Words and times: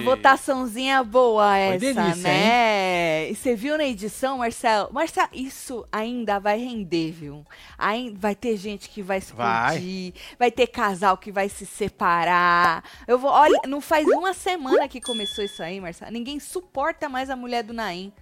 votaçãozinha 0.00 1.02
boa 1.04 1.56
essa, 1.56 1.78
delícia, 1.78 2.14
né? 2.16 3.30
E 3.30 3.34
você 3.34 3.54
viu 3.54 3.76
na 3.76 3.84
edição, 3.84 4.38
Marcelo? 4.38 4.92
Marcelo, 4.92 5.28
isso 5.32 5.86
ainda 5.90 6.38
vai 6.38 6.58
render, 6.58 7.12
viu? 7.12 7.44
Ainda 7.78 8.18
vai 8.18 8.34
ter 8.34 8.56
gente 8.56 8.88
que 8.88 9.02
vai 9.02 9.18
explodir, 9.18 10.12
vai. 10.12 10.14
vai 10.38 10.50
ter 10.50 10.66
casal 10.66 11.16
que 11.16 11.30
vai 11.30 11.48
se 11.48 11.66
separar. 11.66 12.84
Eu 13.06 13.18
vou, 13.18 13.30
olha, 13.30 13.60
não 13.66 13.80
faz 13.80 14.06
uma 14.06 14.32
semana 14.34 14.88
que 14.88 15.00
começou 15.00 15.44
isso 15.44 15.62
aí, 15.62 15.80
Marcelo. 15.80 16.10
Ninguém 16.12 16.40
suporta 16.40 17.08
mais 17.08 17.30
a 17.30 17.36
mulher 17.36 17.62
do 17.62 17.72
Naim. 17.72 18.12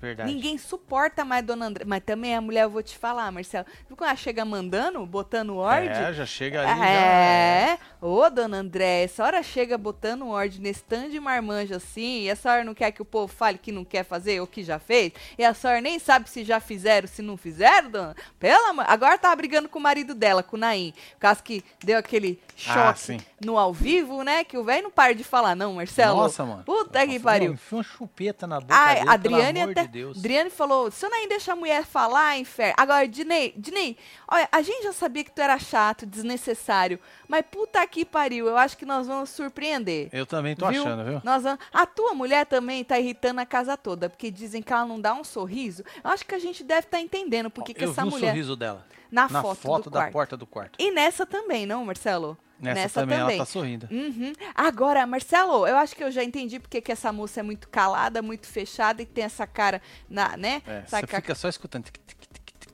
Verdade. 0.00 0.32
Ninguém 0.32 0.56
suporta 0.56 1.24
mais 1.24 1.44
Dona 1.44 1.66
André. 1.66 1.84
Mas 1.86 2.02
também 2.04 2.34
a 2.34 2.40
mulher, 2.40 2.64
eu 2.64 2.70
vou 2.70 2.82
te 2.82 2.96
falar, 2.96 3.30
Marcelo. 3.32 3.66
Viu 3.86 3.96
quando 3.96 4.08
ela 4.08 4.16
chega 4.16 4.44
mandando, 4.44 5.04
botando 5.04 5.56
ordem? 5.56 5.90
É, 5.90 6.12
já 6.12 6.24
chega 6.24 6.60
ali. 6.60 6.80
É. 6.80 7.78
Já... 8.00 8.06
Ô, 8.06 8.30
Dona 8.30 8.58
André, 8.58 9.04
essa 9.04 9.24
hora 9.24 9.42
chega 9.42 9.76
botando 9.76 10.28
ordem 10.28 10.60
nesse 10.60 10.84
tanto 10.84 11.10
de 11.10 11.18
marmanja 11.18 11.76
assim, 11.76 12.20
e 12.20 12.28
essa 12.28 12.50
hora 12.50 12.64
não 12.64 12.74
quer 12.74 12.92
que 12.92 13.02
o 13.02 13.04
povo 13.04 13.32
fale 13.32 13.58
que 13.58 13.72
não 13.72 13.84
quer 13.84 14.04
fazer 14.04 14.40
ou 14.40 14.46
que 14.46 14.62
já 14.62 14.78
fez, 14.78 15.12
e 15.36 15.44
a 15.44 15.52
senhora 15.52 15.80
nem 15.80 15.98
sabe 15.98 16.30
se 16.30 16.44
já 16.44 16.60
fizeram, 16.60 17.08
se 17.08 17.22
não 17.22 17.36
fizeram, 17.36 17.90
dona. 17.90 18.16
Pela 18.38 18.68
Agora 18.84 19.18
tá 19.18 19.34
brigando 19.34 19.68
com 19.68 19.78
o 19.78 19.82
marido 19.82 20.14
dela, 20.14 20.42
com 20.42 20.56
o 20.56 20.60
Naim. 20.60 20.92
Por 21.14 21.20
causa 21.20 21.42
que 21.42 21.64
deu 21.82 21.98
aquele 21.98 22.40
ah, 22.66 22.94
choque 22.94 23.16
ah, 23.20 23.44
no 23.44 23.58
ao 23.58 23.72
vivo, 23.72 24.22
né? 24.22 24.44
Que 24.44 24.56
o 24.56 24.64
velho 24.64 24.84
não 24.84 24.90
para 24.90 25.14
de 25.14 25.24
falar, 25.24 25.56
não, 25.56 25.74
Marcelo. 25.74 26.16
Nossa, 26.16 26.44
mano. 26.44 26.62
Puta 26.64 27.00
Nossa, 27.00 27.06
que 27.06 27.20
pariu. 27.20 27.52
Enfia 27.52 27.78
uma 27.78 27.84
chupeta 27.84 28.46
na 28.46 28.60
boca 28.60 28.74
Ai, 28.74 28.96
dele, 28.96 29.10
Adriane 29.10 29.60
até. 29.62 29.87
De 29.88 29.92
Deus. 29.92 30.18
Adriane 30.18 30.50
falou: 30.50 30.90
se 30.90 31.04
eu 31.04 31.10
nem 31.10 31.28
deixa 31.28 31.52
a 31.52 31.56
mulher 31.56 31.84
falar, 31.84 32.38
inferno. 32.38 32.74
Agora, 32.76 33.06
Dinei, 33.08 33.52
Dinei, 33.56 33.96
olha, 34.30 34.48
a 34.52 34.62
gente 34.62 34.84
já 34.84 34.92
sabia 34.92 35.24
que 35.24 35.30
tu 35.30 35.40
era 35.40 35.58
chato, 35.58 36.06
desnecessário. 36.06 37.00
Mas 37.26 37.44
puta 37.50 37.84
que 37.86 38.04
pariu, 38.04 38.46
eu 38.46 38.56
acho 38.56 38.76
que 38.76 38.86
nós 38.86 39.06
vamos 39.06 39.30
surpreender. 39.30 40.08
Eu 40.12 40.26
também 40.26 40.54
tô 40.54 40.68
viu? 40.68 40.82
achando, 40.82 41.04
viu? 41.04 41.20
Nós 41.24 41.42
vamos... 41.42 41.58
A 41.72 41.86
tua 41.86 42.14
mulher 42.14 42.46
também 42.46 42.84
tá 42.84 42.98
irritando 42.98 43.40
a 43.40 43.46
casa 43.46 43.76
toda, 43.76 44.08
porque 44.08 44.30
dizem 44.30 44.62
que 44.62 44.72
ela 44.72 44.86
não 44.86 45.00
dá 45.00 45.14
um 45.14 45.24
sorriso. 45.24 45.82
Eu 46.02 46.10
acho 46.10 46.24
que 46.24 46.34
a 46.34 46.38
gente 46.38 46.62
deve 46.62 46.80
estar 46.80 46.98
tá 46.98 47.02
entendendo 47.02 47.50
porque 47.50 47.74
que 47.74 47.84
essa 47.84 48.04
mulher. 48.04 48.26
o 48.26 48.28
sorriso 48.28 48.56
dela. 48.56 48.86
Na, 49.10 49.28
na 49.28 49.42
foto, 49.42 49.60
foto 49.60 49.90
da 49.90 50.00
quarto. 50.00 50.12
porta 50.12 50.36
do 50.36 50.46
quarto. 50.46 50.72
E 50.78 50.90
nessa 50.90 51.24
também, 51.24 51.64
não, 51.64 51.84
Marcelo? 51.84 52.36
Nessa, 52.60 52.80
Nessa 52.80 53.00
também, 53.00 53.18
também, 53.18 53.36
ela 53.36 53.44
tá 53.44 53.50
sorrindo. 53.50 53.88
Uhum. 53.90 54.32
Agora, 54.54 55.06
Marcelo, 55.06 55.66
eu 55.66 55.76
acho 55.76 55.94
que 55.94 56.02
eu 56.02 56.10
já 56.10 56.24
entendi 56.24 56.58
porque 56.58 56.80
que 56.80 56.90
essa 56.90 57.12
moça 57.12 57.40
é 57.40 57.42
muito 57.42 57.68
calada, 57.68 58.20
muito 58.20 58.46
fechada 58.46 59.00
e 59.00 59.06
tem 59.06 59.24
essa 59.24 59.46
cara, 59.46 59.80
na, 60.10 60.36
né? 60.36 60.60
É, 60.66 60.82
você 60.84 61.06
ca... 61.06 61.20
fica 61.20 61.34
só 61.34 61.48
escutando. 61.48 61.86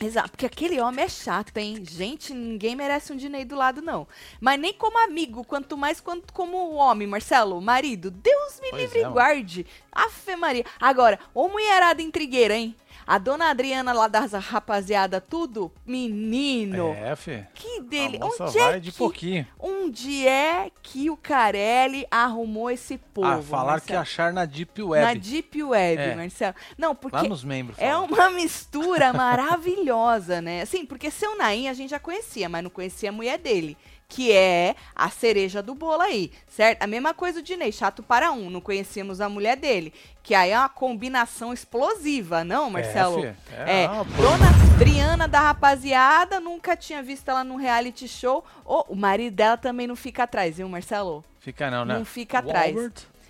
Exato, 0.03 0.31
porque 0.31 0.47
aquele 0.47 0.81
homem 0.81 1.05
é 1.05 1.09
chato, 1.09 1.57
hein? 1.57 1.85
Gente, 1.85 2.35
ninguém 2.35 2.75
merece 2.75 3.13
um 3.13 3.17
Dinei 3.17 3.45
do 3.45 3.55
lado, 3.55 3.81
não. 3.81 4.09
Mas 4.41 4.59
nem 4.59 4.73
como 4.73 4.99
amigo, 4.99 5.45
quanto 5.45 5.77
mais 5.77 6.01
quanto 6.01 6.33
como 6.33 6.75
homem, 6.75 7.07
Marcelo, 7.07 7.61
marido. 7.61 8.11
Deus 8.11 8.61
me 8.61 8.71
pois 8.71 8.83
livre 8.83 8.99
e 9.01 9.05
é, 9.05 9.09
guarde. 9.09 9.67
Afe 9.93 10.35
Maria. 10.35 10.65
Agora, 10.81 11.19
ô 11.33 11.49
mulherada 11.49 12.03
intrigueira, 12.03 12.57
hein? 12.57 12.75
A 13.07 13.19
dona 13.19 13.51
Adriana 13.51 13.93
lá 13.93 14.09
das 14.09 14.33
rapaziada, 14.33 15.21
tudo, 15.21 15.71
menino. 15.87 16.95
É, 16.95 17.15
fê. 17.15 17.47
Que 17.55 17.81
dele. 17.83 18.19
Onde 18.23 18.59
é 18.59 18.81
de 18.81 18.93
que, 18.93 18.99
pouquinho. 18.99 19.47
Onde 19.59 20.27
é 20.27 20.71
que 20.83 21.11
o 21.11 21.17
Carelli 21.17 22.07
arrumou 22.11 22.71
esse 22.71 22.97
povo? 22.97 23.29
Ah, 23.29 23.43
falar 23.43 23.81
que 23.81 23.93
achar 23.93 24.33
na 24.33 24.45
Deep 24.45 24.83
Web. 24.83 25.05
Na 25.05 25.15
Deep 25.15 25.63
Web, 25.63 26.03
é. 26.03 26.15
Marcelo. 26.15 26.55
Não, 26.79 26.95
porque. 26.95 27.17
Lá 27.17 27.25
nos 27.25 27.45
membros. 27.45 27.79
É 27.79 27.97
uma 27.97 28.31
mistura 28.31 29.13
maravilhosa, 29.13 30.41
né? 30.41 30.63
Assim, 30.63 30.87
porque 30.87 31.11
seu 31.11 31.37
Naim 31.37 31.69
a 31.69 31.75
gente 31.75 31.91
já 31.91 31.99
conhecia, 31.99 32.49
mas 32.49 32.63
não 32.63 32.71
conhecia 32.71 33.11
a 33.11 33.13
mulher 33.13 33.39
dele 33.39 33.77
que 34.09 34.33
é 34.33 34.77
a 34.95 35.11
cereja 35.11 35.63
do 35.63 35.75
bolo 35.75 36.03
aí, 36.03 36.31
certo? 36.47 36.83
A 36.83 36.87
mesma 36.87 37.13
coisa 37.13 37.41
o 37.41 37.43
Dinei, 37.43 37.73
chato 37.73 38.03
para 38.03 38.33
um, 38.33 38.51
não 38.51 38.61
conhecíamos 38.61 39.21
a 39.21 39.29
mulher 39.29 39.57
dele, 39.57 39.93
que 40.23 40.35
aí 40.35 40.51
é 40.51 40.59
uma 40.59 40.69
combinação 40.69 41.53
explosiva, 41.53 42.45
não, 42.45 42.71
Marcelo? 42.71 43.25
É, 43.25 43.35
é, 43.51 43.85
é 43.85 43.89
Dona 43.89 44.75
Adriana 44.75 45.29
da 45.29 45.41
rapaziada, 45.41 46.41
nunca 46.41 46.77
tinha 46.77 47.03
visto 47.03 47.29
ela 47.29 47.45
num 47.45 47.57
reality 47.57 48.09
show. 48.09 48.45
Oh, 48.65 48.85
o 48.89 48.97
marido 48.97 49.35
dela 49.35 49.57
também 49.57 49.87
não 49.87 49.97
fica 49.97 50.25
atrás, 50.25 50.57
viu, 50.57 50.69
Marcelo? 50.69 51.25
Fica 51.41 51.71
não, 51.71 51.85
né? 51.85 51.95
Não 51.95 52.05
fica 52.05 52.39
atrás. 52.39 52.75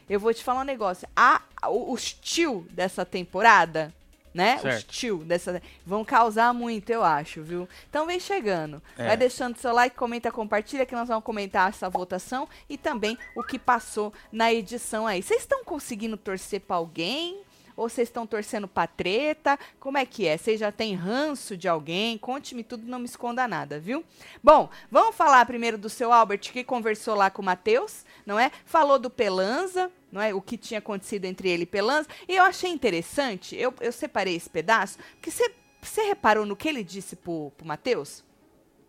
Eu 0.08 0.20
vou 0.20 0.32
te 0.32 0.44
falar 0.44 0.60
um 0.60 0.64
negócio. 0.64 1.08
A, 1.16 1.40
o, 1.66 1.92
o 1.92 1.94
estilo 1.94 2.66
dessa 2.70 3.04
temporada 3.04 3.92
né? 4.34 4.58
Certo. 4.58 4.88
O 4.88 4.90
estilo 4.90 5.24
dessa. 5.24 5.62
Vão 5.86 6.04
causar 6.04 6.52
muito, 6.52 6.90
eu 6.90 7.04
acho, 7.04 7.42
viu? 7.42 7.68
Então 7.88 8.06
vem 8.06 8.18
chegando. 8.18 8.82
É. 8.98 9.06
Vai 9.06 9.16
deixando 9.16 9.56
seu 9.56 9.72
like, 9.72 9.96
comenta, 9.96 10.32
compartilha, 10.32 10.84
que 10.84 10.94
nós 10.94 11.08
vamos 11.08 11.24
comentar 11.24 11.68
essa 11.68 11.88
votação 11.88 12.48
e 12.68 12.76
também 12.76 13.16
o 13.36 13.42
que 13.44 13.58
passou 13.58 14.12
na 14.32 14.52
edição 14.52 15.06
aí. 15.06 15.22
Vocês 15.22 15.42
estão 15.42 15.64
conseguindo 15.64 16.16
torcer 16.16 16.60
para 16.60 16.76
alguém? 16.76 17.40
Ou 17.76 17.88
vocês 17.88 18.08
estão 18.08 18.26
torcendo 18.26 18.68
pra 18.68 18.86
treta? 18.86 19.58
Como 19.78 19.98
é 19.98 20.06
que 20.06 20.26
é? 20.26 20.36
Vocês 20.36 20.60
já 20.60 20.70
têm 20.72 20.94
ranço 20.94 21.56
de 21.56 21.68
alguém? 21.68 22.16
Conte-me 22.18 22.62
tudo, 22.62 22.86
não 22.86 22.98
me 22.98 23.04
esconda 23.04 23.46
nada, 23.46 23.78
viu? 23.78 24.04
Bom, 24.42 24.70
vamos 24.90 25.14
falar 25.14 25.44
primeiro 25.46 25.76
do 25.76 25.88
seu 25.88 26.12
Albert, 26.12 26.40
que 26.40 26.64
conversou 26.64 27.14
lá 27.14 27.30
com 27.30 27.42
o 27.42 27.44
Matheus, 27.44 28.04
não 28.24 28.38
é? 28.38 28.50
Falou 28.64 28.98
do 28.98 29.10
Pelanza, 29.10 29.90
não 30.10 30.22
é? 30.22 30.32
O 30.32 30.40
que 30.40 30.56
tinha 30.56 30.78
acontecido 30.78 31.26
entre 31.26 31.48
ele 31.48 31.64
e 31.64 31.66
Pelanza. 31.66 32.08
E 32.28 32.36
eu 32.36 32.44
achei 32.44 32.70
interessante, 32.70 33.56
eu, 33.56 33.74
eu 33.80 33.92
separei 33.92 34.34
esse 34.34 34.48
pedaço, 34.48 34.98
porque 35.20 35.30
você 35.30 36.02
reparou 36.02 36.46
no 36.46 36.56
que 36.56 36.68
ele 36.68 36.82
disse 36.82 37.14
pro, 37.14 37.52
pro 37.56 37.66
Matheus? 37.66 38.23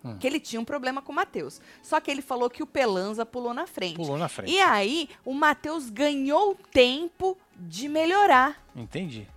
Hum. 0.05 0.17
Que 0.19 0.27
ele 0.27 0.39
tinha 0.39 0.61
um 0.61 0.65
problema 0.65 1.01
com 1.01 1.11
o 1.11 1.15
Matheus. 1.15 1.59
Só 1.81 1.99
que 1.99 2.11
ele 2.11 2.21
falou 2.21 2.47
que 2.47 2.61
o 2.61 2.67
Pelanza 2.67 3.25
pulou 3.25 3.55
na 3.55 3.65
frente. 3.65 3.95
Pulou 3.95 4.17
na 4.17 4.29
frente. 4.29 4.51
E 4.51 4.59
aí, 4.59 5.09
o 5.25 5.33
Matheus 5.33 5.89
ganhou 5.89 6.55
tempo 6.71 7.35
de 7.57 7.89
melhorar. 7.89 8.63
Entendi. 8.75 9.27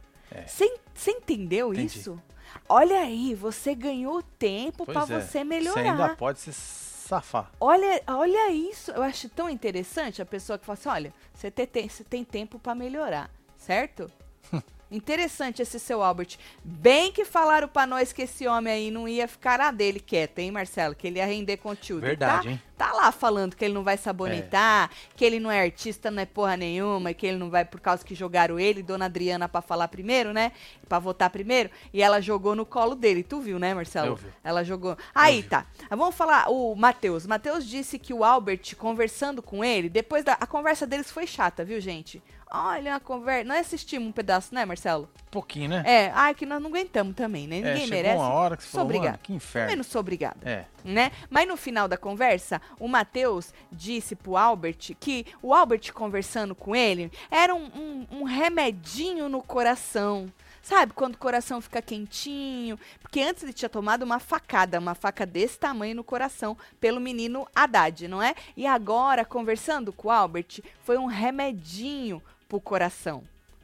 Você 0.46 0.64
é. 0.64 1.10
entendeu 1.10 1.72
Entendi. 1.72 1.98
isso? 1.98 2.22
Olha 2.68 3.00
aí, 3.00 3.34
você 3.34 3.74
ganhou 3.74 4.22
tempo 4.38 4.84
para 4.84 5.02
é. 5.02 5.20
você 5.20 5.42
melhorar. 5.42 5.82
Você 5.82 5.88
ainda 5.88 6.16
pode 6.16 6.38
se 6.38 6.52
safar. 6.52 7.50
Olha, 7.58 8.02
olha 8.06 8.50
isso. 8.50 8.90
Eu 8.90 9.02
acho 9.02 9.28
tão 9.30 9.48
interessante 9.48 10.20
a 10.20 10.26
pessoa 10.26 10.58
que 10.58 10.66
fala 10.66 10.78
assim: 10.78 10.88
olha, 10.90 11.14
você 11.32 11.50
tem, 11.50 11.88
você 11.88 12.04
tem 12.04 12.24
tempo 12.24 12.58
para 12.58 12.74
melhorar, 12.74 13.30
certo? 13.56 14.10
Interessante 14.90 15.60
esse 15.60 15.78
seu 15.78 16.02
Albert. 16.02 16.38
Bem 16.64 17.12
que 17.12 17.24
falaram 17.24 17.68
pra 17.68 17.86
nós 17.86 18.12
que 18.12 18.22
esse 18.22 18.46
homem 18.46 18.72
aí 18.72 18.90
não 18.90 19.06
ia 19.06 19.28
ficar 19.28 19.60
a 19.60 19.70
dele 19.70 20.00
quieto, 20.00 20.38
hein, 20.38 20.50
Marcelo? 20.50 20.94
Que 20.94 21.06
ele 21.06 21.18
ia 21.18 21.26
render 21.26 21.58
conteúdo. 21.58 22.00
Verdade, 22.00 22.44
tá, 22.44 22.50
hein? 22.50 22.62
Tá 22.78 22.92
lá 22.92 23.12
falando 23.12 23.56
que 23.56 23.64
ele 23.64 23.74
não 23.74 23.82
vai 23.82 23.96
sabonetar, 23.96 24.88
é. 24.90 25.16
que 25.16 25.24
ele 25.24 25.40
não 25.40 25.50
é 25.50 25.60
artista, 25.60 26.10
não 26.10 26.22
é 26.22 26.26
porra 26.26 26.56
nenhuma, 26.56 27.12
que 27.12 27.26
ele 27.26 27.36
não 27.36 27.50
vai 27.50 27.64
por 27.64 27.80
causa 27.80 28.04
que 28.04 28.14
jogaram 28.14 28.58
ele, 28.58 28.82
Dona 28.82 29.06
Adriana, 29.06 29.48
pra 29.48 29.60
falar 29.60 29.88
primeiro, 29.88 30.32
né? 30.32 30.52
Pra 30.88 30.98
votar 30.98 31.28
primeiro. 31.28 31.70
E 31.92 32.00
ela 32.00 32.20
jogou 32.20 32.54
no 32.54 32.64
colo 32.64 32.94
dele. 32.94 33.22
Tu 33.22 33.40
viu, 33.40 33.58
né, 33.58 33.74
Marcelo? 33.74 34.06
Eu 34.08 34.16
vi. 34.16 34.28
Ela 34.42 34.64
jogou. 34.64 34.96
Aí, 35.14 35.42
tá. 35.42 35.66
Vamos 35.90 36.14
falar 36.14 36.48
o 36.48 36.74
Matheus. 36.74 37.26
Matheus 37.26 37.66
disse 37.66 37.98
que 37.98 38.14
o 38.14 38.24
Albert, 38.24 38.76
conversando 38.76 39.42
com 39.42 39.62
ele, 39.62 39.88
depois 39.88 40.24
da. 40.24 40.34
A 40.34 40.46
conversa 40.46 40.86
deles 40.86 41.10
foi 41.10 41.26
chata, 41.26 41.64
viu, 41.64 41.80
gente? 41.80 42.22
Olha 42.50 42.96
a 42.96 43.00
conversa. 43.00 43.44
Nós 43.44 43.60
assistimos 43.60 44.08
um 44.08 44.12
pedaço, 44.12 44.54
né, 44.54 44.64
Marcelo? 44.64 45.08
Pouquinho, 45.30 45.68
né? 45.68 45.82
É, 45.84 46.10
ai, 46.14 46.34
que 46.34 46.46
nós 46.46 46.62
não 46.62 46.70
aguentamos 46.70 47.14
também, 47.14 47.46
né? 47.46 47.56
Ninguém 47.56 47.84
é, 47.84 47.86
merece. 47.86 48.16
uma 48.16 48.30
hora 48.30 48.56
que 48.56 48.62
você 48.62 48.70
sou 48.70 48.82
obrigada. 48.82 49.18
que 49.22 49.32
inferno. 49.32 49.70
Menos 49.70 49.86
sou 49.86 50.00
obrigada. 50.00 50.38
É. 50.42 50.64
Né? 50.82 51.12
Mas 51.28 51.46
no 51.46 51.56
final 51.56 51.86
da 51.86 51.98
conversa, 51.98 52.62
o 52.80 52.88
Matheus 52.88 53.52
disse 53.70 54.16
pro 54.16 54.36
Albert 54.36 54.94
que 54.98 55.26
o 55.42 55.52
Albert 55.52 55.92
conversando 55.92 56.54
com 56.54 56.74
ele 56.74 57.12
era 57.30 57.54
um, 57.54 57.66
um, 57.66 58.06
um 58.20 58.24
remedinho 58.24 59.28
no 59.28 59.42
coração. 59.42 60.32
Sabe, 60.62 60.92
quando 60.92 61.14
o 61.14 61.18
coração 61.18 61.60
fica 61.60 61.80
quentinho? 61.80 62.78
Porque 63.00 63.20
antes 63.20 63.42
ele 63.42 63.54
tinha 63.54 63.70
tomado 63.70 64.02
uma 64.02 64.18
facada, 64.18 64.78
uma 64.78 64.94
faca 64.94 65.24
desse 65.24 65.58
tamanho 65.58 65.96
no 65.96 66.04
coração, 66.04 66.56
pelo 66.78 67.00
menino 67.00 67.46
Haddad, 67.54 68.06
não 68.06 68.22
é? 68.22 68.34
E 68.56 68.66
agora, 68.66 69.24
conversando 69.24 69.92
com 69.92 70.08
o 70.08 70.10
Albert, 70.10 70.60
foi 70.82 70.98
um 70.98 71.06
remedinho 71.06 72.22
pro 72.48 72.60
coração. 72.60 73.22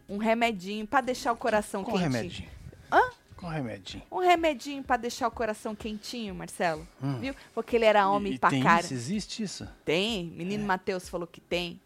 Um 0.09 0.19
remedinho 0.19 0.87
para 0.87 1.01
deixar 1.01 1.33
o 1.33 1.37
coração 1.37 1.83
Qual 1.83 1.97
quentinho. 1.97 2.13
remedinho? 2.13 2.51
Hã? 2.93 3.01
Qual 3.37 3.51
remedinho? 3.51 4.03
Um 4.13 4.19
remedinho 4.19 4.83
para 4.85 4.99
deixar 4.99 5.29
o 5.29 5.31
coração 5.31 5.75
quentinho, 5.75 6.35
Marcelo. 6.35 6.87
Hum. 7.03 7.19
Viu? 7.19 7.35
Porque 7.55 7.77
ele 7.77 7.85
era 7.85 8.09
homem 8.09 8.35
e, 8.35 8.39
pra 8.39 8.51
tem 8.51 8.63
cara. 8.63 8.83
Isso? 8.83 8.95
Existe 8.95 9.43
isso? 9.43 9.69
Tem. 9.85 10.27
Menino 10.27 10.63
é. 10.63 10.67
Matheus 10.67 11.09
falou 11.09 11.27
que 11.27 11.41
tem. 11.41 11.81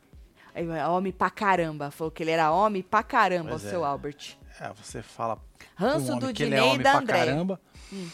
Homem 0.91 1.13
pra 1.13 1.31
caramba. 1.31 1.91
Falou 1.91 2.11
que 2.11 2.23
ele 2.23 2.33
era 2.33 2.51
homem 2.51 2.83
pra 2.83 3.03
caramba, 3.03 3.51
pois 3.51 3.65
o 3.65 3.69
seu 3.69 3.85
é. 3.85 3.87
Albert. 3.87 4.37
É, 4.61 4.73
você 4.73 5.03
fala. 5.03 5.39
Ranço 5.77 6.17
do 6.17 6.33
Dinei 6.33 6.59
é 6.59 6.75
e 6.75 6.79
da 6.79 6.99
André. 6.99 7.19
Caramba. 7.27 7.61
Hum. 7.93 8.09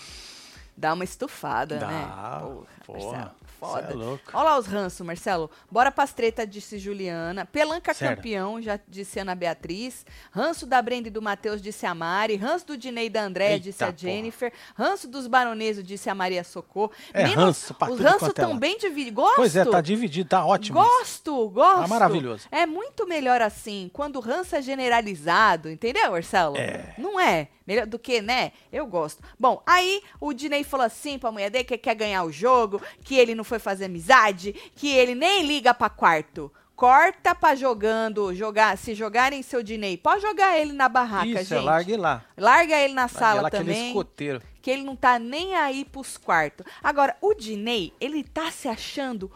Dá 0.77 0.93
uma 0.93 1.05
estufada, 1.05 1.79
Dá, 1.79 1.87
né? 1.87 2.07
Porra, 2.41 2.67
porra. 2.85 3.35
Foda. 3.65 3.89
É 3.91 3.95
louco. 3.95 4.23
Olha 4.33 4.45
lá 4.45 4.59
os 4.59 4.67
ranços, 4.67 5.07
Marcelo. 5.07 5.51
Bora 5.71 5.91
pras 5.91 6.13
treta, 6.13 6.47
disse 6.47 6.79
Juliana. 6.79 7.45
Pelanca 7.47 7.95
Sério? 7.95 8.17
campeão, 8.17 8.61
já 8.61 8.79
disse 8.89 9.19
Ana 9.19 9.35
Beatriz. 9.35 10.05
Ranço 10.31 10.67
da 10.67 10.81
Brenda 10.81 11.09
e 11.09 11.11
do 11.11 11.23
Matheus, 11.23 11.61
disse 11.61 11.87
a 11.87 11.95
Mari. 11.95 12.37
Ranço 12.37 12.67
do 12.67 12.77
Dinei 12.77 13.07
e 13.07 13.11
da 13.11 13.23
Andréia, 13.23 13.59
disse 13.59 13.83
a 13.83 13.93
Jennifer. 13.95 14.51
Porra. 14.51 14.89
Ranço 14.89 15.09
dos 15.09 15.27
baronesos, 15.27 15.85
disse 15.85 16.09
a 16.11 16.15
Maria 16.15 16.45
Socorro. 16.45 16.93
É 17.13 17.25
Menino, 17.25 17.43
ranço 17.43 17.75
pra 17.75 17.91
Os 17.91 18.01
ranços 18.01 18.29
estão 18.29 18.59
bem 18.59 18.79
divididos. 18.79 19.15
Gosto. 19.15 19.37
Pois 19.37 19.57
é, 19.57 19.65
tá 19.65 19.81
dividido, 19.81 20.29
tá 20.29 20.45
ótimo. 20.45 20.81
Gosto, 20.81 21.49
gosto. 21.51 21.83
Tá 21.83 21.89
maravilhoso. 21.89 22.47
É 22.51 22.67
muito 22.67 23.07
melhor 23.07 23.41
assim, 23.43 23.91
quando 23.93 24.17
o 24.17 24.21
ranço 24.21 24.57
é 24.57 24.63
generalizado, 24.63 25.71
entendeu, 25.71 26.11
Marcelo? 26.11 26.57
É. 26.57 26.95
Não 26.99 27.19
é? 27.19 27.49
Melhor 27.67 27.87
do 27.87 27.99
que, 27.99 28.21
né? 28.21 28.53
Eu 28.71 28.87
gosto. 28.87 29.23
Bom, 29.39 29.63
aí 29.67 30.03
o 30.21 30.35
Dinei 30.35 30.63
falou 30.63 30.85
assim 30.85 31.19
pra 31.19 31.33
mulher 31.33 31.51
dele 31.51 31.65
que 31.65 31.79
quer 31.79 31.95
ganhar 31.95 32.23
o 32.25 32.31
jogo, 32.31 32.81
que 33.03 33.17
ele 33.17 33.35
não 33.35 33.43
foi 33.43 33.54
foi 33.55 33.59
fazer 33.59 33.85
amizade, 33.85 34.53
que 34.75 34.91
ele 34.91 35.15
nem 35.15 35.47
liga 35.47 35.73
para 35.73 35.89
quarto. 35.89 36.53
Corta 36.75 37.35
pra 37.37 37.55
jogando, 37.55 38.35
jogar, 38.35 38.77
se 38.77 38.95
jogarem 38.95 39.43
seu 39.43 39.63
Dinei. 39.63 39.97
Pode 39.97 40.23
jogar 40.23 40.59
ele 40.59 40.73
na 40.73 40.89
barraca, 40.89 41.27
Isso, 41.27 41.39
é, 41.39 41.45
gente. 41.45 41.59
Isso 41.59 41.65
largue 41.65 41.97
lá. 41.97 42.25
Larga 42.37 42.77
ele 42.77 42.95
na 42.95 43.07
sala 43.07 43.43
lá, 43.43 43.51
também. 43.51 43.75
Aquele 43.75 43.87
escoteiro. 43.89 44.43
Que 44.61 44.71
ele 44.73 44.83
não 44.83 44.97
tá 44.97 45.21
nem 45.21 45.55
aí 45.55 45.85
pros 45.85 46.17
quartos. 46.17 46.67
Agora, 46.83 47.17
o 47.21 47.33
Dinei, 47.33 47.93
ele 48.01 48.25
tá 48.25 48.51
se 48.51 48.67
achando 48.67 49.31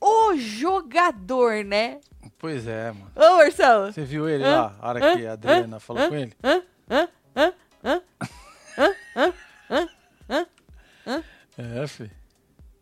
o 0.00 0.34
jogador, 0.36 1.62
né? 1.62 2.00
Pois 2.38 2.66
é, 2.66 2.92
mano. 2.92 3.10
Ô, 3.14 3.36
Marcelo. 3.36 3.92
Você 3.92 4.02
viu 4.02 4.26
ele 4.26 4.44
hã? 4.44 4.56
lá, 4.62 4.76
a 4.80 4.88
hora 4.88 5.04
hã? 5.04 5.16
que 5.16 5.26
a 5.26 5.32
Adriana 5.32 5.76
hã? 5.76 5.80
falou 5.80 6.08
com 6.08 6.14
ele? 6.14 6.32
Hã? 6.42 6.62
Hã? 6.90 7.08
Hã? 7.36 7.52
Hã? 7.84 8.02
Hã? 8.78 9.34
Hã? 9.68 9.88
Hã? 11.06 11.24
É, 11.58 11.86
filho. 11.86 12.19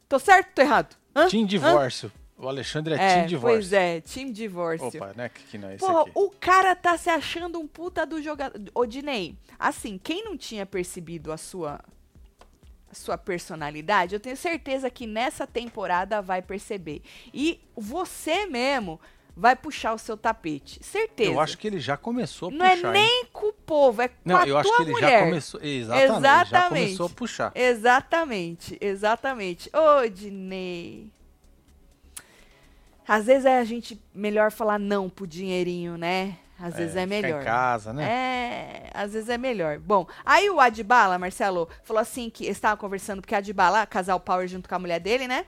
Tô 0.09 0.19
certo 0.19 0.49
ou 0.49 0.55
tô 0.55 0.63
errado? 0.63 0.97
Hã? 1.15 1.29
Team 1.29 1.45
divórcio. 1.45 2.11
O 2.39 2.47
Alexandre 2.47 2.95
é, 2.95 2.97
é 2.97 3.15
Team 3.15 3.27
Divórcio. 3.27 3.59
Pois 3.59 3.73
é, 3.73 4.01
Team 4.01 4.31
Divórcio. 4.31 4.87
Opa, 4.87 5.13
né? 5.17 5.29
Que, 5.29 5.43
que 5.43 5.59
não 5.59 5.69
é 5.69 5.75
esse 5.75 5.85
Pô, 5.85 5.99
aqui. 5.99 6.13
o 6.15 6.31
cara 6.31 6.77
tá 6.77 6.97
se 6.97 7.11
achando 7.11 7.59
um 7.59 7.67
puta 7.67 8.07
do 8.07 8.23
jogador. 8.23 8.61
Ô, 8.73 8.87
Dinei, 8.87 9.37
assim, 9.59 9.99
quem 9.99 10.25
não 10.25 10.37
tinha 10.37 10.65
percebido 10.65 11.33
a 11.33 11.37
sua 11.37 11.81
a 12.91 12.95
sua 12.95 13.19
personalidade, 13.19 14.15
eu 14.15 14.21
tenho 14.21 14.37
certeza 14.37 14.89
que 14.89 15.07
nessa 15.07 15.47
temporada 15.47 16.23
vai 16.23 16.41
perceber. 16.41 17.03
E 17.35 17.61
você 17.77 18.47
mesmo 18.47 18.99
vai 19.39 19.55
puxar 19.55 19.95
o 19.95 19.99
seu 19.99 20.17
tapete. 20.17 20.85
Certeza. 20.85 21.31
Eu 21.31 21.41
acho 21.41 21.57
que 21.57 21.69
ele 21.69 21.79
já 21.79 21.97
começou 21.97 22.49
a 22.49 22.53
Não 22.53 22.59
puxar. 22.59 22.83
Não 22.83 22.91
é 22.91 22.93
nem 22.93 23.21
hein? 23.21 23.29
com 23.33 23.47
o 23.47 23.53
povo, 23.53 24.03
é 24.03 24.09
com 24.09 24.15
Não, 24.25 24.39
a 24.39 24.49
eu 24.49 24.59
acho 24.59 24.77
que 24.77 24.83
ele 24.83 24.91
mulher. 24.91 25.21
já 25.21 25.25
começou. 25.25 25.61
Exatamente, 25.63 26.17
exatamente. 26.17 26.51
Já 26.51 26.69
começou 26.69 27.07
a 27.07 27.11
puxar. 27.11 27.53
Exatamente, 27.55 28.79
exatamente. 28.81 29.71
Ô, 29.73 30.09
Dinei. 30.09 31.13
Às 33.07 33.27
vezes 33.27 33.47
é 33.47 33.59
a 33.59 33.65
gente 33.65 33.99
melhor 34.13 34.51
falar 34.51 34.79
não 34.79 35.09
pro 35.09 35.27
dinheirinho, 35.27 35.97
né? 35.97 36.37
Às 36.61 36.75
é, 36.75 36.79
vezes 36.79 36.97
é 36.97 37.07
melhor. 37.07 37.41
Em 37.41 37.45
casa, 37.45 37.93
né? 37.93 38.05
É, 38.05 38.91
às 38.93 39.13
vezes 39.13 39.29
é 39.29 39.39
melhor. 39.39 39.79
Bom, 39.79 40.07
aí 40.27 40.51
o 40.51 40.59
Adbala, 40.59 41.17
Marcelo, 41.17 41.69
falou 41.85 42.03
assim 42.03 42.29
que 42.29 42.47
estava 42.47 42.77
conversando, 42.77 43.23
porque 43.23 43.35
Adbala, 43.35 43.87
casal 43.87 44.19
Power 44.19 44.49
junto 44.49 44.69
com 44.69 44.75
a 44.75 44.79
mulher 44.79 44.99
dele, 44.99 45.29
né? 45.29 45.47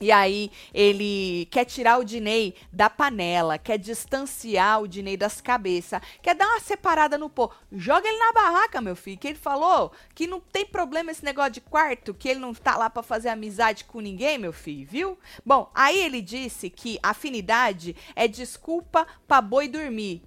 E 0.00 0.12
aí 0.12 0.50
ele 0.72 1.46
quer 1.50 1.64
tirar 1.64 1.98
o 1.98 2.04
Dinei 2.04 2.54
da 2.72 2.88
panela, 2.88 3.58
quer 3.58 3.78
distanciar 3.78 4.80
o 4.80 4.88
Dinei 4.88 5.16
das 5.16 5.40
cabeças, 5.40 6.00
quer 6.22 6.34
dar 6.34 6.46
uma 6.46 6.60
separada 6.60 7.18
no 7.18 7.28
pô. 7.28 7.50
Joga 7.72 8.08
ele 8.08 8.18
na 8.18 8.32
barraca, 8.32 8.80
meu 8.80 8.94
filho, 8.94 9.18
que 9.18 9.26
ele 9.26 9.38
falou 9.38 9.92
que 10.14 10.26
não 10.26 10.40
tem 10.40 10.64
problema 10.64 11.10
esse 11.10 11.24
negócio 11.24 11.52
de 11.52 11.60
quarto, 11.60 12.14
que 12.14 12.28
ele 12.28 12.38
não 12.38 12.54
tá 12.54 12.76
lá 12.76 12.88
para 12.88 13.02
fazer 13.02 13.28
amizade 13.28 13.84
com 13.84 14.00
ninguém, 14.00 14.38
meu 14.38 14.52
filho, 14.52 14.86
viu? 14.88 15.18
Bom, 15.44 15.70
aí 15.74 15.98
ele 15.98 16.22
disse 16.22 16.70
que 16.70 16.98
afinidade 17.02 17.96
é 18.14 18.28
desculpa 18.28 19.06
pra 19.26 19.40
boi 19.40 19.66
dormir, 19.66 20.22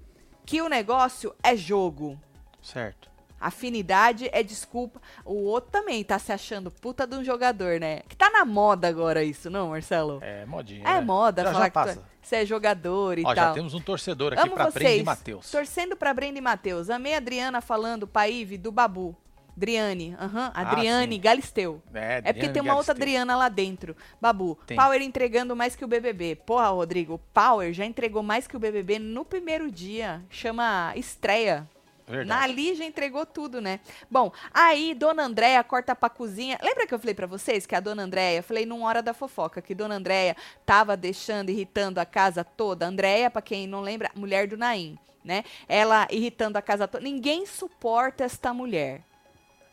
que 0.45 0.61
o 0.61 0.67
negócio 0.67 1.33
é 1.41 1.55
jogo. 1.55 2.19
Certo. 2.61 3.09
Afinidade 3.41 4.29
é 4.31 4.43
desculpa. 4.43 5.01
O 5.25 5.43
outro 5.45 5.71
também 5.71 6.03
tá 6.03 6.19
se 6.19 6.31
achando 6.31 6.69
puta 6.69 7.07
de 7.07 7.15
um 7.15 7.23
jogador, 7.23 7.79
né? 7.79 8.01
Que 8.07 8.15
tá 8.15 8.29
na 8.29 8.45
moda 8.45 8.87
agora 8.87 9.23
isso, 9.23 9.49
não, 9.49 9.69
Marcelo? 9.69 10.19
É, 10.21 10.45
modinha. 10.45 10.87
É 10.87 10.93
né? 10.93 11.01
moda 11.01 11.43
já, 11.43 11.51
falar 11.51 11.65
já 11.65 11.71
passa. 11.71 12.03
que 12.21 12.27
você 12.27 12.35
é 12.37 12.45
jogador 12.45 13.17
e 13.17 13.23
Ó, 13.25 13.33
tal. 13.33 13.47
Já 13.47 13.53
temos 13.53 13.73
um 13.73 13.81
torcedor 13.81 14.33
aqui 14.33 14.43
Amo 14.43 14.53
pra 14.53 14.65
vocês. 14.65 14.73
Brenda 14.73 15.01
e 15.01 15.03
Matheus. 15.03 15.51
Torcendo 15.51 15.95
pra 15.95 16.13
Brenda 16.13 16.37
e 16.37 16.41
Matheus. 16.41 16.89
Amei 16.89 17.15
a 17.15 17.17
Adriana 17.17 17.61
falando, 17.61 18.07
Paive, 18.07 18.57
do 18.57 18.71
Babu. 18.71 19.17
Adriane, 19.55 20.15
aham, 20.19 20.45
uhum, 20.45 20.51
Adriane 20.53 21.15
ah, 21.17 21.19
Galisteu. 21.19 21.81
É, 21.93 22.17
Adriane 22.17 22.21
é 22.25 22.33
porque 22.33 22.49
tem 22.49 22.61
uma 22.61 22.73
Galisteu. 22.73 22.77
outra 22.77 22.93
Adriana 22.93 23.35
lá 23.35 23.49
dentro. 23.49 23.95
Babu, 24.19 24.57
tem. 24.65 24.77
Power 24.77 25.01
entregando 25.01 25.55
mais 25.55 25.75
que 25.75 25.83
o 25.83 25.87
BBB. 25.87 26.35
Porra, 26.35 26.69
Rodrigo, 26.69 27.19
Power 27.33 27.71
já 27.73 27.85
entregou 27.85 28.23
mais 28.23 28.47
que 28.47 28.55
o 28.55 28.59
BBB 28.59 28.97
no 28.97 29.25
primeiro 29.25 29.69
dia. 29.69 30.21
Chama 30.29 30.93
estreia. 30.95 31.67
Verdade. 32.07 32.29
Na 32.29 32.43
ali 32.43 32.75
já 32.75 32.85
entregou 32.85 33.25
tudo, 33.25 33.61
né? 33.61 33.79
Bom, 34.09 34.31
aí 34.53 34.93
Dona 34.93 35.23
Andréia 35.23 35.63
corta 35.63 35.95
pra 35.95 36.09
cozinha. 36.09 36.57
Lembra 36.61 36.85
que 36.85 36.93
eu 36.93 36.99
falei 36.99 37.13
para 37.13 37.27
vocês 37.27 37.65
que 37.65 37.75
a 37.75 37.79
Dona 37.79 38.03
Andréia, 38.03 38.43
falei 38.43 38.65
numa 38.65 38.87
hora 38.87 39.01
da 39.01 39.13
fofoca, 39.13 39.61
que 39.61 39.73
Dona 39.73 39.95
Andréia 39.95 40.35
tava 40.65 40.97
deixando, 40.97 41.49
irritando 41.49 41.99
a 41.99 42.05
casa 42.05 42.43
toda. 42.43 42.85
Andréia, 42.85 43.29
para 43.29 43.41
quem 43.41 43.67
não 43.67 43.81
lembra, 43.81 44.11
mulher 44.15 44.47
do 44.47 44.57
Naim, 44.57 44.97
né? 45.23 45.43
Ela 45.67 46.07
irritando 46.11 46.57
a 46.57 46.61
casa 46.61 46.87
toda. 46.87 47.03
Ninguém 47.03 47.45
suporta 47.45 48.23
esta 48.23 48.53
mulher. 48.53 49.01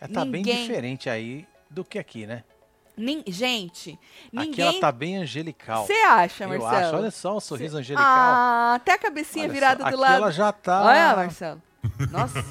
É, 0.01 0.07
tá 0.07 0.25
Ninguém... 0.25 0.43
bem 0.43 0.67
diferente 0.67 1.11
aí 1.11 1.47
do 1.69 1.85
que 1.85 1.99
aqui, 1.99 2.27
né? 2.27 2.45
Nin... 2.97 3.23
Gente, 3.27 3.99
ninguém... 4.33 4.53
Aqui 4.53 4.63
ela 4.63 4.81
tá 4.81 4.93
bem 4.93 5.17
angelical. 5.19 5.87
Você 5.87 5.93
acha, 5.93 6.49
Marcelo? 6.49 6.73
Eu 6.73 6.79
acho. 6.79 6.97
Olha 6.97 7.11
só 7.11 7.37
o 7.37 7.41
sorriso 7.41 7.77
Cê... 7.77 7.81
angelical. 7.81 8.07
Ah, 8.07 8.75
até 8.75 8.93
a 8.93 8.99
cabecinha 8.99 9.45
Olha 9.45 9.53
virada 9.53 9.85
só. 9.85 9.89
do 9.91 9.95
aqui 9.95 10.03
lado. 10.03 10.17
ela 10.17 10.33
já 10.33 10.53
tá... 10.53 10.85
Olha, 10.85 11.17
Marcelo. 11.17 11.63
Nossa, 12.11 12.45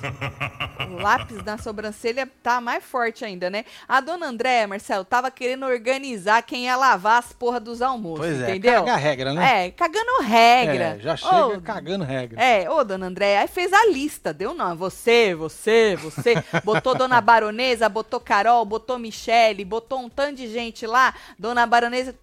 o 0.89 1.01
lápis 1.01 1.43
na 1.43 1.57
sobrancelha 1.57 2.29
tá 2.41 2.59
mais 2.61 2.83
forte 2.83 3.23
ainda, 3.25 3.49
né? 3.49 3.65
A 3.87 3.99
dona 3.99 4.27
Andréia, 4.27 4.67
Marcelo, 4.67 5.03
tava 5.05 5.31
querendo 5.31 5.65
organizar 5.65 6.41
quem 6.43 6.65
ia 6.65 6.75
lavar 6.75 7.19
as 7.19 7.33
porra 7.33 7.59
dos 7.59 7.81
almoços, 7.81 8.25
pois 8.25 8.41
é, 8.41 8.49
entendeu? 8.49 8.83
Cagar 8.83 8.99
regra, 8.99 9.33
né? 9.33 9.65
É, 9.65 9.71
cagando 9.71 10.21
regra. 10.21 10.97
É, 10.97 10.99
já 10.99 11.15
chega 11.15 11.61
cagando 11.61 12.03
regra. 12.03 12.41
É, 12.41 12.69
ô, 12.69 12.83
dona 12.83 13.07
Andréia, 13.07 13.41
aí 13.41 13.47
fez 13.47 13.71
a 13.73 13.85
lista, 13.87 14.33
deu 14.33 14.53
não, 14.53 14.75
você, 14.75 15.33
você, 15.35 15.95
você, 15.95 16.35
botou 16.63 16.95
dona 16.95 17.21
Baronesa, 17.21 17.89
botou 17.89 18.19
Carol, 18.19 18.65
botou 18.65 18.99
Michele, 18.99 19.63
botou 19.63 19.99
um 19.99 20.09
tanto 20.09 20.35
de 20.35 20.47
gente 20.47 20.85
lá, 20.85 21.13
dona 21.37 21.65
Baronesa, 21.65 22.15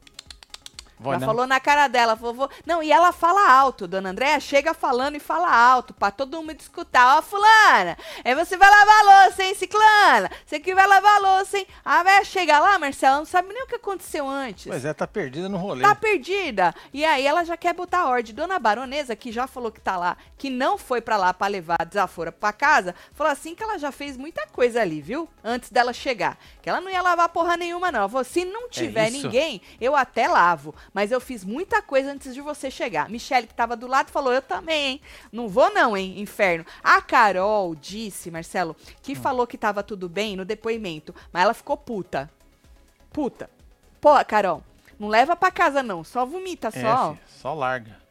Não. 1.12 1.26
falou 1.26 1.46
na 1.46 1.60
cara 1.60 1.88
dela, 1.88 2.16
falou, 2.16 2.50
não, 2.66 2.82
e 2.82 2.90
ela 2.90 3.12
fala 3.12 3.50
alto, 3.50 3.86
dona 3.86 4.10
Andréa 4.10 4.40
chega 4.40 4.74
falando 4.74 5.16
e 5.16 5.20
fala 5.20 5.50
alto, 5.50 5.94
pra 5.94 6.10
todo 6.10 6.42
mundo 6.42 6.60
escutar. 6.60 7.18
Ó, 7.18 7.22
fulana, 7.22 7.96
é 8.22 8.34
você 8.34 8.56
vai 8.56 8.70
lavar 8.70 9.00
a 9.00 9.24
louça, 9.24 9.42
hein, 9.42 9.54
ciclana? 9.54 10.30
Você 10.44 10.60
que 10.60 10.74
vai 10.74 10.86
lavar 10.86 11.16
a 11.16 11.18
louça, 11.18 11.58
hein? 11.58 11.66
A 11.84 12.02
velha 12.02 12.24
chega 12.24 12.58
lá, 12.58 12.78
Marcela, 12.78 13.18
não 13.18 13.24
sabe 13.24 13.48
nem 13.52 13.62
o 13.62 13.66
que 13.66 13.76
aconteceu 13.76 14.28
antes. 14.28 14.66
Pois 14.66 14.84
é, 14.84 14.92
tá 14.92 15.06
perdida 15.06 15.48
no 15.48 15.58
rolê. 15.58 15.82
Tá 15.82 15.94
perdida. 15.94 16.74
E 16.92 17.04
aí 17.04 17.26
ela 17.26 17.44
já 17.44 17.56
quer 17.56 17.74
botar 17.74 18.06
ordem. 18.06 18.34
Dona 18.34 18.58
Baronesa, 18.58 19.14
que 19.14 19.30
já 19.30 19.46
falou 19.46 19.70
que 19.70 19.80
tá 19.80 19.96
lá, 19.96 20.16
que 20.38 20.50
não 20.50 20.78
foi 20.78 21.00
pra 21.00 21.16
lá 21.16 21.32
pra 21.34 21.46
levar 21.46 21.76
a 21.78 21.84
desafora 21.84 22.32
pra 22.32 22.52
casa, 22.52 22.94
falou 23.12 23.32
assim 23.32 23.54
que 23.54 23.62
ela 23.62 23.78
já 23.78 23.92
fez 23.92 24.16
muita 24.16 24.46
coisa 24.46 24.80
ali, 24.80 25.00
viu? 25.00 25.28
Antes 25.42 25.70
dela 25.70 25.92
chegar. 25.92 26.38
Que 26.62 26.68
ela 26.68 26.80
não 26.80 26.90
ia 26.90 27.02
lavar 27.02 27.28
porra 27.28 27.56
nenhuma, 27.56 27.92
não. 27.92 28.00
Ela 28.00 28.08
falou, 28.08 28.24
se 28.24 28.44
não 28.44 28.68
tiver 28.68 29.08
é 29.08 29.10
ninguém, 29.10 29.60
eu 29.80 29.94
até 29.94 30.28
lavo 30.28 30.74
mas 30.94 31.10
eu 31.10 31.20
fiz 31.20 31.44
muita 31.44 31.82
coisa 31.82 32.12
antes 32.12 32.32
de 32.32 32.40
você 32.40 32.70
chegar. 32.70 33.10
Michelle, 33.10 33.48
que 33.48 33.52
estava 33.52 33.76
do 33.76 33.88
lado, 33.88 34.12
falou: 34.12 34.32
Eu 34.32 34.40
também, 34.40 34.92
hein? 34.92 35.00
Não 35.32 35.48
vou, 35.48 35.74
não, 35.74 35.96
hein, 35.96 36.20
inferno. 36.20 36.64
A 36.82 37.02
Carol 37.02 37.74
disse, 37.74 38.30
Marcelo, 38.30 38.76
que 39.02 39.12
hum. 39.12 39.16
falou 39.16 39.46
que 39.46 39.56
estava 39.56 39.82
tudo 39.82 40.08
bem 40.08 40.36
no 40.36 40.44
depoimento, 40.44 41.12
mas 41.32 41.42
ela 41.42 41.52
ficou 41.52 41.76
puta. 41.76 42.30
Puta. 43.12 43.50
Pô, 44.00 44.12
Carol, 44.24 44.62
não 44.98 45.08
leva 45.08 45.34
pra 45.34 45.50
casa, 45.50 45.82
não. 45.82 46.04
Só 46.04 46.24
vomita, 46.24 46.68
é, 46.68 46.80
só. 46.80 47.14
Filho, 47.14 47.20
só 47.26 47.54
larga. 47.54 48.03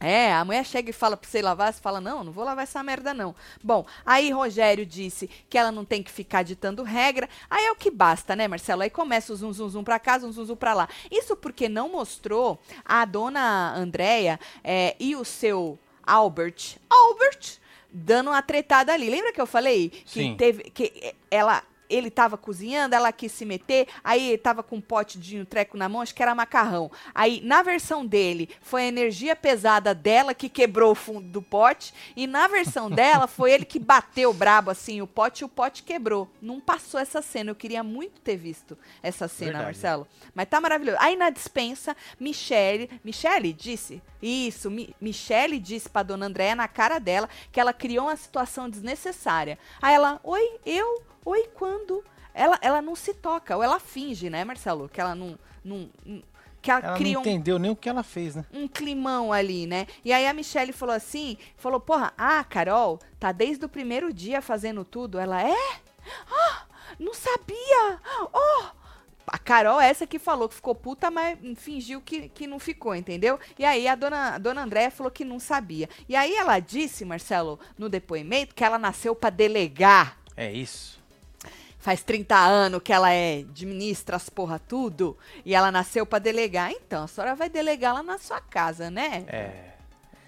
É, 0.00 0.32
a 0.32 0.44
mulher 0.44 0.64
chega 0.64 0.90
e 0.90 0.92
fala 0.92 1.16
pra 1.16 1.28
você 1.28 1.42
lavar, 1.42 1.72
você 1.72 1.80
fala, 1.80 2.00
não, 2.00 2.22
não 2.22 2.32
vou 2.32 2.44
lavar 2.44 2.62
essa 2.62 2.82
merda, 2.82 3.12
não. 3.12 3.34
Bom, 3.62 3.84
aí 4.06 4.30
Rogério 4.30 4.86
disse 4.86 5.28
que 5.48 5.58
ela 5.58 5.72
não 5.72 5.84
tem 5.84 6.02
que 6.02 6.10
ficar 6.10 6.42
ditando 6.42 6.82
regra. 6.82 7.28
Aí 7.50 7.64
é 7.64 7.72
o 7.72 7.76
que 7.76 7.90
basta, 7.90 8.36
né, 8.36 8.46
Marcelo? 8.46 8.82
Aí 8.82 8.90
começa 8.90 9.32
o 9.32 9.36
zum, 9.36 9.52
zum, 9.52 9.68
zum 9.68 9.84
pra 9.84 9.98
cá, 9.98 10.18
zum, 10.18 10.30
zum, 10.30 10.44
zum 10.44 10.56
pra 10.56 10.74
lá. 10.74 10.88
Isso 11.10 11.36
porque 11.36 11.68
não 11.68 11.88
mostrou 11.88 12.60
a 12.84 13.04
dona 13.04 13.74
Andréia 13.74 14.38
é, 14.62 14.94
e 15.00 15.16
o 15.16 15.24
seu 15.24 15.78
Albert, 16.06 16.76
Albert, 16.88 17.58
dando 17.90 18.30
uma 18.30 18.42
tretada 18.42 18.92
ali. 18.92 19.10
Lembra 19.10 19.32
que 19.32 19.40
eu 19.40 19.46
falei 19.46 19.90
que 19.90 20.22
Sim. 20.22 20.36
teve, 20.36 20.64
que 20.70 21.14
ela 21.30 21.62
ele 21.88 22.10
tava 22.10 22.36
cozinhando, 22.36 22.94
ela 22.94 23.12
quis 23.12 23.32
se 23.32 23.44
meter, 23.44 23.88
aí 24.02 24.28
ele 24.28 24.38
tava 24.38 24.62
com 24.62 24.76
um 24.76 24.80
pote 24.80 25.18
de 25.18 25.38
um 25.38 25.44
treco 25.44 25.76
na 25.76 25.88
mão, 25.88 26.00
acho 26.00 26.14
que 26.14 26.22
era 26.22 26.34
macarrão. 26.34 26.90
Aí, 27.14 27.40
na 27.44 27.62
versão 27.62 28.04
dele, 28.04 28.48
foi 28.60 28.82
a 28.82 28.86
energia 28.86 29.34
pesada 29.34 29.94
dela 29.94 30.34
que 30.34 30.48
quebrou 30.48 30.92
o 30.92 30.94
fundo 30.94 31.28
do 31.28 31.42
pote, 31.42 31.94
e 32.16 32.26
na 32.26 32.46
versão 32.48 32.90
dela, 32.90 33.26
foi 33.26 33.52
ele 33.52 33.64
que 33.64 33.78
bateu 33.78 34.32
brabo 34.32 34.70
assim 34.70 35.00
o 35.00 35.06
pote 35.06 35.42
e 35.42 35.44
o 35.44 35.48
pote 35.48 35.82
quebrou. 35.82 36.28
Não 36.40 36.60
passou 36.60 37.00
essa 37.00 37.22
cena, 37.22 37.50
eu 37.50 37.54
queria 37.54 37.82
muito 37.82 38.20
ter 38.20 38.36
visto 38.36 38.76
essa 39.02 39.28
cena, 39.28 39.52
Verdade. 39.52 39.66
Marcelo. 39.66 40.06
Mas 40.34 40.48
tá 40.48 40.60
maravilhoso. 40.60 40.98
Aí 41.00 41.16
na 41.16 41.30
dispensa, 41.30 41.96
Michele, 42.18 42.90
Michele 43.04 43.52
disse, 43.52 44.02
isso, 44.20 44.70
Mi, 44.70 44.94
Michele 45.00 45.58
disse 45.58 45.88
pra 45.88 46.02
dona 46.02 46.26
Andréia 46.26 46.54
na 46.54 46.68
cara 46.68 46.98
dela 46.98 47.28
que 47.52 47.60
ela 47.60 47.72
criou 47.72 48.06
uma 48.06 48.16
situação 48.16 48.68
desnecessária. 48.68 49.58
Aí 49.80 49.94
ela, 49.94 50.20
oi, 50.22 50.58
eu? 50.66 51.02
Oi, 51.24 51.48
quando? 51.54 52.04
Ela, 52.34 52.58
ela 52.62 52.82
não 52.82 52.94
se 52.94 53.14
toca, 53.14 53.56
ou 53.56 53.62
ela 53.62 53.80
finge, 53.80 54.30
né, 54.30 54.44
Marcelo? 54.44 54.88
Que 54.88 55.00
ela 55.00 55.14
não. 55.14 55.38
não 55.64 55.88
que 56.60 56.70
ela, 56.70 56.80
ela 56.84 56.96
cria 56.96 57.14
não 57.14 57.20
entendeu 57.20 57.56
um, 57.56 57.58
nem 57.58 57.70
o 57.70 57.76
que 57.76 57.88
ela 57.88 58.02
fez, 58.02 58.34
né? 58.34 58.44
Um 58.52 58.66
climão 58.66 59.32
ali, 59.32 59.66
né? 59.66 59.86
E 60.04 60.12
aí 60.12 60.26
a 60.26 60.32
Michelle 60.32 60.72
falou 60.72 60.94
assim, 60.94 61.36
falou, 61.56 61.78
porra, 61.78 62.12
ah, 62.18 62.42
Carol, 62.42 62.98
tá 63.18 63.30
desde 63.30 63.64
o 63.64 63.68
primeiro 63.68 64.12
dia 64.12 64.42
fazendo 64.42 64.84
tudo. 64.84 65.18
Ela, 65.18 65.42
é? 65.42 65.80
Ah, 66.30 66.62
não 66.98 67.14
sabia! 67.14 68.00
Oh, 68.32 68.64
a 69.30 69.38
Carol, 69.38 69.80
essa 69.80 70.06
que 70.06 70.18
falou 70.18 70.48
que 70.48 70.54
ficou 70.54 70.74
puta, 70.74 71.10
mas 71.10 71.38
fingiu 71.56 72.00
que, 72.00 72.28
que 72.28 72.46
não 72.46 72.58
ficou, 72.58 72.94
entendeu? 72.94 73.38
E 73.58 73.64
aí 73.64 73.86
a 73.88 73.94
dona, 73.94 74.34
a 74.34 74.38
dona 74.38 74.62
Andréia 74.62 74.90
falou 74.90 75.10
que 75.10 75.24
não 75.24 75.38
sabia. 75.38 75.88
E 76.08 76.16
aí 76.16 76.34
ela 76.34 76.58
disse, 76.58 77.04
Marcelo, 77.04 77.58
no 77.76 77.88
depoimento, 77.88 78.54
que 78.54 78.64
ela 78.64 78.78
nasceu 78.78 79.14
para 79.14 79.30
delegar. 79.30 80.18
É 80.36 80.52
isso. 80.52 80.98
Faz 81.78 82.02
30 82.02 82.36
anos 82.36 82.82
que 82.82 82.92
ela 82.92 83.12
é, 83.12 83.38
administra 83.38 84.16
as 84.16 84.28
porra 84.28 84.58
tudo, 84.58 85.16
e 85.44 85.54
ela 85.54 85.70
nasceu 85.70 86.04
para 86.04 86.18
delegar. 86.18 86.70
Então, 86.72 87.04
a 87.04 87.08
senhora 87.08 87.34
vai 87.34 87.48
delegar 87.48 87.94
lá 87.94 88.02
na 88.02 88.18
sua 88.18 88.40
casa, 88.40 88.90
né? 88.90 89.24
É. 89.28 89.68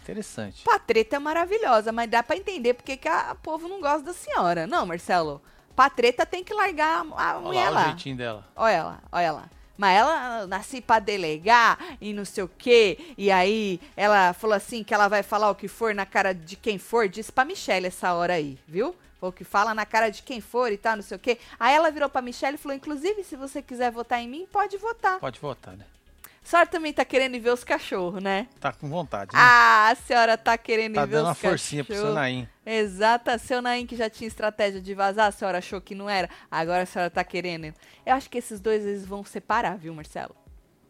Interessante. 0.02 0.64
Patreta 0.64 1.16
é 1.16 1.18
maravilhosa, 1.18 1.92
mas 1.92 2.10
dá 2.10 2.22
para 2.22 2.36
entender 2.36 2.74
porque 2.74 2.96
que 2.96 3.08
a, 3.08 3.30
a 3.30 3.34
povo 3.34 3.68
não 3.68 3.80
gosta 3.80 4.02
da 4.02 4.12
senhora. 4.12 4.66
Não, 4.66 4.86
Marcelo? 4.86 5.42
Patreta 5.74 6.26
tem 6.26 6.44
que 6.44 6.52
largar 6.52 7.04
a, 7.16 7.30
a 7.30 7.40
mulher 7.40 7.68
olha 7.68 7.70
lá. 7.70 7.80
o 7.80 7.84
jeitinho 7.86 8.16
dela. 8.16 8.46
Olha 8.54 8.72
ela, 8.72 9.02
olha 9.10 9.24
ela. 9.24 9.50
Mas 9.76 9.96
ela 9.96 10.46
nasci 10.46 10.82
para 10.82 11.00
delegar 11.00 11.78
e 12.02 12.12
não 12.12 12.24
sei 12.24 12.44
o 12.44 12.50
quê. 12.58 13.14
E 13.16 13.30
aí 13.30 13.80
ela 13.96 14.34
falou 14.34 14.54
assim 14.54 14.84
que 14.84 14.92
ela 14.92 15.08
vai 15.08 15.22
falar 15.22 15.48
o 15.50 15.54
que 15.54 15.68
for 15.68 15.94
na 15.94 16.04
cara 16.04 16.34
de 16.34 16.54
quem 16.54 16.76
for. 16.78 17.08
Disse 17.08 17.32
pra 17.32 17.46
Michelle 17.46 17.86
essa 17.86 18.12
hora 18.12 18.34
aí, 18.34 18.58
viu? 18.68 18.94
Ou 19.22 19.32
que 19.32 19.42
fala 19.42 19.74
na 19.74 19.86
cara 19.86 20.10
de 20.10 20.22
quem 20.22 20.40
for 20.40 20.70
e 20.70 20.76
tal, 20.76 20.96
não 20.96 21.02
sei 21.02 21.16
o 21.16 21.20
quê. 21.20 21.38
Aí 21.58 21.74
ela 21.74 21.90
virou 21.90 22.10
pra 22.10 22.20
Michelle 22.20 22.56
e 22.56 22.58
falou: 22.58 22.76
inclusive, 22.76 23.24
se 23.24 23.36
você 23.36 23.62
quiser 23.62 23.90
votar 23.90 24.20
em 24.20 24.28
mim, 24.28 24.46
pode 24.52 24.76
votar. 24.76 25.18
Pode 25.18 25.40
votar, 25.40 25.74
né? 25.76 25.86
A 26.42 26.46
senhora 26.50 26.66
também 26.66 26.92
tá 26.92 27.04
querendo 27.04 27.40
ver 27.40 27.52
os 27.52 27.62
cachorros, 27.62 28.22
né? 28.22 28.48
Tá 28.58 28.72
com 28.72 28.88
vontade, 28.88 29.32
né? 29.32 29.38
Ah, 29.40 29.90
a 29.90 29.94
senhora 29.94 30.36
tá 30.38 30.56
querendo 30.56 30.94
tá 30.94 31.04
ver 31.04 31.16
os 31.16 31.22
cachorros. 31.22 31.36
Tá 31.36 31.42
dando 31.42 31.50
uma 31.50 31.50
forcinha 31.50 31.84
pro 31.84 31.94
seu 31.94 32.14
Naim. 32.14 32.48
Exata, 32.64 33.38
seu 33.38 33.62
Naim 33.62 33.86
que 33.86 33.94
já 33.94 34.08
tinha 34.08 34.26
estratégia 34.26 34.80
de 34.80 34.94
vazar, 34.94 35.28
a 35.28 35.32
senhora 35.32 35.58
achou 35.58 35.80
que 35.80 35.94
não 35.94 36.08
era. 36.08 36.28
Agora 36.50 36.82
a 36.82 36.86
senhora 36.86 37.10
tá 37.10 37.22
querendo. 37.22 37.74
Eu 38.06 38.14
acho 38.14 38.28
que 38.28 38.38
esses 38.38 38.58
dois 38.60 38.84
eles 38.84 39.04
vão 39.06 39.22
separar, 39.22 39.76
viu, 39.76 39.94
Marcelo? 39.94 40.34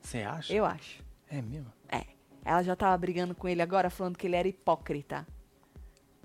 Você 0.00 0.22
acha? 0.22 0.52
Eu 0.52 0.64
acho. 0.64 1.02
É 1.28 1.42
mesmo? 1.42 1.72
É. 1.88 2.04
Ela 2.44 2.62
já 2.62 2.74
tava 2.74 2.96
brigando 2.96 3.34
com 3.34 3.48
ele 3.48 3.60
agora, 3.60 3.90
falando 3.90 4.16
que 4.16 4.26
ele 4.26 4.36
era 4.36 4.48
hipócrita. 4.48 5.26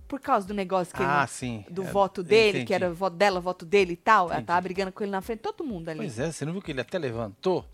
Por 0.08 0.20
causa 0.20 0.48
do 0.48 0.54
negócio 0.54 0.96
que 0.96 1.04
ah, 1.04 1.22
ele, 1.22 1.28
sim. 1.28 1.66
do 1.70 1.84
é, 1.84 1.86
voto 1.86 2.24
dele, 2.24 2.60
entendi. 2.60 2.66
que 2.66 2.74
era 2.74 2.92
o 2.92 2.94
voto 2.94 3.16
dela, 3.16 3.40
o 3.40 3.42
voto 3.42 3.66
dele 3.66 3.94
e 3.94 3.98
tal. 3.98 4.26
Entendi. 4.26 4.38
Ela 4.38 4.46
tava 4.46 4.62
brigando 4.62 4.92
com 4.92 5.04
ele 5.04 5.12
na 5.12 5.20
frente, 5.20 5.40
todo 5.40 5.64
mundo 5.64 5.90
ali. 5.90 6.00
Pois 6.00 6.20
é, 6.20 6.32
você 6.32 6.46
não 6.46 6.54
viu 6.54 6.62
que 6.62 6.72
ele 6.72 6.82
até 6.82 6.98
levantou? 7.00 7.66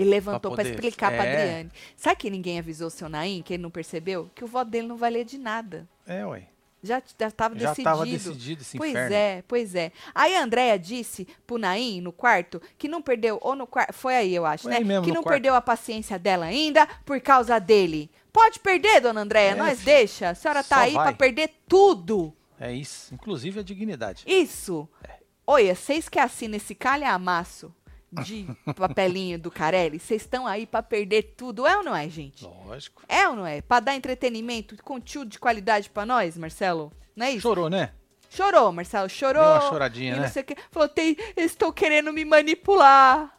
Ele 0.00 0.10
levantou 0.10 0.54
para 0.54 0.68
explicar 0.68 1.12
é. 1.12 1.16
pra 1.16 1.24
Adriane. 1.24 1.70
Sabe 1.96 2.16
que 2.16 2.30
ninguém 2.30 2.58
avisou 2.58 2.88
o 2.88 2.90
seu 2.90 3.08
Naim, 3.08 3.42
que 3.42 3.54
ele 3.54 3.62
não 3.62 3.70
percebeu? 3.70 4.30
Que 4.34 4.44
o 4.44 4.46
voto 4.46 4.70
dele 4.70 4.86
não 4.86 4.96
valia 4.96 5.24
de 5.24 5.38
nada. 5.38 5.88
É, 6.06 6.24
ué. 6.24 6.44
Já 6.82 6.98
estava 6.98 7.54
decidido. 7.54 7.60
Já 7.60 7.72
estava 7.72 8.06
decidido 8.06 8.62
esse 8.62 8.78
Pois 8.78 8.90
inferno. 8.92 9.14
é, 9.14 9.42
pois 9.48 9.74
é. 9.74 9.90
Aí 10.14 10.36
a 10.36 10.44
Andréia 10.44 10.78
disse 10.78 11.26
pro 11.44 11.58
Naim, 11.58 12.00
no 12.00 12.12
quarto, 12.12 12.62
que 12.78 12.86
não 12.86 13.02
perdeu, 13.02 13.38
ou 13.42 13.56
no 13.56 13.66
quarto, 13.66 13.92
foi 13.92 14.14
aí 14.14 14.32
eu 14.32 14.46
acho, 14.46 14.64
foi 14.64 14.72
né? 14.72 14.80
Mesmo, 14.80 15.04
que 15.04 15.12
não 15.12 15.22
quarto. 15.22 15.34
perdeu 15.34 15.54
a 15.56 15.60
paciência 15.60 16.18
dela 16.18 16.46
ainda 16.46 16.86
por 17.04 17.20
causa 17.20 17.58
dele. 17.58 18.08
Pode 18.32 18.60
perder, 18.60 19.00
dona 19.00 19.22
Andréia, 19.22 19.50
é, 19.50 19.54
nós 19.56 19.80
filho. 19.80 19.96
deixa. 19.96 20.30
A 20.30 20.34
senhora 20.36 20.62
tá 20.62 20.80
aí 20.80 20.94
para 20.94 21.12
perder 21.12 21.50
tudo. 21.66 22.32
É 22.60 22.72
isso, 22.72 23.12
inclusive 23.12 23.58
a 23.58 23.62
dignidade. 23.62 24.22
Isso. 24.26 24.88
É. 25.02 25.18
Olha, 25.50 25.74
vocês 25.74 26.08
que 26.08 26.18
assinam 26.18 26.56
esse 26.56 26.74
calhamaço 26.74 27.74
de 28.10 28.46
papelinho 28.74 29.38
do 29.38 29.50
Carelli, 29.50 29.98
vocês 29.98 30.22
estão 30.22 30.46
aí 30.46 30.66
para 30.66 30.82
perder 30.82 31.34
tudo, 31.36 31.66
é 31.66 31.76
ou 31.76 31.84
não 31.84 31.94
é, 31.94 32.08
gente? 32.08 32.44
Lógico. 32.44 33.02
É 33.08 33.28
ou 33.28 33.36
não 33.36 33.46
é? 33.46 33.60
Para 33.60 33.80
dar 33.80 33.94
entretenimento, 33.94 34.76
conteúdo 34.82 35.28
de 35.28 35.38
qualidade 35.38 35.90
para 35.90 36.06
nós, 36.06 36.36
Marcelo? 36.38 36.92
Não 37.14 37.26
é 37.26 37.32
isso? 37.32 37.42
Chorou, 37.42 37.68
né? 37.68 37.92
Chorou, 38.30 38.72
Marcelo, 38.72 39.08
chorou. 39.08 39.42
Deu 39.42 39.52
uma 39.52 39.68
choradinha, 39.68 40.16
né? 40.16 40.30
que. 40.42 40.56
Falou, 40.70 40.88
tem, 40.88 41.16
estou 41.36 41.72
querendo 41.72 42.12
me 42.12 42.24
manipular. 42.24 43.34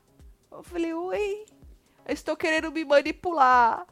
Eu 0.51 0.63
falei, 0.63 0.93
oi, 0.93 1.45
estou 2.07 2.35
querendo 2.35 2.71
me 2.71 2.83
manipular. 2.83 3.85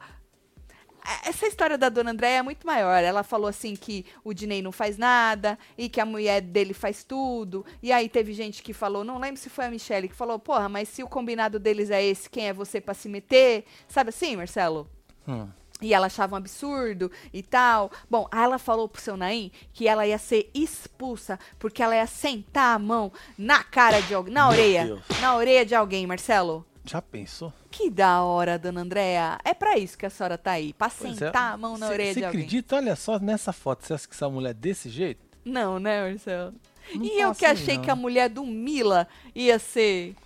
Essa 1.24 1.46
história 1.46 1.78
da 1.78 1.88
dona 1.88 2.10
Andréia 2.10 2.38
é 2.38 2.42
muito 2.42 2.66
maior. 2.66 3.02
Ela 3.02 3.22
falou 3.22 3.48
assim 3.48 3.74
que 3.74 4.04
o 4.22 4.34
Dinei 4.34 4.60
não 4.60 4.72
faz 4.72 4.98
nada 4.98 5.58
e 5.76 5.88
que 5.88 6.00
a 6.00 6.06
mulher 6.06 6.40
dele 6.40 6.74
faz 6.74 7.02
tudo. 7.02 7.64
E 7.82 7.90
aí 7.92 8.08
teve 8.08 8.32
gente 8.32 8.62
que 8.62 8.72
falou, 8.72 9.04
não 9.04 9.18
lembro 9.18 9.40
se 9.40 9.48
foi 9.48 9.66
a 9.66 9.70
Michelle, 9.70 10.08
que 10.08 10.14
falou, 10.14 10.38
porra, 10.38 10.68
mas 10.68 10.88
se 10.88 11.02
o 11.02 11.08
combinado 11.08 11.58
deles 11.58 11.90
é 11.90 12.04
esse, 12.04 12.28
quem 12.28 12.48
é 12.48 12.52
você 12.52 12.80
para 12.80 12.94
se 12.94 13.08
meter? 13.08 13.64
Sabe 13.88 14.10
assim, 14.10 14.36
Marcelo? 14.36 14.88
Hum. 15.26 15.48
E 15.80 15.94
ela 15.94 16.06
achava 16.06 16.34
um 16.34 16.38
absurdo 16.38 17.10
e 17.32 17.42
tal. 17.42 17.90
Bom, 18.10 18.26
aí 18.32 18.42
ela 18.42 18.58
falou 18.58 18.88
pro 18.88 19.00
seu 19.00 19.16
Naim 19.16 19.52
que 19.72 19.86
ela 19.86 20.06
ia 20.06 20.18
ser 20.18 20.50
expulsa 20.52 21.38
porque 21.58 21.82
ela 21.82 21.94
ia 21.94 22.06
sentar 22.06 22.74
a 22.74 22.78
mão 22.78 23.12
na 23.36 23.62
cara 23.62 24.00
de 24.00 24.12
alguém, 24.12 24.34
na 24.34 24.48
orelha, 24.48 25.02
na 25.20 25.36
orelha 25.36 25.64
de 25.64 25.74
alguém, 25.74 26.06
Marcelo. 26.06 26.66
Já 26.88 27.02
pensou? 27.02 27.52
Que 27.70 27.90
da 27.90 28.22
hora, 28.22 28.58
dona 28.58 28.80
Andréa. 28.80 29.38
É 29.44 29.52
para 29.52 29.76
isso 29.76 29.98
que 29.98 30.06
a 30.06 30.10
senhora 30.10 30.38
tá 30.38 30.52
aí, 30.52 30.72
pra 30.72 30.88
pois 30.88 31.20
é. 31.20 31.26
sentar 31.26 31.50
é. 31.50 31.54
a 31.54 31.56
mão 31.58 31.76
na 31.76 31.86
cê, 31.88 31.92
orelha 31.92 32.14
cê 32.14 32.20
de 32.20 32.26
alguém. 32.26 32.40
Você 32.40 32.46
acredita? 32.46 32.76
Olha 32.76 32.96
só 32.96 33.18
nessa 33.18 33.52
foto, 33.52 33.84
você 33.84 33.92
acha 33.92 34.08
que 34.08 34.14
essa 34.14 34.28
mulher 34.30 34.50
é 34.50 34.54
desse 34.54 34.88
jeito? 34.88 35.20
Não, 35.44 35.78
né, 35.78 36.08
Marcelo? 36.08 36.54
Não 36.94 37.04
e 37.04 37.20
eu 37.20 37.34
que 37.34 37.44
achei 37.44 37.76
não. 37.76 37.84
que 37.84 37.90
a 37.90 37.96
mulher 37.96 38.30
do 38.30 38.44
Mila 38.46 39.06
ia 39.34 39.58
ser, 39.58 40.16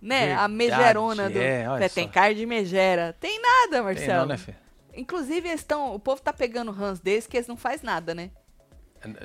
né, 0.00 0.26
Verdade, 0.26 0.44
a 0.44 0.48
megerona 0.48 1.30
do... 1.30 1.38
É, 1.38 1.68
olha 1.68 1.90
Tem 1.90 2.08
cara 2.08 2.32
de 2.32 2.46
megera. 2.46 3.16
Tem 3.18 3.40
nada, 3.42 3.82
Marcelo. 3.82 4.06
Tem 4.06 4.16
não, 4.18 4.26
né, 4.26 4.36
Fê? 4.36 4.54
Inclusive, 4.94 5.48
eles 5.48 5.60
estão, 5.60 5.94
o 5.94 5.98
povo 5.98 6.22
tá 6.22 6.32
pegando 6.32 6.70
Hans 6.70 7.00
deles 7.00 7.26
que 7.26 7.36
eles 7.36 7.48
não 7.48 7.56
faz 7.56 7.82
nada, 7.82 8.14
né? 8.14 8.30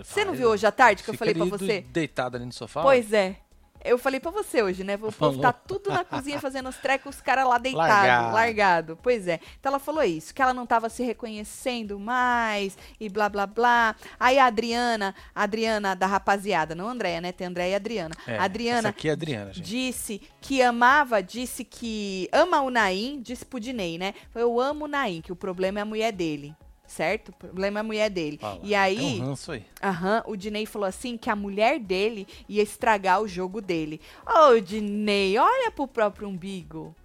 Você 0.03 0.23
não 0.23 0.33
viu 0.33 0.49
hoje 0.49 0.65
à 0.65 0.71
tarde 0.71 1.03
que 1.03 1.09
eu 1.09 1.13
falei 1.15 1.33
para 1.33 1.45
você? 1.45 1.81
Deitado 1.81 2.37
ali 2.37 2.45
no 2.45 2.51
sofá? 2.51 2.81
Pois 2.81 3.11
é. 3.11 3.37
Eu 3.83 3.97
falei 3.97 4.19
pra 4.19 4.31
você 4.31 4.61
hoje, 4.61 4.83
né? 4.83 4.95
Vou 4.97 5.09
estar 5.09 5.53
tudo 5.53 5.89
na 5.89 6.03
cozinha 6.05 6.39
fazendo 6.39 6.69
os 6.69 6.77
trecos, 6.77 7.15
os 7.15 7.21
caras 7.21 7.47
lá 7.47 7.57
deitados, 7.57 7.89
largado. 7.89 8.33
largado. 8.33 8.99
Pois 9.01 9.27
é. 9.27 9.39
Então 9.59 9.71
ela 9.71 9.79
falou 9.79 10.03
isso, 10.03 10.33
que 10.33 10.41
ela 10.41 10.53
não 10.53 10.65
tava 10.65 10.89
se 10.89 11.03
reconhecendo 11.03 11.99
mais 11.99 12.77
e 12.99 13.09
blá 13.09 13.29
blá 13.29 13.45
blá. 13.45 13.95
Aí 14.19 14.39
a 14.39 14.45
Adriana, 14.45 15.13
a 15.35 15.43
Adriana 15.43 15.95
da 15.95 16.07
rapaziada, 16.07 16.73
não 16.73 16.87
Andréia, 16.87 17.19
né? 17.21 17.31
Tem 17.31 17.47
Andréia 17.47 17.73
e 17.73 17.75
Adriana. 17.75 18.15
É, 18.25 18.37
Adriana. 18.37 18.89
Aqui 18.89 19.09
é 19.09 19.11
Adriana, 19.11 19.53
gente. 19.53 19.65
Disse 19.65 20.21
que 20.41 20.61
amava, 20.61 21.21
disse 21.21 21.63
que 21.63 22.29
ama 22.31 22.61
o 22.61 22.69
Naim, 22.69 23.21
disse 23.21 23.45
pro 23.45 23.59
Dinei, 23.59 23.97
né? 23.97 24.13
Eu 24.33 24.59
amo 24.59 24.85
o 24.85 24.87
Naim, 24.87 25.21
que 25.21 25.31
o 25.31 25.35
problema 25.35 25.79
é 25.79 25.81
a 25.81 25.85
mulher 25.85 26.11
dele 26.11 26.55
certo? 26.93 27.29
O 27.29 27.33
problema 27.33 27.79
é 27.79 27.81
a 27.81 27.83
mulher 27.83 28.09
dele. 28.09 28.37
Fala, 28.37 28.59
e 28.63 28.75
aí, 28.75 29.19
um 29.19 29.27
ranço 29.27 29.51
aí. 29.51 29.65
Aham, 29.81 30.23
o 30.27 30.35
Dinei 30.35 30.65
falou 30.65 30.87
assim 30.87 31.17
que 31.17 31.29
a 31.29 31.35
mulher 31.35 31.79
dele 31.79 32.27
ia 32.47 32.61
estragar 32.61 33.21
o 33.21 33.27
jogo 33.27 33.61
dele. 33.61 33.99
Ô, 34.25 34.51
oh, 34.51 34.59
Dinei, 34.59 35.37
olha 35.37 35.71
pro 35.71 35.87
próprio 35.87 36.27
umbigo. 36.27 36.95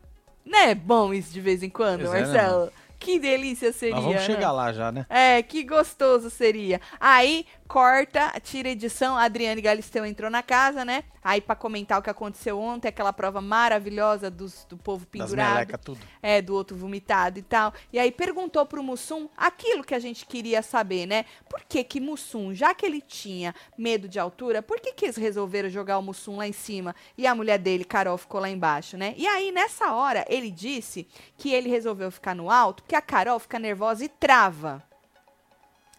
Não 0.45 0.59
é 0.59 0.75
bom 0.75 1.13
isso 1.13 1.33
de 1.33 1.41
vez 1.41 1.63
em 1.63 1.71
quando, 1.71 2.01
pois 2.01 2.13
Marcelo? 2.13 2.63
É, 2.63 2.67
né, 2.67 2.73
que 2.99 3.19
delícia 3.19 3.73
seria. 3.73 3.95
Mas 3.95 4.05
vamos 4.05 4.21
né? 4.21 4.27
chegar 4.27 4.53
lá 4.53 4.73
já, 4.73 4.91
né? 4.91 5.07
É, 5.09 5.43
que 5.43 5.63
gostoso 5.63 6.31
seria. 6.31 6.81
Aí, 6.99 7.47
corta, 7.69 8.33
tira 8.43 8.71
edição, 8.71 9.17
a 9.17 9.25
Adriane 9.25 9.61
Galisteu 9.61 10.07
entrou 10.07 10.31
na 10.31 10.43
casa, 10.43 10.87
né? 10.87 11.05
Aí, 11.23 11.39
para 11.39 11.55
comentar 11.55 11.99
o 11.99 12.03
que 12.03 12.09
aconteceu 12.09 12.59
ontem, 12.59 12.89
aquela 12.89 13.13
prova 13.13 13.43
maravilhosa 13.43 14.31
dos, 14.31 14.65
do 14.65 14.79
povo 14.79 15.07
pendurado. 15.07 15.67
Das 15.67 15.81
tudo. 15.83 16.01
É, 16.23 16.41
do 16.41 16.55
outro 16.55 16.75
vomitado 16.75 17.39
e 17.39 17.43
tal. 17.43 17.75
E 17.93 17.99
aí 17.99 18.11
perguntou 18.11 18.65
pro 18.65 18.83
Mussum 18.83 19.29
aquilo 19.37 19.85
que 19.85 19.95
a 19.95 19.99
gente 19.99 20.25
queria 20.25 20.63
saber, 20.63 21.05
né? 21.05 21.27
Por 21.47 21.61
que 21.69 21.85
que 21.85 22.01
Mussum, 22.01 22.55
já 22.55 22.73
que 22.73 22.87
ele 22.87 23.03
tinha 23.03 23.55
medo 23.77 24.09
de 24.09 24.19
altura, 24.19 24.63
por 24.63 24.81
que 24.81 24.95
que 24.95 25.05
eles 25.05 25.17
resolveram 25.17 25.69
jogar 25.69 25.99
o 25.99 26.03
Mussum 26.03 26.39
lá 26.39 26.49
em 26.49 26.53
cima 26.53 26.97
e 27.19 27.27
a 27.27 27.35
mulher 27.35 27.59
dele, 27.59 27.85
Carol, 27.85 28.17
ficou 28.17 28.41
lá 28.41 28.49
embaixo, 28.49 28.97
né? 28.97 29.15
E 29.19 29.27
aí, 29.27 29.53
nessa 29.53 29.93
hora, 29.93 30.25
ele 30.29 30.51
disse 30.51 31.07
que 31.37 31.53
ele 31.53 31.69
resolveu 31.69 32.11
ficar 32.11 32.35
no 32.35 32.51
alto 32.51 32.83
porque 32.83 32.97
a 32.97 33.03
Carol 33.03 33.39
fica 33.39 33.59
nervosa 33.59 34.03
e 34.03 34.09
trava 34.09 34.88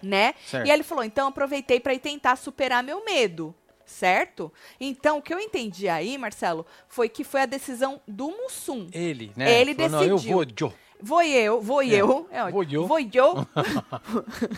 né? 0.02 0.34
Certo. 0.46 0.68
E 0.68 0.72
ele 0.72 0.84
falou: 0.84 1.04
então 1.04 1.28
aproveitei 1.28 1.80
para 1.80 1.98
tentar 2.00 2.36
superar 2.36 2.84
meu 2.84 3.04
medo. 3.04 3.54
certo? 3.86 4.54
Então, 4.80 5.18
o 5.18 5.22
que 5.22 5.34
eu 5.34 5.40
entendi 5.40 5.90
aí, 5.90 6.18
Marcelo, 6.18 6.66
foi 6.88 7.10
que 7.10 7.24
foi 7.24 7.42
a 7.42 7.46
decisão 7.46 8.00
do 8.08 8.30
Mussum. 8.30 8.88
Ele, 8.94 9.32
né? 9.36 9.60
Ele 9.60 9.74
Falou, 9.74 10.00
decidiu. 10.00 10.16
Não, 10.16 10.42
eu 10.42 10.46
vou, 10.46 10.46
Joe. 10.56 10.74
Vou 11.02 11.22
eu, 11.22 11.62
vou 11.62 11.82
é. 11.82 11.88
eu. 11.88 12.28
É, 12.30 12.52
vou 12.52 12.64
eu. 12.64 12.86
Vou 12.86 13.00
eu. 13.00 13.48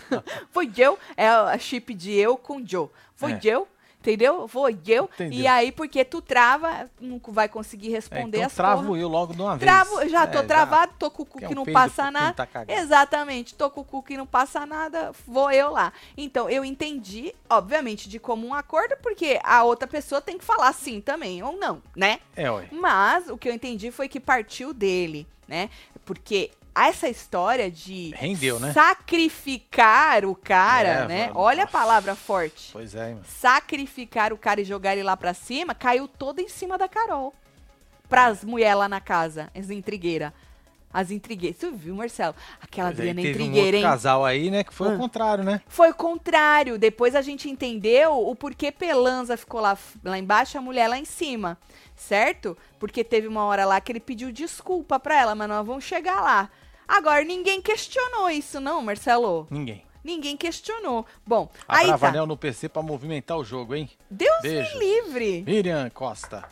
vou 0.52 0.64
eu. 0.76 0.98
É 1.16 1.28
a 1.28 1.56
chip 1.58 1.94
de 1.94 2.12
eu 2.12 2.36
com 2.36 2.66
Joe. 2.66 2.88
Vou 3.16 3.30
é. 3.30 3.40
eu. 3.44 3.68
Entendeu? 4.02 4.48
Vou 4.48 4.68
eu. 4.68 5.08
Entendeu. 5.14 5.38
E 5.38 5.46
aí, 5.46 5.70
porque 5.70 6.04
tu 6.04 6.20
trava, 6.20 6.90
não 7.00 7.20
vai 7.28 7.48
conseguir 7.48 7.90
responder 7.90 8.38
é, 8.38 8.40
então 8.40 8.46
as 8.46 8.54
travo 8.54 8.86
porra. 8.88 8.98
eu 8.98 9.08
logo 9.08 9.32
de 9.32 9.40
uma 9.40 9.56
vez. 9.56 9.60
Travo, 9.60 10.08
já 10.08 10.26
tô 10.26 10.40
é, 10.40 10.42
travado, 10.42 10.90
já. 10.90 10.98
tô 10.98 11.10
com 11.10 11.22
o 11.22 11.26
cu 11.26 11.38
que, 11.38 11.44
é 11.44 11.48
um 11.48 11.54
não 11.54 11.64
passa 11.64 12.10
nada. 12.10 12.34
Tá 12.44 12.64
Exatamente, 12.66 13.54
tô 13.54 13.70
com 13.70 13.82
o 13.82 13.84
cu 13.84 14.02
que 14.02 14.16
não 14.16 14.26
passa 14.26 14.66
nada, 14.66 15.12
vou 15.24 15.52
eu 15.52 15.70
lá. 15.70 15.92
Então, 16.16 16.50
eu 16.50 16.64
entendi, 16.64 17.32
obviamente, 17.48 18.08
de 18.08 18.18
comum 18.18 18.52
acordo, 18.52 18.96
porque 19.00 19.38
a 19.44 19.62
outra 19.62 19.86
pessoa 19.86 20.20
tem 20.20 20.36
que 20.36 20.44
falar 20.44 20.72
sim 20.72 21.00
também, 21.00 21.40
ou 21.40 21.56
não, 21.56 21.80
né? 21.94 22.18
É, 22.34 22.50
oi. 22.50 22.66
Mas 22.72 23.28
o 23.28 23.38
que 23.38 23.48
eu 23.48 23.54
entendi 23.54 23.92
foi 23.92 24.08
que 24.08 24.18
partiu 24.18 24.74
dele, 24.74 25.28
né? 25.46 25.70
Porque 26.04 26.50
essa 26.74 27.08
história 27.08 27.70
de 27.70 28.12
Rendeu, 28.16 28.58
né? 28.58 28.72
sacrificar 28.72 30.24
o 30.24 30.34
cara, 30.34 30.88
é, 30.88 31.08
né? 31.08 31.26
Mano. 31.28 31.40
Olha 31.40 31.64
a 31.64 31.66
palavra 31.66 32.14
forte. 32.14 32.70
Pois 32.72 32.94
é, 32.94 33.10
mano. 33.10 33.22
Sacrificar 33.26 34.32
o 34.32 34.38
cara 34.38 34.60
e 34.60 34.64
jogar 34.64 34.92
ele 34.92 35.02
lá 35.02 35.16
pra 35.16 35.34
cima, 35.34 35.74
caiu 35.74 36.08
todo 36.08 36.40
em 36.40 36.48
cima 36.48 36.78
da 36.78 36.88
Carol. 36.88 37.34
Pras 38.08 38.44
mulheres 38.44 38.78
lá 38.78 38.88
na 38.88 39.00
casa, 39.00 39.50
as 39.54 39.70
intrigueiras. 39.70 40.32
As 40.92 41.10
intrigueiras. 41.10 41.58
Você 41.58 41.70
viu, 41.70 41.94
Marcelo? 41.94 42.34
Aquela 42.60 42.88
pois 42.88 42.98
Adriana 42.98 43.20
é, 43.22 43.30
intrigueira, 43.30 43.76
um 43.76 43.80
hein? 43.80 43.82
casal 43.82 44.24
aí, 44.24 44.50
né? 44.50 44.62
Que 44.62 44.74
foi 44.74 44.88
ah. 44.88 44.94
o 44.94 44.98
contrário, 44.98 45.42
né? 45.42 45.62
Foi 45.66 45.90
o 45.90 45.94
contrário. 45.94 46.78
Depois 46.78 47.14
a 47.14 47.22
gente 47.22 47.48
entendeu 47.48 48.12
o 48.12 48.36
porquê 48.36 48.70
Pelanza 48.70 49.36
ficou 49.36 49.60
lá, 49.60 49.76
lá 50.04 50.18
embaixo 50.18 50.56
e 50.56 50.58
a 50.58 50.60
mulher 50.60 50.88
lá 50.88 50.98
em 50.98 51.06
cima. 51.06 51.56
Certo? 51.96 52.56
Porque 52.78 53.02
teve 53.02 53.26
uma 53.26 53.44
hora 53.44 53.64
lá 53.64 53.80
que 53.80 53.90
ele 53.90 54.00
pediu 54.00 54.30
desculpa 54.30 55.00
pra 55.00 55.18
ela, 55.18 55.34
mas 55.34 55.48
nós 55.48 55.66
vamos 55.66 55.84
chegar 55.84 56.20
lá. 56.20 56.50
Agora, 56.92 57.24
ninguém 57.24 57.62
questionou 57.62 58.28
isso, 58.28 58.60
não, 58.60 58.82
Marcelo? 58.82 59.46
Ninguém. 59.50 59.82
Ninguém 60.04 60.36
questionou. 60.36 61.06
Bom, 61.26 61.50
a 61.66 61.78
aí 61.78 61.86
Bravanel 61.86 62.24
tá. 62.24 62.26
no 62.26 62.36
PC 62.36 62.68
pra 62.68 62.82
movimentar 62.82 63.38
o 63.38 63.42
jogo, 63.42 63.74
hein? 63.74 63.88
Deus 64.10 64.42
Beijo. 64.42 64.78
me 64.78 64.84
livre. 64.84 65.42
Miriam 65.42 65.88
Costa. 65.88 66.46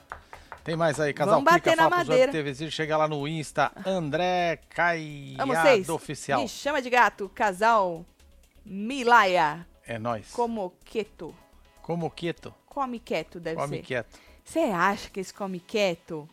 Tem 0.65 0.75
mais 0.75 0.99
aí, 0.99 1.13
casal 1.13 1.35
Vamos 1.35 1.53
bater 1.53 1.77
na 1.77 1.91
madeira. 1.91 2.33
TV, 2.33 2.71
chega 2.71 2.97
lá 2.97 3.07
no 3.07 3.29
Insta, 3.29 3.71
André 3.85 4.61
Caiado 4.71 5.95
Oficial. 5.95 6.41
Me 6.41 6.49
chama 6.49 6.81
de 6.81 6.89
gato, 6.89 7.31
casal 7.35 8.07
Milaia. 8.65 9.67
É 9.87 9.99
nós. 9.99 10.31
Como 10.33 10.73
quieto. 10.87 11.37
Como 11.83 12.11
quieto. 12.11 12.55
Come 12.65 12.99
quieto, 12.99 13.39
deve 13.39 13.57
come 13.57 13.69
ser. 13.69 13.75
Come 13.75 13.87
quieto. 13.87 14.19
Você 14.43 14.61
acha 14.61 15.11
que 15.11 15.21
esse 15.21 15.35
come 15.35 15.61
quieto 15.61 16.27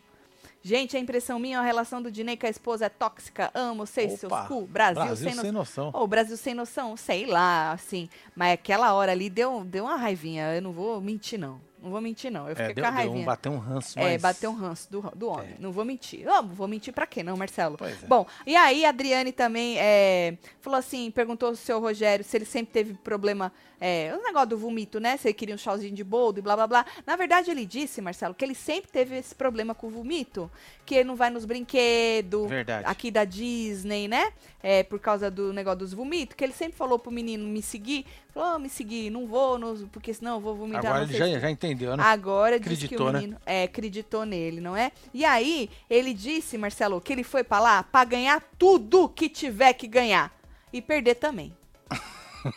Gente, 0.61 0.97
a 0.97 0.99
impressão 0.99 1.39
minha, 1.39 1.59
a 1.59 1.63
relação 1.63 2.01
do 2.01 2.11
Dinei 2.11 2.35
com 2.35 2.45
a 2.45 2.49
esposa 2.49 2.85
é 2.85 2.89
tóxica. 2.89 3.51
Amo 3.53 3.85
vocês, 3.85 4.19
seus 4.19 4.33
cu. 4.47 4.65
Brasil, 4.67 5.03
Brasil 5.03 5.29
sem, 5.31 5.41
sem 5.41 5.51
noção. 5.51 5.89
Ô, 5.89 6.01
oh, 6.01 6.07
Brasil 6.07 6.35
sem 6.35 6.53
noção, 6.53 6.97
sei 6.97 7.25
lá, 7.25 7.71
assim. 7.71 8.09
Mas 8.35 8.53
aquela 8.53 8.93
hora 8.93 9.11
ali 9.11 9.29
deu, 9.29 9.63
deu 9.63 9.85
uma 9.85 9.95
raivinha. 9.95 10.53
Eu 10.53 10.61
não 10.61 10.71
vou 10.71 10.99
mentir, 10.99 11.39
não. 11.39 11.66
Não 11.81 11.91
vou 11.91 12.01
mentir, 12.01 12.31
não. 12.31 12.45
Eu 12.45 12.51
é, 12.51 12.55
fiquei 12.55 12.71
é, 12.71 12.73
deu, 12.73 12.83
com 12.83 12.89
a 12.89 12.93
raivinha. 12.93 13.21
Um, 13.21 13.25
bateu 13.25 13.51
um 13.51 13.57
ranço, 13.57 13.99
é, 13.99 14.03
mas... 14.03 14.13
É, 14.13 14.17
bateu 14.17 14.49
um 14.49 14.55
ranço 14.55 14.91
do, 14.91 15.01
do 15.15 15.27
homem. 15.27 15.51
É. 15.51 15.55
Não 15.59 15.71
vou 15.71 15.85
mentir. 15.85 16.25
Oh, 16.27 16.43
vou 16.43 16.67
mentir 16.67 16.93
pra 16.93 17.05
quê, 17.05 17.23
não, 17.23 17.37
Marcelo? 17.37 17.77
Pois 17.77 18.03
é. 18.03 18.07
Bom, 18.07 18.25
e 18.45 18.55
aí 18.55 18.85
a 18.85 18.89
Adriane 18.89 19.31
também 19.31 19.77
é, 19.77 20.37
falou 20.59 20.79
assim, 20.79 21.11
perguntou 21.11 21.49
ao 21.49 21.55
seu 21.55 21.79
Rogério 21.79 22.25
se 22.25 22.35
ele 22.35 22.45
sempre 22.45 22.73
teve 22.73 22.93
problema, 22.95 23.51
é, 23.79 24.13
o 24.19 24.23
negócio 24.23 24.49
do 24.49 24.57
vomito, 24.57 24.99
né? 24.99 25.17
Se 25.17 25.27
ele 25.27 25.33
queria 25.33 25.55
um 25.55 25.57
chauzinho 25.57 25.93
de 25.93 26.03
boldo 26.03 26.39
e 26.39 26.41
blá, 26.41 26.55
blá, 26.55 26.67
blá. 26.67 26.85
Na 27.05 27.15
verdade, 27.15 27.51
ele 27.51 27.65
disse, 27.65 28.01
Marcelo, 28.01 28.33
que 28.33 28.43
ele 28.43 28.55
sempre 28.55 28.91
teve 28.91 29.15
esse 29.15 29.35
problema 29.35 29.75
com 29.75 29.87
o 29.87 29.89
vomito. 29.89 30.49
Que 30.85 30.95
ele 30.95 31.03
não 31.03 31.15
vai 31.15 31.29
nos 31.29 31.45
brinquedos. 31.45 32.49
Verdade. 32.49 32.85
Aqui 32.87 33.11
da 33.11 33.23
Disney, 33.23 34.07
né? 34.07 34.31
É, 34.63 34.83
por 34.83 34.99
causa 34.99 35.29
do 35.29 35.53
negócio 35.53 35.79
dos 35.79 35.93
vomitos. 35.93 36.35
Que 36.35 36.43
ele 36.43 36.53
sempre 36.53 36.77
falou 36.77 36.97
pro 36.97 37.11
menino 37.11 37.47
me 37.47 37.61
seguir. 37.61 38.05
Falou, 38.33 38.55
oh, 38.55 38.59
me 38.59 38.69
seguir, 38.69 39.09
não 39.09 39.25
vou, 39.25 39.57
não, 39.57 39.87
porque 39.87 40.13
senão 40.13 40.35
eu 40.35 40.39
vou 40.39 40.55
vomitar. 40.55 40.85
Agora 40.85 41.03
ele 41.03 41.13
já, 41.13 41.39
já 41.39 41.49
entendeu, 41.49 41.66
né? 41.75 42.03
Agora 42.03 42.55
acreditou, 42.55 42.75
disse 42.75 42.87
que 42.87 43.01
o 43.01 43.11
né? 43.11 43.19
menino 43.19 43.33
né? 43.33 43.39
é, 43.45 43.63
acreditou 43.63 44.25
nele, 44.25 44.61
não 44.61 44.75
é? 44.75 44.91
E 45.13 45.25
aí, 45.25 45.69
ele 45.89 46.13
disse, 46.13 46.57
Marcelo, 46.57 47.01
que 47.01 47.13
ele 47.13 47.23
foi 47.23 47.43
para 47.43 47.61
lá 47.61 47.83
para 47.83 48.05
ganhar 48.05 48.41
tudo 48.57 49.09
que 49.09 49.29
tiver 49.29 49.73
que 49.73 49.87
ganhar. 49.87 50.35
E 50.71 50.81
perder 50.81 51.15
também. 51.15 51.55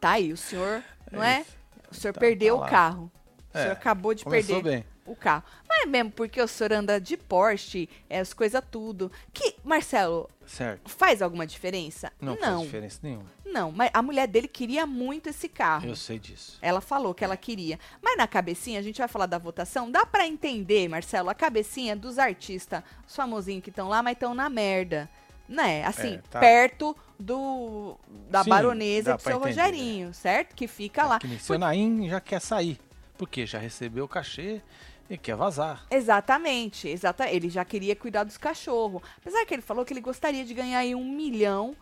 tá 0.00 0.12
aí, 0.12 0.32
o 0.32 0.36
senhor, 0.36 0.82
não 1.12 1.22
é? 1.22 1.40
é? 1.40 1.46
O 1.90 1.94
senhor 1.94 2.14
tá, 2.14 2.20
perdeu 2.20 2.56
o 2.56 2.66
carro. 2.66 3.10
O 3.54 3.58
é, 3.58 3.62
senhor 3.62 3.72
acabou 3.72 4.14
de 4.14 4.24
perder. 4.24 4.62
Bem 4.62 4.84
o 5.08 5.16
carro. 5.16 5.44
Mas 5.68 5.82
é 5.82 5.86
mesmo 5.86 6.10
porque 6.10 6.40
o 6.40 6.48
senhor 6.48 6.72
anda 6.72 7.00
de 7.00 7.16
Porsche, 7.16 7.88
é, 8.08 8.20
as 8.20 8.32
coisas 8.32 8.62
tudo. 8.70 9.10
Que, 9.32 9.56
Marcelo, 9.64 10.28
certo. 10.46 10.90
faz 10.90 11.22
alguma 11.22 11.46
diferença? 11.46 12.12
Não, 12.20 12.34
não 12.34 12.40
faz 12.40 12.60
diferença 12.62 13.00
nenhuma. 13.02 13.38
Não, 13.44 13.72
mas 13.72 13.90
a 13.94 14.02
mulher 14.02 14.26
dele 14.28 14.46
queria 14.46 14.86
muito 14.86 15.28
esse 15.28 15.48
carro. 15.48 15.88
Eu 15.88 15.96
sei 15.96 16.18
disso. 16.18 16.58
Ela 16.60 16.80
falou 16.80 17.14
que 17.14 17.24
ela 17.24 17.36
queria. 17.36 17.78
Mas 18.02 18.16
na 18.16 18.26
cabecinha, 18.26 18.78
a 18.78 18.82
gente 18.82 18.98
vai 18.98 19.08
falar 19.08 19.26
da 19.26 19.38
votação, 19.38 19.90
dá 19.90 20.04
para 20.04 20.26
entender, 20.26 20.88
Marcelo, 20.88 21.30
a 21.30 21.34
cabecinha 21.34 21.96
dos 21.96 22.18
artistas, 22.18 22.82
os 23.06 23.16
famosinhos 23.16 23.62
que 23.62 23.70
estão 23.70 23.88
lá, 23.88 24.02
mas 24.02 24.12
estão 24.12 24.34
na 24.34 24.48
merda. 24.50 25.08
Né? 25.48 25.82
Assim, 25.84 26.16
é, 26.16 26.22
tá. 26.30 26.40
perto 26.40 26.94
do 27.18 27.96
da 28.30 28.44
Sim, 28.44 28.50
baronesa 28.50 29.16
do 29.16 29.22
seu 29.22 29.38
entender, 29.38 29.48
Rogerinho, 29.48 30.06
né? 30.08 30.12
certo? 30.12 30.54
Que 30.54 30.68
fica 30.68 31.02
é 31.02 31.04
lá. 31.04 31.18
Que 31.18 31.26
Por... 31.26 32.10
Já 32.10 32.20
quer 32.20 32.40
sair. 32.40 32.78
Porque 33.16 33.46
já 33.46 33.58
recebeu 33.58 34.04
o 34.04 34.08
cachê 34.08 34.62
e 35.10 35.16
quer 35.16 35.36
vazar. 35.36 35.86
Exatamente, 35.90 36.88
exata. 36.88 37.30
Ele 37.30 37.48
já 37.48 37.64
queria 37.64 37.96
cuidar 37.96 38.24
dos 38.24 38.36
cachorros. 38.36 39.02
Apesar 39.16 39.44
que 39.46 39.54
ele 39.54 39.62
falou 39.62 39.84
que 39.84 39.92
ele 39.92 40.00
gostaria 40.00 40.44
de 40.44 40.52
ganhar 40.52 40.80
aí 40.80 40.94
um 40.94 41.04
milhão 41.04 41.74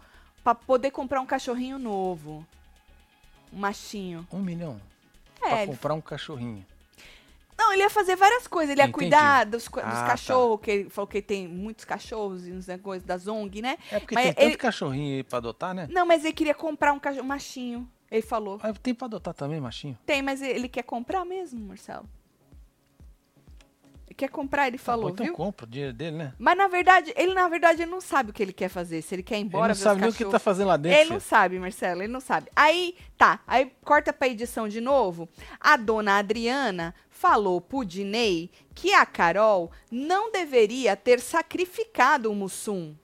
para 0.45 0.55
poder 0.55 0.91
comprar 0.91 1.21
um 1.21 1.27
cachorrinho 1.27 1.79
novo. 1.79 2.47
Um 3.53 3.59
machinho. 3.59 4.27
Um 4.33 4.41
milhão? 4.41 4.81
É. 5.43 5.49
Pra 5.49 5.67
comprar 5.67 5.95
um 5.95 6.01
cachorrinho. 6.01 6.65
Não, 7.59 7.73
ele 7.73 7.83
ia 7.83 7.91
fazer 7.91 8.17
várias 8.17 8.47
coisas. 8.47 8.73
Ele 8.73 8.81
ia 8.81 8.85
Entendi. 8.85 8.99
cuidar 8.99 9.45
dos, 9.45 9.65
dos 9.65 9.79
ah, 9.79 9.83
tá. 9.83 10.07
cachorros, 10.07 10.61
tá. 10.61 10.65
que 10.65 10.71
ele 10.71 10.91
falou 10.91 11.09
que 11.09 11.23
tem 11.23 11.49
muitos 11.49 11.85
cachorros 11.85 12.47
e 12.47 12.53
uns 12.53 12.67
negócios 12.67 13.03
da 13.03 13.17
Zong, 13.17 13.63
né? 13.63 13.79
É 13.91 13.99
porque 13.99 14.15
mas 14.15 14.25
tem 14.25 14.35
ele... 14.45 14.51
tanto 14.53 14.61
cachorrinho 14.61 15.17
aí 15.17 15.25
pra 15.25 15.39
adotar, 15.39 15.75
né? 15.75 15.89
Não, 15.91 16.05
mas 16.05 16.25
ele 16.25 16.35
queria 16.35 16.55
comprar 16.55 16.93
um, 16.93 16.99
cachorro, 16.99 17.25
um 17.25 17.29
machinho. 17.29 17.91
Ele 18.11 18.23
falou. 18.23 18.61
Ah, 18.63 18.73
tem 18.75 18.95
pra 18.95 19.07
adotar 19.07 19.35
também, 19.35 19.59
machinho? 19.61 19.99
Tem, 20.05 20.23
mas 20.23 20.43
ele 20.43 20.69
quer 20.69 20.83
comprar 20.83 21.25
mesmo, 21.25 21.59
Marcelo 21.59 22.07
quer 24.17 24.31
comprar, 24.31 24.67
ele 24.67 24.79
falou, 24.79 25.09
ah, 25.09 25.11
então 25.13 25.27
viu? 25.27 25.35
compra 25.35 25.67
o 25.67 25.69
dinheiro 25.69 25.93
dele, 25.93 26.17
né? 26.17 26.33
Mas 26.39 26.57
na 26.57 26.67
verdade, 26.67 27.13
ele 27.17 27.35
na 27.35 27.49
verdade 27.49 27.83
ele 27.83 27.91
não 27.91 28.01
sabe 28.01 28.31
o 28.31 28.33
que 28.33 28.43
ele 28.43 28.53
quer 28.53 28.69
fazer. 28.69 29.03
Se 29.03 29.15
ele 29.15 29.23
quer 29.23 29.39
ir 29.39 29.43
embora, 29.43 29.73
ele 29.73 29.79
não 29.79 29.85
sabe 29.85 30.01
nem 30.01 30.11
o 30.11 30.13
que 30.15 30.25
tá 30.25 30.39
fazendo 30.39 30.69
lá 30.69 30.77
dentro. 30.77 30.99
Ele 30.99 31.11
não 31.11 31.21
sabe, 31.21 31.59
Marcelo, 31.59 32.03
ele 32.03 32.13
não 32.13 32.21
sabe. 32.21 32.51
Aí, 32.57 32.97
tá, 33.19 33.41
aí 33.47 33.71
corta 33.85 34.13
pra 34.13 34.27
edição 34.27 34.69
de 34.69 34.81
novo. 34.81 35.29
A 35.61 35.77
dona 35.77 36.17
Adriana 36.19 36.95
falou 37.11 37.61
pro 37.61 37.85
Dinei 37.85 38.51
que 38.75 38.93
a 38.93 39.05
Carol 39.05 39.71
não 39.91 40.33
deveria 40.33 40.97
ter 40.97 41.21
sacrificado 41.21 42.31
o 42.31 42.35
Mussum. 42.35 42.97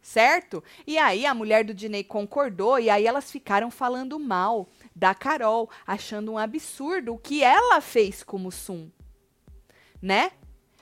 Certo? 0.00 0.64
E 0.84 0.98
aí 0.98 1.24
a 1.24 1.32
mulher 1.32 1.64
do 1.64 1.72
Dinei 1.72 2.02
concordou 2.02 2.80
e 2.80 2.90
aí 2.90 3.06
elas 3.06 3.30
ficaram 3.30 3.70
falando 3.70 4.18
mal 4.18 4.68
da 4.96 5.14
Carol, 5.14 5.70
achando 5.86 6.32
um 6.32 6.38
absurdo 6.38 7.14
o 7.14 7.18
que 7.18 7.44
ela 7.44 7.80
fez 7.80 8.24
com 8.24 8.36
o 8.36 8.40
Mussum 8.40 8.90
né? 10.02 10.32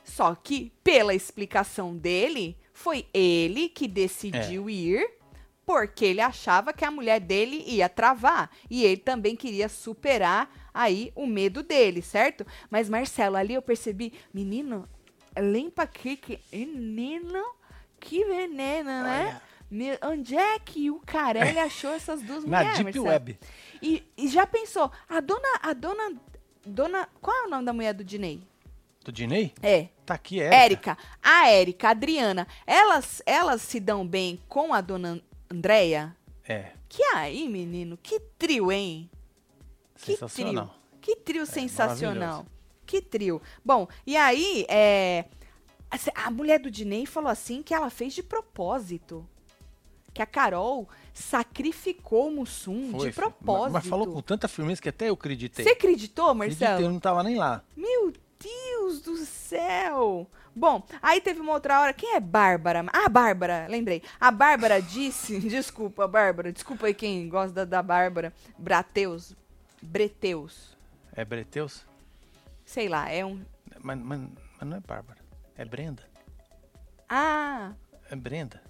Só 0.03 0.35
que, 0.35 0.73
pela 0.83 1.15
explicação 1.15 1.97
dele, 1.97 2.57
foi 2.73 3.07
ele 3.15 3.69
que 3.69 3.87
decidiu 3.87 4.69
é. 4.69 4.73
ir 4.73 5.21
porque 5.65 6.05
ele 6.05 6.21
achava 6.21 6.73
que 6.73 6.85
a 6.85 6.91
mulher 6.91 7.21
dele 7.21 7.63
ia 7.65 7.89
travar. 7.89 8.51
E 8.69 8.83
ele 8.85 8.97
também 8.97 9.37
queria 9.37 9.69
superar 9.69 10.51
aí 10.75 11.13
o 11.15 11.29
medo 11.29 11.63
dele, 11.63 12.03
certo? 12.03 12.45
Mas, 12.69 12.89
Marcelo, 12.89 13.37
ali 13.37 13.55
eu 13.55 13.63
percebi, 13.63 14.13
menino, 14.35 14.89
limpa 15.39 15.85
aqui, 15.85 16.17
que 16.17 16.41
menino, 16.53 17.45
que 18.01 18.25
veneno, 18.25 18.91
né? 18.91 19.41
Meu, 19.71 19.97
onde 20.03 20.37
é 20.37 20.59
que 20.59 20.91
o 20.91 20.99
Carelli 21.07 21.59
achou 21.61 21.93
essas 21.93 22.21
duas 22.21 22.45
Na 22.45 22.59
mulheres? 22.59 22.79
Na 22.79 22.85
Deep 22.85 22.99
Marcelo? 22.99 23.07
Web. 23.07 23.39
E, 23.81 24.03
e, 24.17 24.27
já 24.27 24.45
pensou, 24.49 24.91
a 25.09 25.21
dona, 25.21 25.49
a 25.63 25.73
dona, 25.73 26.21
dona, 26.67 27.09
qual 27.21 27.45
é 27.45 27.47
o 27.47 27.49
nome 27.49 27.65
da 27.65 27.73
mulher 27.73 27.95
do 27.95 28.03
Dinei? 28.03 28.43
Do 29.11 29.13
Dinei? 29.13 29.53
É. 29.61 29.89
Tá 30.07 30.15
aqui, 30.15 30.41
Érica. 30.41 30.57
Érica. 30.57 30.99
A 31.21 31.49
Érica, 31.49 31.89
a 31.89 31.91
Adriana, 31.91 32.47
elas, 32.65 33.21
elas 33.27 33.61
se 33.61 33.81
dão 33.81 34.07
bem 34.07 34.41
com 34.49 34.73
a 34.73 34.81
dona 34.81 35.21
Andréia? 35.51 36.17
É. 36.49 36.73
Que 36.89 37.03
aí, 37.15 37.49
menino, 37.49 37.99
que 38.01 38.21
trio, 38.39 38.71
hein? 38.71 39.11
Que 39.97 40.13
sensacional. 40.13 40.67
trio. 40.67 40.81
Que 41.01 41.17
trio 41.17 41.43
é, 41.43 41.47
sensacional. 41.47 42.47
Que 42.87 43.03
trio. 43.03 43.43
Bom, 43.65 43.89
e 44.07 44.17
aí, 44.17 44.65
é, 44.69 45.25
a 46.15 46.31
mulher 46.31 46.61
do 46.61 46.71
Dinei 46.71 47.05
falou 47.05 47.31
assim 47.31 47.63
que 47.65 47.75
ela 47.75 47.91
fez 47.91 48.15
de 48.15 48.23
propósito. 48.23 49.29
que 50.15 50.23
a 50.23 50.27
Carol 50.27 50.89
sacrificou 51.13 52.29
o 52.29 52.31
Mussum 52.33 52.93
Foi, 52.93 53.09
de 53.09 53.15
propósito. 53.15 53.73
Mas, 53.73 53.85
mas, 53.85 53.87
falou 53.87 54.07
com 54.07 54.23
tanta 54.23 54.47
firmeza 54.47 54.81
que 54.81 54.89
até 54.89 55.09
eu 55.09 55.15
acreditei. 55.15 55.65
Você 55.65 55.73
acreditou, 55.73 56.33
Marcelo? 56.33 56.55
Acreditei, 56.55 56.87
eu 56.87 56.93
não 56.93 57.01
tava 57.01 57.25
nem 57.25 57.37
lá. 57.37 57.65
Meu 57.77 58.13
Deus 58.43 59.01
do 59.01 59.17
céu! 59.17 60.29
Bom, 60.55 60.85
aí 61.01 61.21
teve 61.21 61.41
uma 61.41 61.53
outra 61.53 61.81
hora. 61.81 61.93
Quem 61.93 62.15
é 62.15 62.21
Bárbara? 62.21 62.85
Ah, 62.93 63.09
Bárbara, 63.09 63.67
lembrei. 63.69 64.03
A 64.21 64.31
Bárbara 64.31 64.81
disse. 64.81 65.39
desculpa, 65.49 66.09
Bárbara. 66.09 66.53
Desculpa 66.53 66.87
aí 66.87 66.95
quem 66.95 67.29
gosta 67.29 67.55
da, 67.55 67.65
da 67.65 67.83
Bárbara. 67.83 68.33
Brateus. 68.59 69.37
Breteus. 69.83 70.77
É 71.15 71.25
Breteus? 71.25 71.87
Sei 72.65 72.89
lá, 72.89 73.09
é 73.11 73.25
um. 73.25 73.45
Mas, 73.83 73.99
mas, 73.99 74.21
mas 74.59 74.69
não 74.69 74.77
é 74.77 74.81
Bárbara. 74.81 75.19
É 75.57 75.65
Brenda. 75.65 76.03
Ah! 77.09 77.73
É 78.11 78.17
Brenda. 78.17 78.63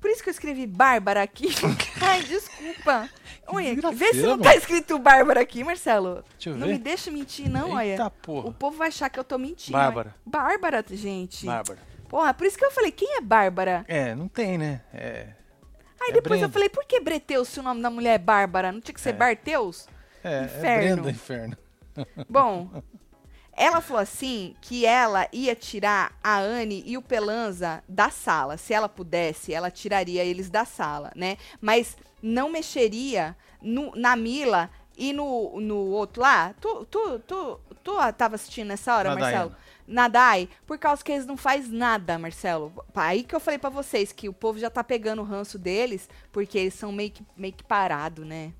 Por 0.00 0.10
isso 0.10 0.22
que 0.22 0.28
eu 0.28 0.32
escrevi 0.32 0.66
Bárbara 0.66 1.22
aqui. 1.22 1.48
Ai, 2.00 2.22
desculpa. 2.22 3.08
Olha, 3.46 3.74
vê 3.92 4.12
se 4.12 4.22
não 4.22 4.38
tá 4.38 4.54
escrito 4.54 4.98
Bárbara 4.98 5.40
aqui, 5.40 5.64
Marcelo. 5.64 6.22
Deixa 6.32 6.50
eu 6.50 6.56
não 6.56 6.66
ver. 6.66 6.74
me 6.74 6.78
deixa 6.78 7.10
mentir, 7.10 7.48
não, 7.48 7.80
Eita, 7.80 8.04
olha. 8.04 8.10
Porra. 8.10 8.48
O 8.48 8.52
povo 8.52 8.76
vai 8.76 8.88
achar 8.88 9.08
que 9.08 9.18
eu 9.18 9.24
tô 9.24 9.38
mentindo. 9.38 9.76
Bárbara. 9.76 10.14
Bárbara, 10.24 10.84
gente. 10.90 11.46
Bárbara. 11.46 11.78
Porra, 12.08 12.32
por 12.32 12.46
isso 12.46 12.56
que 12.56 12.64
eu 12.64 12.70
falei, 12.70 12.92
quem 12.92 13.16
é 13.16 13.20
Bárbara? 13.20 13.84
É, 13.88 14.14
não 14.14 14.28
tem, 14.28 14.56
né? 14.56 14.82
É. 14.92 15.26
Aí 16.00 16.10
é 16.10 16.12
depois 16.12 16.38
Brenda. 16.38 16.46
eu 16.46 16.50
falei, 16.50 16.68
por 16.68 16.84
que 16.84 17.00
Breteus 17.00 17.48
se 17.48 17.60
o 17.60 17.62
nome 17.62 17.82
da 17.82 17.90
mulher 17.90 18.14
é 18.14 18.18
Bárbara? 18.18 18.70
Não 18.70 18.80
tinha 18.80 18.94
que 18.94 19.00
ser 19.00 19.10
é. 19.10 19.12
Barteus? 19.12 19.88
É, 20.22 20.44
inferno. 20.44 20.68
é 20.68 20.78
Brenda, 20.78 21.10
inferno. 21.10 21.56
Bom, 22.28 22.70
ela 23.58 23.80
falou 23.80 24.00
assim 24.00 24.54
que 24.60 24.86
ela 24.86 25.28
ia 25.32 25.54
tirar 25.54 26.16
a 26.22 26.38
Anne 26.38 26.82
e 26.86 26.96
o 26.96 27.02
Pelanza 27.02 27.82
da 27.88 28.08
sala. 28.08 28.56
Se 28.56 28.72
ela 28.72 28.88
pudesse, 28.88 29.52
ela 29.52 29.70
tiraria 29.70 30.24
eles 30.24 30.48
da 30.48 30.64
sala, 30.64 31.12
né? 31.14 31.36
Mas 31.60 31.96
não 32.22 32.48
mexeria 32.48 33.36
no, 33.60 33.92
na 33.96 34.14
Mila 34.16 34.70
e 34.96 35.12
no, 35.12 35.60
no 35.60 35.76
outro 35.76 36.22
lá. 36.22 36.54
Tu, 36.60 36.86
tu, 36.86 37.18
tu, 37.20 37.60
tu 37.82 38.12
tava 38.16 38.36
assistindo 38.36 38.68
nessa 38.68 38.96
hora, 38.96 39.10
na 39.14 39.20
Marcelo? 39.20 39.56
Nadai, 39.86 40.48
por 40.66 40.78
causa 40.78 41.02
que 41.02 41.10
eles 41.10 41.26
não 41.26 41.36
faz 41.36 41.70
nada, 41.70 42.18
Marcelo. 42.18 42.72
Aí 42.94 43.24
que 43.24 43.34
eu 43.34 43.40
falei 43.40 43.58
para 43.58 43.70
vocês 43.70 44.12
que 44.12 44.28
o 44.28 44.34
povo 44.34 44.58
já 44.58 44.68
tá 44.68 44.84
pegando 44.84 45.22
o 45.22 45.24
ranço 45.24 45.58
deles, 45.58 46.08
porque 46.30 46.58
eles 46.58 46.74
são 46.74 46.92
meio 46.92 47.10
que, 47.10 47.24
meio 47.36 47.54
que 47.54 47.64
parado, 47.64 48.24
né? 48.24 48.52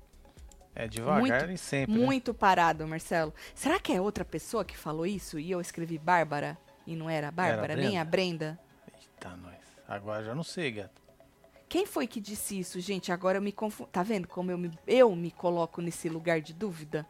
É 0.75 0.87
devagar 0.87 1.19
muito, 1.19 1.51
e 1.51 1.57
sempre. 1.57 1.95
Né? 1.95 2.05
Muito 2.05 2.31
né? 2.31 2.37
parado, 2.39 2.87
Marcelo. 2.87 3.33
Será 3.53 3.79
que 3.79 3.91
é 3.91 3.99
outra 3.99 4.23
pessoa 4.23 4.63
que 4.63 4.77
falou 4.77 5.05
isso 5.05 5.39
e 5.39 5.51
eu 5.51 5.59
escrevi 5.59 5.97
Bárbara 5.97 6.57
e 6.85 6.95
não 6.95 7.09
era 7.09 7.27
a 7.29 7.31
Bárbara, 7.31 7.73
era 7.73 7.81
nem 7.81 7.97
a 7.97 8.05
Brenda? 8.05 8.59
Eita, 8.93 9.35
nós. 9.35 9.55
Agora 9.87 10.23
já 10.23 10.35
não 10.35 10.43
sei, 10.43 10.71
gato. 10.71 11.01
Quem 11.67 11.85
foi 11.85 12.07
que 12.07 12.19
disse 12.19 12.59
isso, 12.59 12.79
gente? 12.79 13.11
Agora 13.11 13.37
eu 13.37 13.41
me 13.41 13.51
confundo. 13.51 13.89
Tá 13.91 14.01
vendo 14.01 14.27
como 14.27 14.51
eu 14.51 14.57
me, 14.57 14.71
eu 14.87 15.15
me 15.15 15.29
coloco 15.29 15.81
nesse 15.81 16.09
lugar 16.09 16.41
de 16.41 16.53
dúvida? 16.53 17.05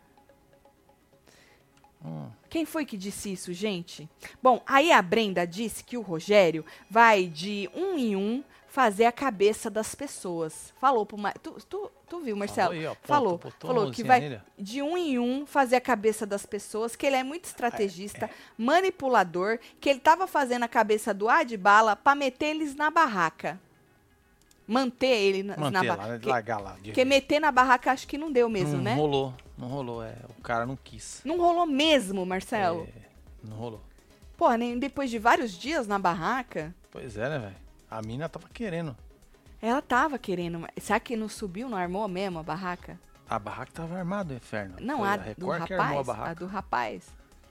Hum. 2.03 2.29
Quem 2.49 2.65
foi 2.65 2.85
que 2.85 2.97
disse 2.97 3.31
isso, 3.31 3.53
gente? 3.53 4.09
Bom, 4.41 4.61
aí 4.65 4.91
a 4.91 5.01
Brenda 5.01 5.45
disse 5.45 5.83
que 5.83 5.97
o 5.97 6.01
Rogério 6.01 6.65
vai 6.89 7.27
de 7.27 7.69
um 7.73 7.97
em 7.97 8.15
um 8.15 8.43
fazer 8.69 9.05
a 9.05 9.11
cabeça 9.11 9.69
das 9.69 9.95
pessoas. 9.95 10.73
Falou 10.79 11.05
pro 11.05 11.17
Mar... 11.17 11.33
tu, 11.39 11.57
tu, 11.67 11.91
tu 12.07 12.19
viu, 12.21 12.35
Marcelo? 12.37 12.69
Falou, 12.69 12.79
aí, 12.79 12.87
ó, 12.87 12.95
falou, 13.03 13.39
falou 13.59 13.91
que 13.91 14.03
vai 14.03 14.19
nele. 14.19 14.41
de 14.57 14.81
um 14.81 14.95
em 14.95 15.17
um 15.17 15.45
fazer 15.45 15.75
a 15.75 15.81
cabeça 15.81 16.25
das 16.25 16.45
pessoas, 16.45 16.95
que 16.95 17.05
ele 17.05 17.15
é 17.15 17.23
muito 17.23 17.45
estrategista, 17.45 18.25
é, 18.25 18.29
é. 18.29 18.31
manipulador, 18.57 19.59
que 19.81 19.89
ele 19.89 19.99
tava 19.99 20.27
fazendo 20.27 20.63
a 20.63 20.67
cabeça 20.67 21.13
do 21.13 21.27
Adbala 21.27 21.95
para 21.95 22.15
meter 22.15 22.47
eles 22.47 22.75
na 22.75 22.91
barraca. 22.91 23.59
Manter 24.67 25.07
ele 25.07 25.41
na, 25.41 25.57
Manter 25.57 25.71
na 25.71 25.95
barraca. 25.95 26.29
Largar 26.29 26.61
lá. 26.61 26.77
Porque 26.83 27.03
meter 27.03 27.39
na 27.39 27.51
barraca 27.51 27.91
acho 27.91 28.07
que 28.07 28.19
não 28.19 28.31
deu 28.31 28.47
mesmo, 28.47 28.77
não 28.77 28.83
né? 28.83 28.91
Não 28.91 29.01
rolou, 29.01 29.33
não 29.57 29.67
rolou, 29.67 30.03
é. 30.03 30.15
O 30.37 30.41
cara 30.43 30.67
não 30.67 30.75
quis. 30.75 31.21
Não 31.25 31.39
rolou 31.39 31.65
mesmo, 31.65 32.23
Marcelo? 32.23 32.87
É, 32.95 33.01
não 33.43 33.57
rolou. 33.57 33.81
Pô, 34.37 34.53
nem 34.53 34.77
depois 34.77 35.09
de 35.09 35.17
vários 35.17 35.57
dias 35.57 35.87
na 35.87 35.97
barraca. 35.97 36.73
Pois 36.91 37.17
é, 37.17 37.29
né, 37.29 37.39
velho? 37.39 37.68
A 37.89 38.01
mina 38.01 38.29
tava 38.29 38.47
querendo. 38.49 38.95
Ela 39.61 39.81
tava 39.81 40.17
querendo. 40.17 40.67
Será 40.79 40.99
que 40.99 41.15
não 41.15 41.27
subiu, 41.27 41.67
não 41.67 41.77
armou 41.77 42.07
mesmo 42.07 42.39
a 42.39 42.43
barraca? 42.43 42.99
A 43.29 43.37
barraca 43.37 43.71
tava 43.73 43.97
armada, 43.97 44.33
inferno. 44.33 44.75
Não, 44.79 44.99
Foi 44.99 45.07
a, 45.07 45.13
a 45.13 45.33
do 45.37 45.49
rapaz. 45.49 46.09
A, 46.09 46.29
a, 46.29 46.33
do 46.33 46.45
rapaz. 46.45 47.07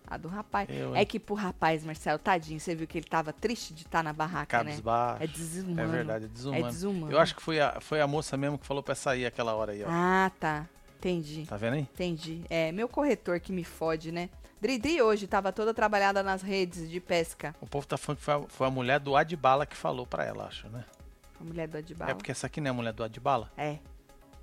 A 0.07 0.17
do 0.17 0.29
rapaz. 0.29 0.69
Eu, 0.71 0.97
é 0.97 1.05
que 1.05 1.21
pro 1.21 1.35
rapaz, 1.35 1.85
Marcelo, 1.85 2.19
tadinho, 2.19 2.59
você 2.59 2.75
viu 2.75 2.87
que 2.87 2.99
ele 2.99 3.07
tava 3.07 3.33
triste 3.33 3.75
de 3.75 3.83
estar 3.83 3.99
tá 3.99 4.03
na 4.03 4.13
barraca, 4.13 4.65
né? 4.65 4.73
É 5.21 5.27
desumano. 5.27 5.81
É 5.81 5.87
verdade, 5.87 6.25
é 6.25 6.29
desumano. 6.29 6.67
É 6.67 6.69
desumano. 6.71 7.13
Eu 7.13 7.21
acho 7.21 7.37
que 7.37 7.43
foi 7.43 7.61
a, 7.61 7.81
foi 7.81 8.01
a 8.01 8.07
moça 8.07 8.37
mesmo 8.37 8.59
que 8.59 8.67
falou 8.67 8.83
pra 8.83 8.95
sair 8.95 9.27
aquela 9.27 9.55
hora 9.55 9.73
aí, 9.73 9.85
ó. 9.85 9.89
Ah, 9.89 10.33
tá. 10.41 10.67
Entendi. 10.99 11.47
Tá 11.47 11.57
vendo 11.57 11.75
aí? 11.75 11.83
Entendi. 11.83 12.43
É, 12.51 12.73
meu 12.73 12.89
corretor 12.89 13.39
que 13.39 13.53
me 13.53 13.63
fode, 13.63 14.11
né? 14.11 14.31
Dridri 14.61 15.01
hoje 15.01 15.25
estava 15.27 15.53
toda 15.53 15.73
trabalhada 15.73 16.23
nas 16.23 16.43
redes 16.43 16.91
de 16.91 17.01
pesca. 17.01 17.55
O 17.61 17.67
povo 17.67 17.87
tá 17.87 17.97
falando 17.97 18.19
que 18.19 18.25
foi 18.25 18.35
a, 18.35 18.41
foi 18.49 18.67
a 18.67 18.71
mulher 18.71 18.99
do 18.99 19.17
Adbala 19.17 19.65
que 19.65 19.77
falou 19.77 20.07
para 20.07 20.25
ela, 20.25 20.47
acho, 20.47 20.69
né? 20.69 20.85
A 21.41 21.45
mulher 21.45 21.69
do 21.69 21.79
Adbala. 21.79 22.11
É 22.11 22.15
porque 22.15 22.33
essa 22.33 22.47
aqui 22.49 22.61
não 22.61 22.69
é 22.69 22.71
a 22.71 22.75
mulher 22.75 22.93
do 22.93 23.05
Adbala? 23.05 23.51
É. 23.57 23.79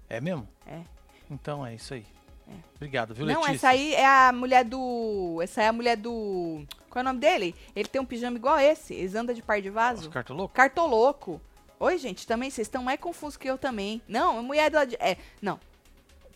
É 0.10 0.22
mesmo? 0.22 0.48
É. 0.66 0.82
Então 1.30 1.66
é 1.66 1.76
isso 1.76 1.94
aí. 1.94 2.06
É. 2.48 2.54
Obrigado, 2.76 3.14
viu, 3.14 3.26
Não, 3.26 3.42
Letícia? 3.42 3.56
essa 3.56 3.70
aí 3.70 3.94
é 3.94 4.06
a 4.06 4.32
mulher 4.32 4.64
do. 4.64 5.40
Essa 5.42 5.64
é 5.64 5.68
a 5.68 5.74
mulher 5.74 5.98
do. 5.98 6.64
Qual 6.90 7.02
é 7.02 7.04
o 7.04 7.08
nome 7.08 7.20
dele? 7.20 7.56
Ele 7.76 7.90
tem 7.90 8.00
um 8.00 8.06
pijama 8.06 8.38
igual 8.38 8.60
esse. 8.60 8.94
Eles 8.94 9.16
andam 9.16 9.36
de 9.36 9.42
par 9.42 9.62
de 9.62 9.70
vaso. 9.70 10.10
Cartoloco? 10.10 10.54
Cartoloco. 10.54 11.42
Oi, 11.78 11.98
gente, 11.98 12.26
também 12.26 12.50
vocês 12.50 12.68
estão 12.68 12.84
mais 12.84 13.00
confusos 13.00 13.36
que 13.36 13.50
eu 13.50 13.58
também. 13.58 14.02
Não, 14.08 14.40
a 14.40 14.42
mulher 14.42 14.70
do. 14.72 14.78
É, 15.00 15.18
não. 15.42 15.60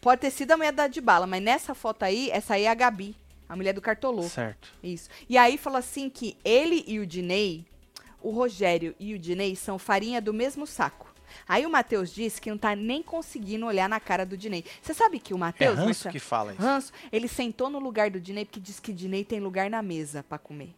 Pode 0.01 0.21
ter 0.21 0.31
sido 0.31 0.51
a 0.51 0.57
mulher 0.57 0.73
do 0.73 0.81
Adbala, 0.81 1.27
mas 1.27 1.41
nessa 1.41 1.73
foto 1.75 2.03
aí, 2.03 2.29
essa 2.31 2.55
aí 2.55 2.63
é 2.63 2.69
a 2.69 2.73
Gabi. 2.73 3.15
A 3.49 3.55
mulher 3.55 3.73
do 3.73 3.81
cartolô. 3.81 4.23
Certo. 4.23 4.71
Isso. 4.83 5.09
E 5.27 5.37
aí 5.37 5.57
falou 5.57 5.79
assim 5.79 6.09
que 6.09 6.37
ele 6.45 6.85
e 6.87 6.99
o 6.99 7.05
Dinei, 7.05 7.65
o 8.21 8.29
Rogério 8.29 8.95
e 8.99 9.15
o 9.15 9.19
Dinei 9.19 9.55
são 9.55 9.79
farinha 9.79 10.21
do 10.21 10.31
mesmo 10.31 10.67
saco. 10.67 11.09
Aí 11.47 11.65
o 11.65 11.69
Matheus 11.69 12.11
disse 12.13 12.39
que 12.39 12.49
não 12.49 12.57
tá 12.57 12.75
nem 12.75 13.01
conseguindo 13.01 13.65
olhar 13.65 13.89
na 13.89 13.99
cara 13.99 14.25
do 14.25 14.37
Dinei. 14.37 14.63
Você 14.81 14.93
sabe 14.93 15.19
que 15.19 15.33
o 15.33 15.37
Matheus... 15.37 15.77
É 15.77 15.81
Ranço 15.81 16.09
que 16.09 16.19
fala 16.19 16.53
isso. 16.53 16.61
Ranço, 16.61 16.93
ele 17.11 17.27
sentou 17.27 17.69
no 17.69 17.79
lugar 17.79 18.09
do 18.09 18.19
Dinei 18.19 18.45
porque 18.45 18.59
disse 18.59 18.81
que 18.81 18.93
Dinei 18.93 19.23
tem 19.23 19.39
lugar 19.39 19.69
na 19.69 19.81
mesa 19.81 20.23
para 20.23 20.37
comer. 20.37 20.73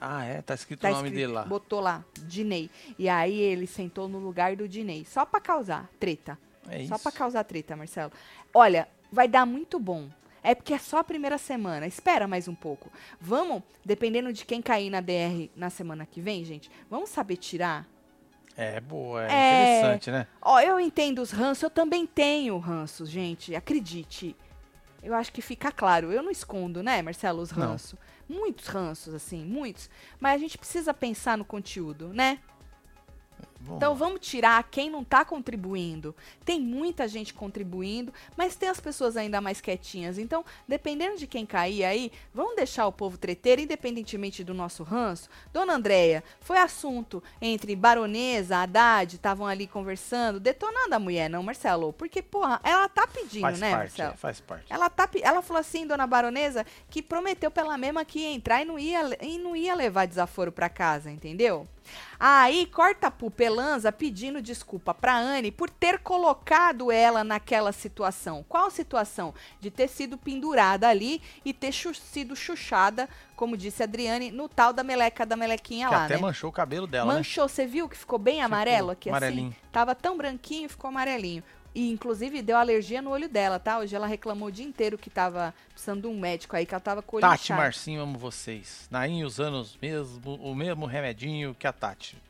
Ah, 0.00 0.24
é? 0.24 0.42
Tá 0.42 0.54
escrito 0.54 0.80
tá 0.80 0.88
o 0.88 0.92
nome 0.92 1.08
escrito, 1.08 1.20
dele 1.20 1.32
lá. 1.32 1.44
Botou 1.44 1.80
lá, 1.80 2.04
Dinei. 2.14 2.70
E 2.98 3.08
aí 3.08 3.38
ele 3.38 3.66
sentou 3.66 4.08
no 4.08 4.18
lugar 4.18 4.54
do 4.54 4.68
Dinei, 4.68 5.04
só 5.04 5.24
para 5.24 5.40
causar 5.40 5.90
treta. 5.98 6.38
É 6.68 6.86
só 6.86 6.94
isso. 6.94 7.02
para 7.02 7.12
causar 7.12 7.44
treta, 7.44 7.74
Marcelo. 7.74 8.12
Olha, 8.54 8.88
vai 9.10 9.26
dar 9.26 9.44
muito 9.44 9.78
bom. 9.78 10.08
É 10.48 10.54
porque 10.54 10.72
é 10.72 10.78
só 10.78 11.00
a 11.00 11.04
primeira 11.04 11.36
semana. 11.36 11.86
Espera 11.86 12.26
mais 12.26 12.48
um 12.48 12.54
pouco. 12.54 12.90
Vamos, 13.20 13.62
dependendo 13.84 14.32
de 14.32 14.46
quem 14.46 14.62
cair 14.62 14.88
na 14.88 15.02
DR 15.02 15.50
na 15.54 15.68
semana 15.68 16.06
que 16.06 16.22
vem, 16.22 16.42
gente, 16.42 16.70
vamos 16.88 17.10
saber 17.10 17.36
tirar? 17.36 17.86
É, 18.56 18.80
boa, 18.80 19.24
é, 19.24 19.30
é... 19.30 19.78
interessante, 19.78 20.10
né? 20.10 20.26
Ó, 20.40 20.58
eu 20.58 20.80
entendo 20.80 21.20
os 21.20 21.32
ranços, 21.32 21.64
eu 21.64 21.68
também 21.68 22.06
tenho 22.06 22.56
ranços, 22.56 23.10
gente, 23.10 23.54
acredite. 23.54 24.34
Eu 25.02 25.14
acho 25.14 25.30
que 25.34 25.42
fica 25.42 25.70
claro. 25.70 26.10
Eu 26.10 26.22
não 26.22 26.30
escondo, 26.30 26.82
né, 26.82 27.02
Marcelo, 27.02 27.42
os 27.42 27.50
ranços. 27.50 27.98
Muitos 28.26 28.68
ranços, 28.68 29.12
assim, 29.12 29.44
muitos. 29.44 29.90
Mas 30.18 30.36
a 30.36 30.38
gente 30.38 30.56
precisa 30.56 30.94
pensar 30.94 31.36
no 31.36 31.44
conteúdo, 31.44 32.08
né? 32.08 32.38
Bom. 33.60 33.76
Então 33.76 33.94
vamos 33.94 34.20
tirar 34.20 34.62
quem 34.70 34.88
não 34.88 35.02
está 35.02 35.24
contribuindo. 35.24 36.14
Tem 36.44 36.60
muita 36.60 37.08
gente 37.08 37.34
contribuindo, 37.34 38.12
mas 38.36 38.54
tem 38.54 38.68
as 38.68 38.78
pessoas 38.78 39.16
ainda 39.16 39.40
mais 39.40 39.60
quietinhas. 39.60 40.16
Então, 40.18 40.44
dependendo 40.66 41.16
de 41.16 41.26
quem 41.26 41.44
cair 41.44 41.84
aí, 41.84 42.12
vamos 42.32 42.54
deixar 42.54 42.86
o 42.86 42.92
povo 42.92 43.18
treteiro, 43.18 43.60
independentemente 43.60 44.44
do 44.44 44.54
nosso 44.54 44.82
ranço. 44.82 45.28
Dona 45.52 45.74
Andréia, 45.74 46.22
foi 46.40 46.58
assunto 46.58 47.22
entre 47.40 47.74
baronesa, 47.74 48.58
Haddad, 48.58 49.16
estavam 49.16 49.46
ali 49.46 49.66
conversando, 49.66 50.38
detonando 50.38 50.94
a 50.94 50.98
mulher, 50.98 51.28
não, 51.28 51.42
Marcelo? 51.42 51.92
Porque, 51.92 52.22
porra, 52.22 52.60
ela 52.62 52.88
tá 52.88 53.06
pedindo, 53.06 53.42
faz 53.42 53.58
né, 53.58 53.70
parte, 53.70 53.88
Marcelo? 53.90 54.14
É, 54.14 54.16
faz 54.16 54.40
parte. 54.40 54.66
Ela, 54.70 54.88
tá, 54.88 55.08
ela 55.20 55.42
falou 55.42 55.60
assim, 55.60 55.86
dona 55.86 56.06
baronesa, 56.06 56.64
que 56.88 57.02
prometeu 57.02 57.50
pela 57.50 57.76
mesma 57.76 58.04
que 58.04 58.20
ia 58.20 58.32
entrar 58.32 58.62
e 58.62 58.64
não 58.64 58.78
ia, 58.78 59.18
e 59.20 59.38
não 59.38 59.56
ia 59.56 59.74
levar 59.74 60.06
desaforo 60.06 60.52
para 60.52 60.68
casa, 60.68 61.10
entendeu? 61.10 61.66
Aí 62.20 62.66
corta 62.66 63.10
pro 63.10 63.30
Pelanza 63.30 63.92
pedindo 63.92 64.42
desculpa 64.42 64.92
pra 64.92 65.16
Anne 65.16 65.52
por 65.52 65.70
ter 65.70 66.00
colocado 66.00 66.90
ela 66.90 67.22
naquela 67.22 67.70
situação. 67.70 68.44
Qual 68.48 68.70
situação? 68.70 69.32
De 69.60 69.70
ter 69.70 69.88
sido 69.88 70.18
pendurada 70.18 70.88
ali 70.88 71.22
e 71.44 71.52
ter 71.52 71.70
chu 71.70 71.94
sido 71.94 72.34
chuchada, 72.34 73.08
como 73.36 73.56
disse 73.56 73.82
a 73.82 73.86
Adriane, 73.86 74.32
no 74.32 74.48
tal 74.48 74.72
da 74.72 74.82
meleca 74.82 75.24
da 75.24 75.36
melequinha 75.36 75.88
que 75.88 75.94
lá, 75.94 76.04
até 76.04 76.16
né? 76.16 76.20
manchou 76.20 76.50
o 76.50 76.52
cabelo 76.52 76.86
dela, 76.86 77.12
né? 77.12 77.18
Manchou, 77.18 77.48
você 77.48 77.62
né? 77.62 77.68
viu 77.68 77.88
que 77.88 77.96
ficou 77.96 78.18
bem 78.18 78.34
ficou 78.34 78.46
amarelo 78.46 78.90
aqui 78.90 79.08
amarelinho. 79.08 79.50
assim? 79.50 79.56
Tava 79.70 79.94
tão 79.94 80.16
branquinho, 80.16 80.68
ficou 80.68 80.88
amarelinho. 80.88 81.42
E, 81.78 81.92
inclusive, 81.92 82.42
deu 82.42 82.56
alergia 82.56 83.00
no 83.00 83.10
olho 83.10 83.28
dela, 83.28 83.56
tá? 83.60 83.78
Hoje 83.78 83.94
ela 83.94 84.08
reclamou 84.08 84.48
o 84.48 84.50
dia 84.50 84.66
inteiro 84.66 84.98
que 84.98 85.08
tava 85.08 85.54
precisando 85.70 86.00
de 86.00 86.06
um 86.08 86.18
médico 86.18 86.56
aí, 86.56 86.66
que 86.66 86.74
ela 86.74 86.80
tava 86.80 87.02
com 87.02 87.20
Tati 87.20 87.44
inchado. 87.44 87.60
Marcinho, 87.60 88.00
amo 88.00 88.18
vocês. 88.18 88.88
Nainho 88.90 89.24
usando 89.24 89.60
os 89.60 89.76
mesmo, 89.80 90.34
o 90.34 90.56
mesmo 90.56 90.86
remedinho 90.86 91.54
que 91.54 91.68
a 91.68 91.72
Tati. 91.72 92.20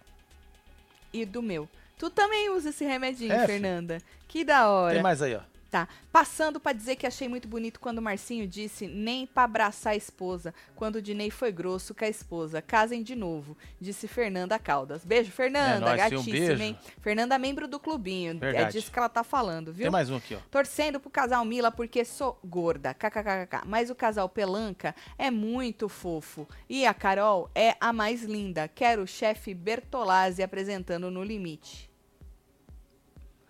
E 1.15 1.25
do 1.25 1.41
meu. 1.41 1.67
Tu 1.97 2.11
também 2.11 2.51
usa 2.51 2.69
esse 2.69 2.85
remedinho, 2.85 3.33
é, 3.33 3.47
Fernanda. 3.47 4.03
Que 4.29 4.45
da 4.45 4.69
hora. 4.69 4.93
Tem 4.93 5.03
mais 5.03 5.23
aí, 5.23 5.35
ó. 5.35 5.41
Tá. 5.71 5.87
Passando 6.11 6.59
para 6.59 6.73
dizer 6.73 6.97
que 6.97 7.07
achei 7.07 7.29
muito 7.29 7.47
bonito 7.47 7.79
quando 7.79 7.99
o 7.99 8.03
Marcinho 8.03 8.49
disse 8.49 8.87
nem 8.87 9.27
para 9.27 9.43
abraçar 9.45 9.93
a 9.93 9.97
esposa, 9.97 10.55
quando 10.75 10.97
o 10.97 11.03
Dinei 11.03 11.31
foi 11.31 11.53
grosso 11.53 11.95
com 11.95 12.07
a 12.07 12.09
esposa. 12.09 12.63
Casem 12.63 13.03
de 13.03 13.15
novo, 13.15 13.55
disse 13.79 14.09
Fernanda 14.09 14.59
Caldas. 14.59 15.05
Beijo, 15.05 15.31
Fernanda, 15.31 15.77
é 15.77 15.81
nóis, 15.81 15.97
gatíssima, 15.99 16.37
um 16.37 16.41
beijo. 16.41 16.63
hein? 16.63 16.79
Fernanda, 17.03 17.39
membro 17.39 17.69
do 17.69 17.79
clubinho. 17.79 18.31
É 18.31 18.35
Verdade. 18.35 18.65
É 18.65 18.71
disso 18.71 18.91
que 18.91 18.99
ela 18.99 19.11
tá 19.11 19.23
falando, 19.23 19.71
viu? 19.71 19.83
Tem 19.85 19.91
mais 19.91 20.09
um 20.09 20.17
aqui, 20.17 20.35
ó. 20.35 20.39
Torcendo 20.51 20.99
pro 20.99 21.11
casal 21.11 21.45
Mila 21.45 21.71
porque 21.71 22.03
sou 22.03 22.39
gorda. 22.43 22.95
KKKK. 22.95 23.67
Mas 23.67 23.91
o 23.91 23.95
casal 23.95 24.27
Pelanca 24.27 24.95
é 25.19 25.31
muito 25.31 25.87
fofo. 25.87 26.49
E 26.67 26.87
a 26.87 26.95
Carol 26.95 27.51
é 27.55 27.77
a 27.79 27.93
mais 27.93 28.23
linda. 28.23 28.69
Quero 28.69 29.03
o 29.03 29.07
chefe 29.07 29.53
Bertolazzi 29.53 30.43
apresentando 30.43 31.11
no 31.11 31.23
limite. 31.23 31.91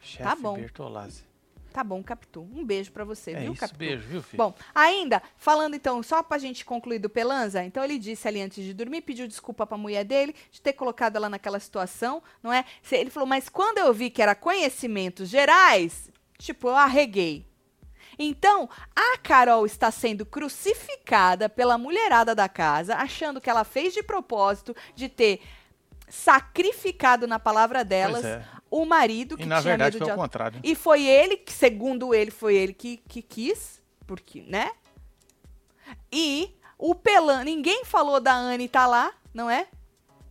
Chefe 0.00 0.24
tá 0.24 0.34
bom. 0.34 0.54
Bertolazzi. 0.54 1.27
Tá 1.72 1.84
bom, 1.84 2.02
Capitu. 2.02 2.48
Um 2.54 2.64
beijo 2.64 2.90
para 2.90 3.04
você, 3.04 3.32
é 3.32 3.40
viu, 3.40 3.52
isso, 3.52 3.60
Capitu? 3.60 3.78
beijo, 3.78 4.08
viu, 4.08 4.22
filho? 4.22 4.38
Bom, 4.38 4.54
ainda, 4.74 5.22
falando 5.36 5.74
então, 5.74 6.02
só 6.02 6.22
pra 6.22 6.38
gente 6.38 6.64
concluir 6.64 6.98
do 6.98 7.08
Pelanza, 7.10 7.62
então 7.62 7.84
ele 7.84 7.98
disse 7.98 8.26
ali 8.26 8.40
antes 8.40 8.64
de 8.64 8.72
dormir, 8.72 9.02
pediu 9.02 9.28
desculpa 9.28 9.66
pra 9.66 9.76
mulher 9.76 10.04
dele, 10.04 10.34
de 10.50 10.60
ter 10.60 10.72
colocado 10.72 11.16
ela 11.16 11.28
naquela 11.28 11.60
situação, 11.60 12.22
não 12.42 12.52
é? 12.52 12.64
Ele 12.90 13.10
falou, 13.10 13.28
mas 13.28 13.48
quando 13.48 13.78
eu 13.78 13.92
vi 13.92 14.10
que 14.10 14.22
era 14.22 14.34
conhecimentos 14.34 15.28
gerais, 15.28 16.10
tipo, 16.38 16.68
eu 16.68 16.76
arreguei. 16.76 17.46
Então, 18.18 18.68
a 18.96 19.16
Carol 19.18 19.64
está 19.64 19.92
sendo 19.92 20.26
crucificada 20.26 21.48
pela 21.48 21.78
mulherada 21.78 22.34
da 22.34 22.48
casa, 22.48 22.96
achando 22.96 23.40
que 23.40 23.48
ela 23.48 23.62
fez 23.62 23.94
de 23.94 24.02
propósito 24.02 24.74
de 24.96 25.08
ter 25.08 25.40
sacrificado 26.10 27.26
na 27.26 27.38
palavra 27.38 27.84
delas 27.84 28.24
é. 28.24 28.44
o 28.70 28.84
marido 28.84 29.36
que 29.36 29.42
e, 29.42 29.46
na 29.46 29.60
tinha 29.60 29.70
verdade, 29.70 29.96
medo 29.96 29.98
foi 29.98 30.06
de... 30.06 30.10
ao 30.10 30.18
contrário. 30.18 30.60
E 30.62 30.74
foi 30.74 31.04
ele, 31.04 31.36
que, 31.36 31.52
segundo 31.52 32.14
ele, 32.14 32.30
foi 32.30 32.56
ele 32.56 32.72
que, 32.72 32.98
que 33.08 33.22
quis, 33.22 33.82
porque, 34.06 34.42
né? 34.42 34.70
E 36.12 36.54
o 36.78 36.94
Pelan, 36.94 37.44
ninguém 37.44 37.84
falou 37.84 38.20
da 38.20 38.34
Anne 38.34 38.68
tá 38.68 38.86
lá, 38.86 39.12
não 39.32 39.50
é? 39.50 39.66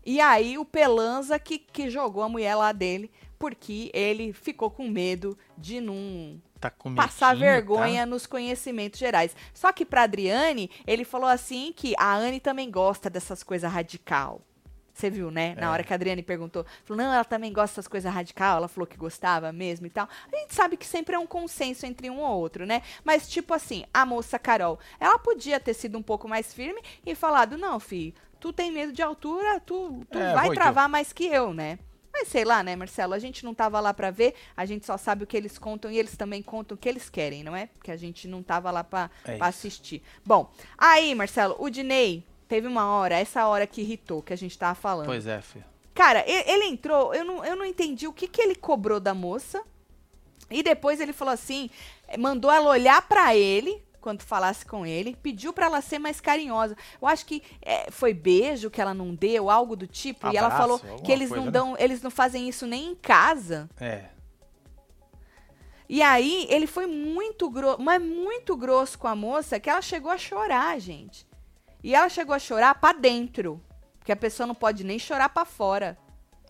E 0.05 0.21
aí 0.21 0.57
o 0.57 0.63
Pelanza 0.63 1.37
que, 1.37 1.57
que 1.59 1.89
jogou 1.89 2.23
a 2.23 2.29
mulher 2.29 2.55
lá 2.55 2.71
dele, 2.71 3.11
porque 3.37 3.91
ele 3.93 4.31
ficou 4.31 4.71
com 4.71 4.87
medo 4.87 5.37
de 5.57 5.81
não 5.81 6.41
tá 6.59 6.71
passar 6.95 7.35
vergonha 7.35 8.01
tá? 8.01 8.05
nos 8.05 8.25
conhecimentos 8.25 8.99
gerais. 8.99 9.35
Só 9.53 9.71
que 9.71 9.85
para 9.85 10.03
Adriane, 10.03 10.71
ele 10.85 11.03
falou 11.03 11.29
assim 11.29 11.73
que 11.75 11.93
a 11.97 12.15
Anne 12.15 12.39
também 12.39 12.71
gosta 12.71 13.09
dessas 13.09 13.43
coisas 13.43 13.71
radical. 13.71 14.41
Você 14.97 15.12
viu, 15.12 15.29
né? 15.29 15.53
É. 15.55 15.62
Na 15.62 15.71
hora 15.71 15.83
que 15.83 15.93
a 15.93 15.95
Adriane 15.95 16.23
perguntou, 16.23 16.65
falou, 16.83 17.03
não, 17.03 17.13
ela 17.13 17.23
também 17.23 17.53
gosta 17.53 17.75
dessas 17.75 17.88
coisas 17.88 18.12
radical, 18.12 18.57
ela 18.57 18.67
falou 18.67 18.88
que 18.88 18.97
gostava 18.97 19.51
mesmo 19.51 19.86
e 19.86 19.91
tal. 19.91 20.10
A 20.33 20.36
gente 20.36 20.55
sabe 20.55 20.75
que 20.75 20.88
sempre 20.88 21.15
é 21.15 21.19
um 21.19 21.27
consenso 21.27 21.86
entre 21.86 22.10
um 22.10 22.19
ou 22.19 22.39
outro, 22.39 22.65
né? 22.65 22.81
Mas, 23.03 23.29
tipo 23.29 23.53
assim, 23.53 23.86
a 23.93 24.07
moça 24.07 24.39
Carol, 24.39 24.79
ela 24.99 25.19
podia 25.19 25.60
ter 25.60 25.75
sido 25.75 25.99
um 25.99 26.01
pouco 26.01 26.27
mais 26.27 26.51
firme 26.51 26.81
e 27.05 27.13
falado, 27.13 27.60
não, 27.60 27.79
filho, 27.79 28.12
tu 28.39 28.51
tem 28.51 28.71
medo 28.71 28.91
de 28.91 29.03
altura, 29.03 29.60
tu, 29.60 30.01
tu 30.10 30.17
é, 30.17 30.33
vai 30.33 30.49
travar 30.49 30.89
mais 30.89 31.13
que 31.13 31.25
eu, 31.25 31.53
né? 31.53 31.77
Mas 32.12 32.29
sei 32.29 32.43
lá, 32.43 32.63
né, 32.63 32.75
Marcelo? 32.75 33.13
A 33.13 33.19
gente 33.19 33.45
não 33.45 33.53
tava 33.53 33.79
lá 33.79 33.93
para 33.93 34.10
ver, 34.10 34.33
a 34.55 34.65
gente 34.65 34.83
só 34.83 34.97
sabe 34.97 35.23
o 35.23 35.27
que 35.27 35.38
eles 35.38 35.60
contam 35.60 35.91
e 35.91 35.99
eles 35.99 36.17
também 36.17 36.41
contam 36.41 36.73
o 36.73 36.77
que 36.77 36.89
eles 36.89 37.07
querem, 37.07 37.43
não 37.43 37.55
é? 37.55 37.67
Porque 37.67 37.91
a 37.91 37.97
gente 37.97 38.27
não 38.27 38.41
tava 38.41 38.71
lá 38.71 38.83
pra, 38.83 39.12
é 39.25 39.38
assistir. 39.39 40.01
Bom, 40.25 40.51
aí, 40.75 41.13
Marcelo, 41.13 41.55
o 41.60 41.69
Dinei 41.69 42.25
Teve 42.47 42.67
uma 42.67 42.86
hora, 42.88 43.15
essa 43.19 43.45
hora 43.47 43.67
que 43.67 43.81
irritou, 43.81 44.21
que 44.21 44.33
a 44.33 44.38
gente 44.38 44.57
tava 44.57 44.75
falando. 44.75 45.07
Pois 45.07 45.27
é, 45.27 45.41
filho. 45.41 45.65
Cara, 45.93 46.23
ele, 46.27 46.49
ele 46.49 46.65
entrou, 46.65 47.13
eu 47.13 47.25
não, 47.25 47.43
eu 47.43 47.55
não 47.55 47.65
entendi 47.65 48.07
o 48.07 48.13
que, 48.13 48.27
que 48.27 48.41
ele 48.41 48.55
cobrou 48.55 48.99
da 48.99 49.13
moça. 49.13 49.62
E 50.49 50.63
depois 50.63 51.01
ele 51.01 51.12
falou 51.12 51.33
assim, 51.33 51.69
mandou 52.17 52.49
ela 52.49 52.69
olhar 52.69 53.01
para 53.01 53.36
ele 53.36 53.83
quando 53.99 54.21
falasse 54.21 54.65
com 54.65 54.86
ele, 54.86 55.17
pediu 55.21 55.51
para 55.51 55.65
ela 55.65 55.81
ser 55.81 55.99
mais 55.99 56.21
carinhosa. 56.21 56.77
Eu 57.01 57.07
acho 57.10 57.25
que 57.25 57.43
é, 57.62 57.91
foi 57.91 58.13
beijo 58.13 58.69
que 58.69 58.79
ela 58.79 58.93
não 58.93 59.13
deu, 59.13 59.49
algo 59.49 59.75
do 59.75 59.86
tipo. 59.86 60.27
Abraço, 60.27 60.36
e 60.36 60.38
ela 60.38 60.49
falou 60.49 60.79
que 61.03 61.12
eles 61.12 61.27
coisa, 61.27 61.36
não 61.36 61.45
né? 61.47 61.51
dão, 61.51 61.71
né? 61.73 61.77
eles 61.79 62.01
não 62.01 62.10
fazem 62.10 62.47
isso 62.47 62.65
nem 62.65 62.91
em 62.91 62.95
casa. 62.95 63.69
É. 63.77 64.05
E 65.89 66.01
aí 66.01 66.47
ele 66.49 66.67
foi 66.67 66.88
muito 66.88 67.49
grosso, 67.49 67.81
mas 67.81 68.01
muito 68.01 68.55
grosso 68.55 68.97
com 68.97 69.07
a 69.07 69.15
moça 69.15 69.60
que 69.60 69.69
ela 69.69 69.81
chegou 69.81 70.10
a 70.10 70.17
chorar, 70.17 70.79
gente. 70.79 71.26
E 71.83 71.95
ela 71.95 72.09
chegou 72.09 72.35
a 72.35 72.39
chorar 72.39 72.75
para 72.75 72.97
dentro. 72.97 73.61
Porque 73.99 74.11
a 74.11 74.15
pessoa 74.15 74.47
não 74.47 74.55
pode 74.55 74.83
nem 74.83 74.97
chorar 74.97 75.29
para 75.29 75.45
fora. 75.45 75.97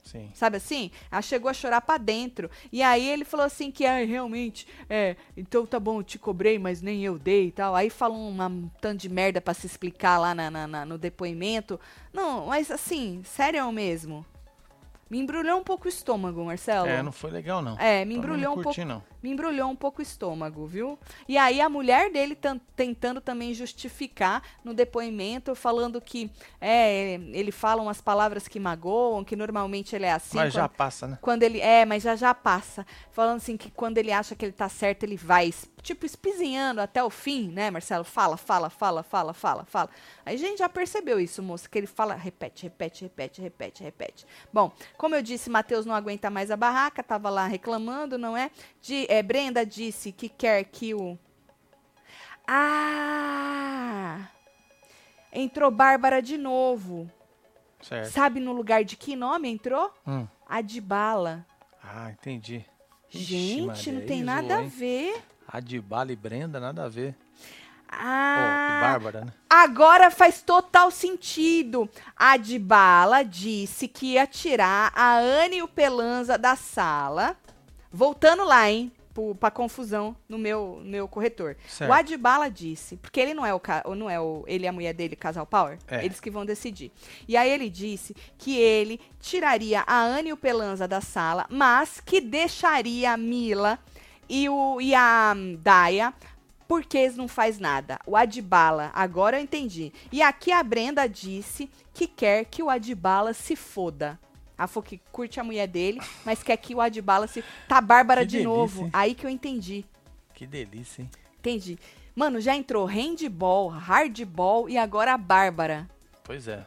Sim. 0.07 0.29
Sabe 0.33 0.57
assim? 0.57 0.89
Ela 1.11 1.21
chegou 1.21 1.49
a 1.49 1.53
chorar 1.53 1.81
para 1.81 1.97
dentro. 1.97 2.49
E 2.71 2.81
aí 2.81 3.07
ele 3.09 3.25
falou 3.25 3.45
assim 3.45 3.69
que 3.69 3.85
ah, 3.85 4.05
realmente, 4.05 4.65
é, 4.89 5.17
então 5.35 5.65
tá 5.65 5.79
bom, 5.79 5.99
eu 5.99 6.03
te 6.03 6.17
cobrei, 6.17 6.57
mas 6.57 6.81
nem 6.81 7.03
eu 7.03 7.19
dei 7.19 7.47
e 7.47 7.51
tal. 7.51 7.75
Aí 7.75 7.89
falou 7.89 8.29
uma 8.29 8.47
um 8.47 8.69
tanto 8.79 9.01
de 9.01 9.09
merda 9.09 9.41
para 9.41 9.53
se 9.53 9.65
explicar 9.65 10.17
lá 10.17 10.33
na, 10.33 10.49
na, 10.49 10.67
na, 10.67 10.85
no 10.85 10.97
depoimento. 10.97 11.79
Não, 12.13 12.47
mas 12.47 12.71
assim, 12.71 13.21
sério 13.25 13.69
mesmo. 13.71 14.25
Me 15.09 15.19
embrulhou 15.19 15.59
um 15.59 15.63
pouco 15.63 15.85
o 15.85 15.89
estômago, 15.89 16.43
Marcelo. 16.43 16.87
É, 16.87 17.01
não 17.01 17.13
foi 17.13 17.31
legal, 17.31 17.61
não. 17.61 17.79
É, 17.79 18.03
me 18.03 18.15
embrulhou 18.15 18.57
um 18.57 18.61
pouco. 18.61 18.85
Não. 18.85 19.01
Me 19.21 19.31
embrulhou 19.31 19.69
um 19.69 19.75
pouco 19.75 19.99
o 19.99 20.01
estômago, 20.01 20.65
viu? 20.65 20.97
E 21.27 21.37
aí 21.37 21.59
a 21.59 21.69
mulher 21.69 22.11
dele 22.11 22.37
tentando 22.75 23.19
também 23.19 23.53
justificar 23.53 24.41
no 24.63 24.73
depoimento, 24.73 25.55
falando 25.55 25.99
que 25.99 26.29
é, 26.61 27.13
ele 27.33 27.51
fala 27.51 27.81
umas 27.81 28.01
palavras 28.01 28.47
que 28.47 28.59
magoam, 28.59 29.23
que 29.23 29.35
normalmente 29.35 29.95
ele 29.95 30.05
é 30.05 30.13
assim. 30.13 30.37
Mas 30.37 30.53
quando, 30.53 30.61
já 30.61 30.69
passa, 30.69 31.07
né? 31.07 31.17
Quando 31.21 31.43
ele. 31.43 31.59
É, 31.59 31.85
mas 31.85 32.03
já 32.03 32.15
já 32.15 32.33
passa. 32.33 32.85
Falando 33.11 33.37
assim 33.37 33.57
que 33.57 33.71
quando 33.71 33.97
ele 33.97 34.11
acha 34.11 34.35
que 34.35 34.45
ele 34.45 34.53
tá 34.53 34.69
certo, 34.69 35.03
ele 35.03 35.17
vai 35.17 35.51
tipo, 35.87 36.05
espizinhando 36.05 36.81
até 36.81 37.01
o 37.01 37.09
fim, 37.09 37.49
né, 37.49 37.71
Marcelo? 37.71 38.03
Fala, 38.03 38.35
fala, 38.35 38.69
fala, 38.69 39.03
fala, 39.03 39.33
fala, 39.33 39.63
fala. 39.63 39.89
Aí 40.25 40.35
a 40.35 40.37
gente 40.37 40.59
já 40.59 40.67
percebeu 40.67 41.17
isso, 41.17 41.41
moça, 41.41 41.69
que 41.69 41.77
ele 41.77 41.87
fala, 41.87 42.13
repete, 42.13 42.63
repete, 42.63 43.03
repete, 43.03 43.41
repete, 43.41 43.83
repete. 43.83 44.25
Bom, 44.51 44.71
como 44.97 45.15
eu 45.15 45.21
disse, 45.21 45.49
Matheus 45.49 45.85
não 45.85 45.95
aguenta 45.95 46.29
mais 46.29 46.51
a 46.51 46.57
barraca, 46.57 47.01
tava 47.01 47.29
lá 47.29 47.47
reclamando, 47.47 48.17
não 48.17 48.35
é? 48.35 48.51
De, 48.81 49.06
é 49.07 49.23
Brenda 49.23 49.65
disse 49.65 50.11
que 50.11 50.29
quer 50.29 50.63
que 50.65 50.93
o. 50.93 51.17
Ah! 52.47 54.27
Entrou 55.31 55.69
Bárbara 55.69 56.21
de 56.21 56.37
novo. 56.37 57.09
Certo. 57.81 58.11
Sabe 58.11 58.39
no 58.39 58.51
lugar 58.53 58.83
de 58.83 58.95
que 58.95 59.15
nome 59.15 59.49
entrou? 59.49 59.93
Hum. 60.05 60.27
Adibala. 60.47 61.45
Ah, 61.83 62.11
entendi. 62.11 62.65
Gente, 63.09 63.71
Ixi, 63.71 63.91
não 63.91 64.01
tem 64.01 64.23
nada 64.23 64.59
a 64.59 64.61
ver. 64.61 65.23
Adibala 65.47 66.11
e 66.11 66.15
Brenda, 66.15 66.59
nada 66.59 66.85
a 66.85 66.89
ver. 66.89 67.15
Ah, 67.89 68.79
oh, 68.79 68.81
Bárbara, 68.81 69.25
né? 69.25 69.33
Agora 69.49 70.11
faz 70.11 70.41
total 70.41 70.91
sentido. 70.91 71.89
A 72.15 72.31
Adibala 72.33 73.23
disse 73.23 73.87
que 73.87 74.13
ia 74.13 74.27
tirar 74.27 74.91
a 74.93 75.17
Anne 75.17 75.57
e 75.57 75.63
o 75.63 75.67
Pelanza 75.67 76.37
da 76.37 76.55
sala. 76.55 77.37
Voltando 77.91 78.43
lá, 78.43 78.69
hein? 78.69 78.91
Pra 79.39 79.49
confusão 79.49 80.15
no 80.27 80.37
meu, 80.37 80.81
meu 80.83 81.07
corretor. 81.07 81.57
Certo. 81.67 81.89
O 81.89 81.93
Adibala 81.93 82.49
disse, 82.49 82.97
porque 82.97 83.19
ele 83.19 83.33
não 83.33 83.45
é 83.45 83.53
o 83.53 83.61
não 83.95 84.09
é 84.09 84.19
o 84.19 84.43
ele 84.47 84.65
e 84.65 84.67
a 84.67 84.71
mulher 84.71 84.93
dele, 84.93 85.15
casal 85.15 85.45
power, 85.45 85.77
é. 85.87 86.05
eles 86.05 86.19
que 86.19 86.29
vão 86.29 86.45
decidir. 86.45 86.91
E 87.27 87.35
aí 87.35 87.49
ele 87.49 87.69
disse 87.69 88.15
que 88.37 88.57
ele 88.57 88.99
tiraria 89.19 89.83
a 89.87 90.01
Anne 90.01 90.29
e 90.29 90.33
o 90.33 90.37
Pelanza 90.37 90.87
da 90.87 91.01
sala, 91.01 91.45
mas 91.49 91.99
que 91.99 92.21
deixaria 92.21 93.11
a 93.11 93.17
Mila 93.17 93.79
e, 94.29 94.47
o, 94.49 94.79
e 94.81 94.93
a 94.93 95.33
Daya, 95.59 96.13
porque 96.67 96.97
eles 96.97 97.15
não 97.15 97.27
faz 97.27 97.59
nada. 97.59 97.99
O 98.05 98.15
Adibala, 98.15 98.91
agora 98.93 99.37
eu 99.37 99.43
entendi. 99.43 99.93
E 100.11 100.21
aqui 100.21 100.51
a 100.51 100.61
Brenda 100.61 101.07
disse 101.07 101.69
que 101.93 102.07
quer 102.07 102.45
que 102.45 102.61
o 102.61 102.69
Adibala 102.69 103.33
se 103.33 103.55
foda. 103.55 104.19
A 104.57 104.65
falou 104.65 104.83
que 104.83 104.99
curte 105.11 105.39
a 105.39 105.43
mulher 105.43 105.67
dele, 105.67 106.01
mas 106.25 106.41
quer 106.41 106.57
que 106.57 106.73
o 106.73 106.81
Adibala 106.81 107.27
se. 107.27 107.43
Tá 107.67 107.79
Bárbara 107.79 108.21
que 108.21 108.27
de 108.27 108.37
delícia, 108.37 108.49
novo. 108.49 108.85
Hein? 108.85 108.89
Aí 108.91 109.13
que 109.13 109.25
eu 109.25 109.29
entendi. 109.29 109.85
Que 110.33 110.47
delícia, 110.47 111.03
hein? 111.03 111.09
Entendi. 111.39 111.77
Mano, 112.15 112.41
já 112.41 112.55
entrou 112.55 112.85
handball, 112.85 113.67
hardball 113.67 114.67
e 114.67 114.77
agora 114.77 115.13
a 115.13 115.17
Bárbara. 115.17 115.87
Pois 116.23 116.47
é. 116.47 116.65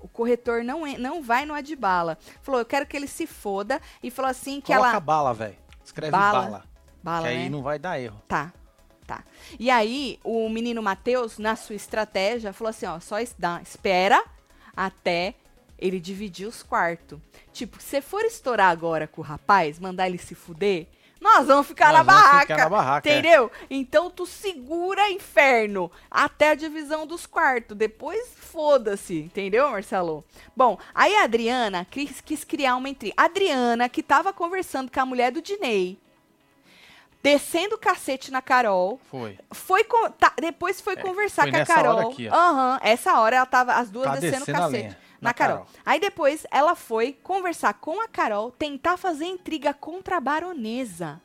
O 0.00 0.06
corretor 0.06 0.62
não, 0.62 0.86
não 0.98 1.22
vai 1.22 1.44
no 1.44 1.54
Adibala. 1.54 2.16
Falou, 2.42 2.60
eu 2.60 2.64
quero 2.64 2.86
que 2.86 2.96
ele 2.96 3.08
se 3.08 3.26
foda. 3.26 3.80
E 4.02 4.10
falou 4.10 4.30
assim 4.30 4.60
que 4.60 4.72
Coloca 4.72 4.90
ela. 4.90 5.00
bala, 5.00 5.34
velho. 5.34 5.56
Escreve 5.84 6.12
bala. 6.12 6.40
bala. 6.42 6.64
Bala, 7.02 7.28
que 7.28 7.34
né? 7.34 7.42
aí 7.42 7.50
não 7.50 7.62
vai 7.62 7.78
dar 7.78 7.98
erro. 7.98 8.22
Tá. 8.28 8.52
Tá. 9.06 9.24
E 9.58 9.70
aí, 9.70 10.18
o 10.22 10.48
menino 10.48 10.82
Matheus, 10.82 11.38
na 11.38 11.56
sua 11.56 11.74
estratégia, 11.74 12.52
falou 12.52 12.70
assim: 12.70 12.86
ó, 12.86 13.00
só 13.00 13.16
dá, 13.38 13.60
espera 13.62 14.24
até 14.74 15.34
ele 15.78 16.00
dividir 16.00 16.46
os 16.46 16.62
quartos. 16.62 17.18
Tipo, 17.52 17.80
se 17.80 18.00
for 18.00 18.24
estourar 18.24 18.70
agora 18.70 19.06
com 19.06 19.20
o 19.20 19.24
rapaz, 19.24 19.78
mandar 19.78 20.08
ele 20.08 20.18
se 20.18 20.34
fuder, 20.34 20.86
nós 21.24 21.46
vamos 21.46 21.66
ficar, 21.66 21.86
nós 21.86 21.94
na, 22.06 22.12
vamos 22.12 22.22
barraca, 22.22 22.40
ficar 22.40 22.56
na 22.58 22.68
barraca. 22.68 23.08
É. 23.08 23.12
Entendeu? 23.12 23.50
É. 23.62 23.66
Então 23.70 24.10
tu 24.10 24.26
segura 24.26 25.10
inferno 25.10 25.90
até 26.10 26.50
a 26.50 26.54
divisão 26.54 27.06
dos 27.06 27.24
quartos. 27.24 27.74
Depois 27.74 28.34
foda-se. 28.36 29.20
Entendeu, 29.20 29.70
Marcelo? 29.70 30.22
Bom, 30.54 30.78
aí 30.94 31.16
a 31.16 31.24
Adriana 31.24 31.86
quis, 31.90 32.20
quis 32.20 32.44
criar 32.44 32.76
uma 32.76 32.90
intriga. 32.90 33.14
Adriana, 33.16 33.88
que 33.88 34.02
tava 34.02 34.34
conversando 34.34 34.92
com 34.92 35.00
a 35.00 35.06
mulher 35.06 35.32
do 35.32 35.40
Dinei, 35.40 35.98
descendo 37.22 37.76
o 37.76 37.78
cacete 37.78 38.30
na 38.30 38.42
Carol. 38.42 39.00
Foi. 39.10 39.38
Foi 39.50 39.82
tá, 40.18 40.34
depois 40.38 40.82
foi 40.82 40.92
é, 40.92 40.96
conversar 40.96 41.44
foi 41.44 41.52
com 41.52 41.56
a 41.56 41.64
Carol. 41.64 42.14
Aham, 42.30 42.72
uhum, 42.72 42.78
essa 42.82 43.18
hora 43.18 43.36
ela 43.36 43.46
tava 43.46 43.72
as 43.72 43.88
duas 43.88 44.06
tá 44.06 44.16
descendo 44.16 44.42
o 44.42 44.46
cacete 44.46 45.03
na, 45.20 45.30
na 45.30 45.34
Carol. 45.34 45.58
Carol. 45.58 45.72
Aí 45.84 46.00
depois 46.00 46.46
ela 46.50 46.74
foi 46.74 47.12
conversar 47.12 47.74
com 47.74 48.00
a 48.00 48.08
Carol, 48.08 48.50
tentar 48.50 48.96
fazer 48.96 49.26
intriga 49.26 49.72
contra 49.72 50.16
a 50.16 50.20
baronesa. 50.20 51.20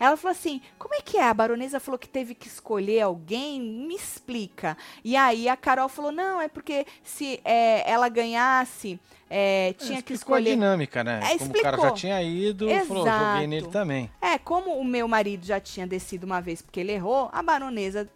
Ela 0.00 0.16
falou 0.16 0.32
assim: 0.32 0.62
como 0.78 0.94
é 0.94 1.02
que 1.02 1.18
é? 1.18 1.24
A 1.24 1.34
baronesa 1.34 1.78
falou 1.78 1.98
que 1.98 2.08
teve 2.08 2.34
que 2.34 2.48
escolher 2.48 3.02
alguém? 3.02 3.60
Me 3.60 3.94
explica. 3.94 4.74
E 5.04 5.14
aí 5.14 5.46
a 5.46 5.56
Carol 5.56 5.90
falou: 5.90 6.10
não, 6.10 6.40
é 6.40 6.48
porque 6.48 6.86
se 7.04 7.38
é, 7.44 7.88
ela 7.88 8.08
ganhasse. 8.08 8.98
É, 9.32 9.74
tinha 9.74 10.02
que 10.02 10.12
escolher. 10.12 10.50
a 10.50 10.54
dinâmica, 10.54 11.04
né? 11.04 11.20
É, 11.22 11.38
como 11.38 11.50
o 11.56 11.62
cara 11.62 11.80
já 11.80 11.90
tinha 11.92 12.20
ido, 12.20 12.68
Exato. 12.68 12.88
falou, 12.88 13.06
joguei 13.06 13.46
nele 13.46 13.68
também. 13.68 14.10
É, 14.20 14.36
como 14.38 14.72
o 14.72 14.84
meu 14.84 15.06
marido 15.06 15.46
já 15.46 15.60
tinha 15.60 15.86
descido 15.86 16.26
uma 16.26 16.40
vez 16.40 16.60
porque 16.60 16.80
ele 16.80 16.90
errou, 16.90 17.30
a 17.32 17.40
baronesa 17.40 18.10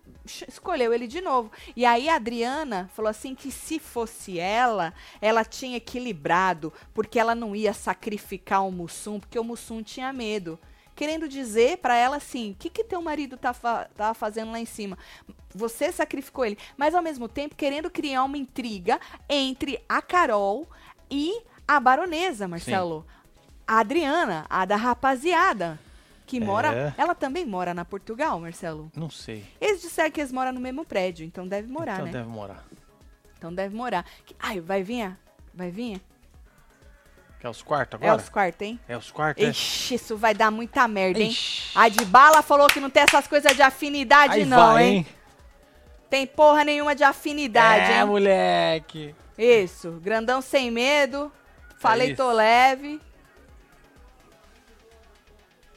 escolheu 0.48 0.92
ele 0.92 1.06
de 1.06 1.20
novo. 1.20 1.52
E 1.76 1.84
aí 1.84 2.08
a 2.08 2.16
Adriana 2.16 2.90
falou 2.94 3.08
assim 3.08 3.32
que 3.32 3.52
se 3.52 3.78
fosse 3.78 4.40
ela, 4.40 4.92
ela 5.20 5.44
tinha 5.44 5.76
equilibrado, 5.76 6.72
porque 6.92 7.20
ela 7.20 7.34
não 7.34 7.54
ia 7.54 7.72
sacrificar 7.72 8.66
o 8.66 8.72
Mussum, 8.72 9.20
porque 9.20 9.38
o 9.38 9.44
Mussum 9.44 9.84
tinha 9.84 10.12
medo 10.12 10.58
querendo 10.94 11.28
dizer 11.28 11.78
para 11.78 11.96
ela 11.96 12.16
assim: 12.16 12.52
o 12.52 12.54
que, 12.54 12.70
que 12.70 12.84
teu 12.84 13.02
marido 13.02 13.36
tá, 13.36 13.52
fa 13.52 13.88
tá 13.94 14.14
fazendo 14.14 14.52
lá 14.52 14.58
em 14.58 14.66
cima? 14.66 14.98
Você 15.54 15.92
sacrificou 15.92 16.44
ele. 16.44 16.58
Mas 16.76 16.94
ao 16.94 17.02
mesmo 17.02 17.28
tempo 17.28 17.54
querendo 17.54 17.90
criar 17.90 18.24
uma 18.24 18.36
intriga 18.36 18.98
entre 19.28 19.82
a 19.88 20.02
Carol 20.02 20.68
e 21.10 21.42
a 21.66 21.78
baronesa, 21.78 22.48
Marcelo. 22.48 23.06
Sim. 23.06 23.24
A 23.66 23.78
Adriana, 23.80 24.46
a 24.50 24.64
da 24.64 24.76
rapaziada. 24.76 25.78
Que 26.26 26.40
mora. 26.40 26.94
É. 26.96 27.00
Ela 27.00 27.14
também 27.14 27.44
mora 27.44 27.74
na 27.74 27.84
Portugal, 27.84 28.40
Marcelo? 28.40 28.90
Não 28.96 29.10
sei. 29.10 29.44
Eles 29.60 29.82
disseram 29.82 30.10
que 30.10 30.20
eles 30.20 30.32
moram 30.32 30.52
no 30.52 30.60
mesmo 30.60 30.84
prédio, 30.84 31.24
então 31.24 31.46
deve 31.46 31.70
morar, 31.70 31.94
então 31.94 32.06
né? 32.06 32.12
Deve 32.12 32.28
morar. 32.28 32.64
Então 33.36 33.54
deve 33.54 33.76
morar. 33.76 34.06
Ai, 34.38 34.60
vai 34.60 34.82
vir? 34.82 35.16
Vai 35.52 35.70
vir? 35.70 36.00
É 37.44 37.48
os 37.50 37.60
quartos 37.60 37.96
agora? 37.96 38.12
É 38.12 38.16
os 38.16 38.28
quartos, 38.30 38.62
hein? 38.62 38.80
É 38.88 38.96
os 38.96 39.10
quartos, 39.10 39.44
é? 39.44 39.50
Ixi, 39.50 39.96
isso 39.96 40.16
vai 40.16 40.32
dar 40.32 40.50
muita 40.50 40.88
merda, 40.88 41.20
hein? 41.20 41.28
Ixi. 41.28 41.72
A 41.74 41.90
de 41.90 42.02
bala 42.06 42.40
falou 42.40 42.66
que 42.68 42.80
não 42.80 42.88
tem 42.88 43.02
essas 43.02 43.26
coisas 43.26 43.54
de 43.54 43.60
afinidade, 43.60 44.36
Aí 44.36 44.44
não, 44.46 44.72
vai, 44.72 44.84
hein? 44.84 44.96
hein? 44.96 45.06
Tem 46.08 46.26
porra 46.26 46.64
nenhuma 46.64 46.94
de 46.94 47.04
afinidade, 47.04 47.90
é, 47.90 47.96
hein? 47.96 48.00
É, 48.00 48.04
moleque. 48.06 49.14
Isso, 49.36 50.00
grandão 50.02 50.40
sem 50.40 50.70
medo. 50.70 51.30
Falei, 51.76 52.12
é 52.12 52.14
tô 52.14 52.32
leve. 52.32 52.98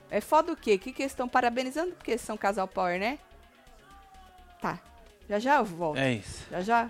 É 0.10 0.22
foda 0.22 0.54
o 0.54 0.56
quê? 0.56 0.78
Que 0.78 0.94
que 0.94 1.02
eles 1.02 1.12
estão 1.12 1.28
parabenizando? 1.28 1.92
Porque 1.92 2.12
eles 2.12 2.22
são 2.22 2.38
casal 2.38 2.66
power, 2.66 2.98
né? 2.98 3.20
Tá. 4.62 4.80
Já 5.28 5.38
já 5.38 5.58
eu 5.58 5.66
volto. 5.66 5.98
É 5.98 6.14
isso. 6.14 6.46
Já 6.50 6.62
já. 6.62 6.90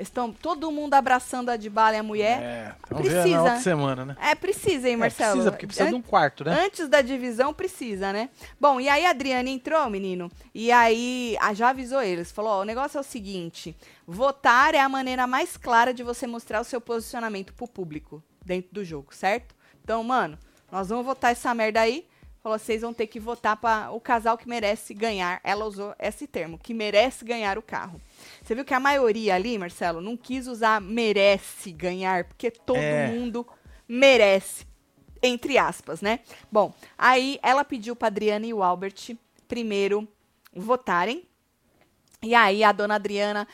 Estão 0.00 0.32
todo 0.32 0.70
mundo 0.70 0.94
abraçando 0.94 1.50
a 1.50 1.56
Dybala 1.56 1.96
e 1.96 1.98
a 1.98 2.02
mulher. 2.02 2.42
É, 2.42 2.74
precisa. 2.88 3.22
Ver 3.22 3.38
outra 3.38 3.56
semana, 3.58 4.04
né? 4.04 4.16
É, 4.20 4.34
precisa, 4.34 4.88
hein, 4.88 4.96
Marcelo? 4.96 5.30
É, 5.30 5.32
precisa, 5.32 5.50
porque 5.52 5.66
precisa 5.66 5.88
An 5.88 5.90
de 5.90 5.96
um 5.96 6.02
quarto, 6.02 6.44
né? 6.44 6.64
Antes 6.64 6.88
da 6.88 7.00
divisão, 7.00 7.52
precisa, 7.52 8.12
né? 8.12 8.30
Bom, 8.58 8.80
e 8.80 8.88
aí 8.88 9.04
a 9.04 9.10
Adriana 9.10 9.48
entrou, 9.48 9.88
menino, 9.90 10.30
e 10.54 10.72
aí 10.72 11.36
a, 11.40 11.52
já 11.52 11.68
avisou 11.70 12.02
eles. 12.02 12.32
Falou, 12.32 12.52
ó, 12.52 12.60
o 12.62 12.64
negócio 12.64 12.98
é 12.98 13.00
o 13.00 13.04
seguinte, 13.04 13.76
votar 14.06 14.74
é 14.74 14.80
a 14.80 14.88
maneira 14.88 15.26
mais 15.26 15.56
clara 15.56 15.92
de 15.92 16.02
você 16.02 16.26
mostrar 16.26 16.60
o 16.60 16.64
seu 16.64 16.80
posicionamento 16.80 17.52
pro 17.52 17.68
público 17.68 18.22
dentro 18.44 18.70
do 18.72 18.84
jogo, 18.84 19.14
certo? 19.14 19.54
Então, 19.82 20.02
mano, 20.02 20.38
nós 20.70 20.88
vamos 20.88 21.04
votar 21.04 21.32
essa 21.32 21.52
merda 21.54 21.80
aí, 21.80 22.06
falou: 22.42 22.58
vocês 22.58 22.82
vão 22.82 22.92
ter 22.92 23.06
que 23.06 23.20
votar 23.20 23.56
para 23.56 23.90
o 23.90 24.00
casal 24.00 24.36
que 24.36 24.48
merece 24.48 24.92
ganhar. 24.94 25.40
Ela 25.44 25.64
usou 25.64 25.94
esse 25.98 26.26
termo, 26.26 26.58
que 26.58 26.74
merece 26.74 27.24
ganhar 27.24 27.58
o 27.58 27.62
carro. 27.62 28.00
Você 28.42 28.54
viu 28.54 28.64
que 28.64 28.74
a 28.74 28.80
maioria 28.80 29.34
ali, 29.34 29.56
Marcelo, 29.58 30.00
não 30.00 30.16
quis 30.16 30.46
usar 30.46 30.80
merece 30.80 31.72
ganhar, 31.72 32.24
porque 32.24 32.50
todo 32.50 32.78
é. 32.78 33.08
mundo 33.08 33.46
merece, 33.88 34.66
entre 35.22 35.58
aspas, 35.58 36.00
né? 36.00 36.20
Bom, 36.50 36.74
aí 36.96 37.38
ela 37.42 37.64
pediu 37.64 37.94
para 37.94 38.08
Adriana 38.08 38.46
e 38.46 38.54
o 38.54 38.62
Albert 38.62 39.16
primeiro 39.46 40.08
votarem. 40.54 41.26
E 42.22 42.34
aí 42.34 42.62
a 42.62 42.70
dona 42.70 42.96
Adriana 42.96 43.48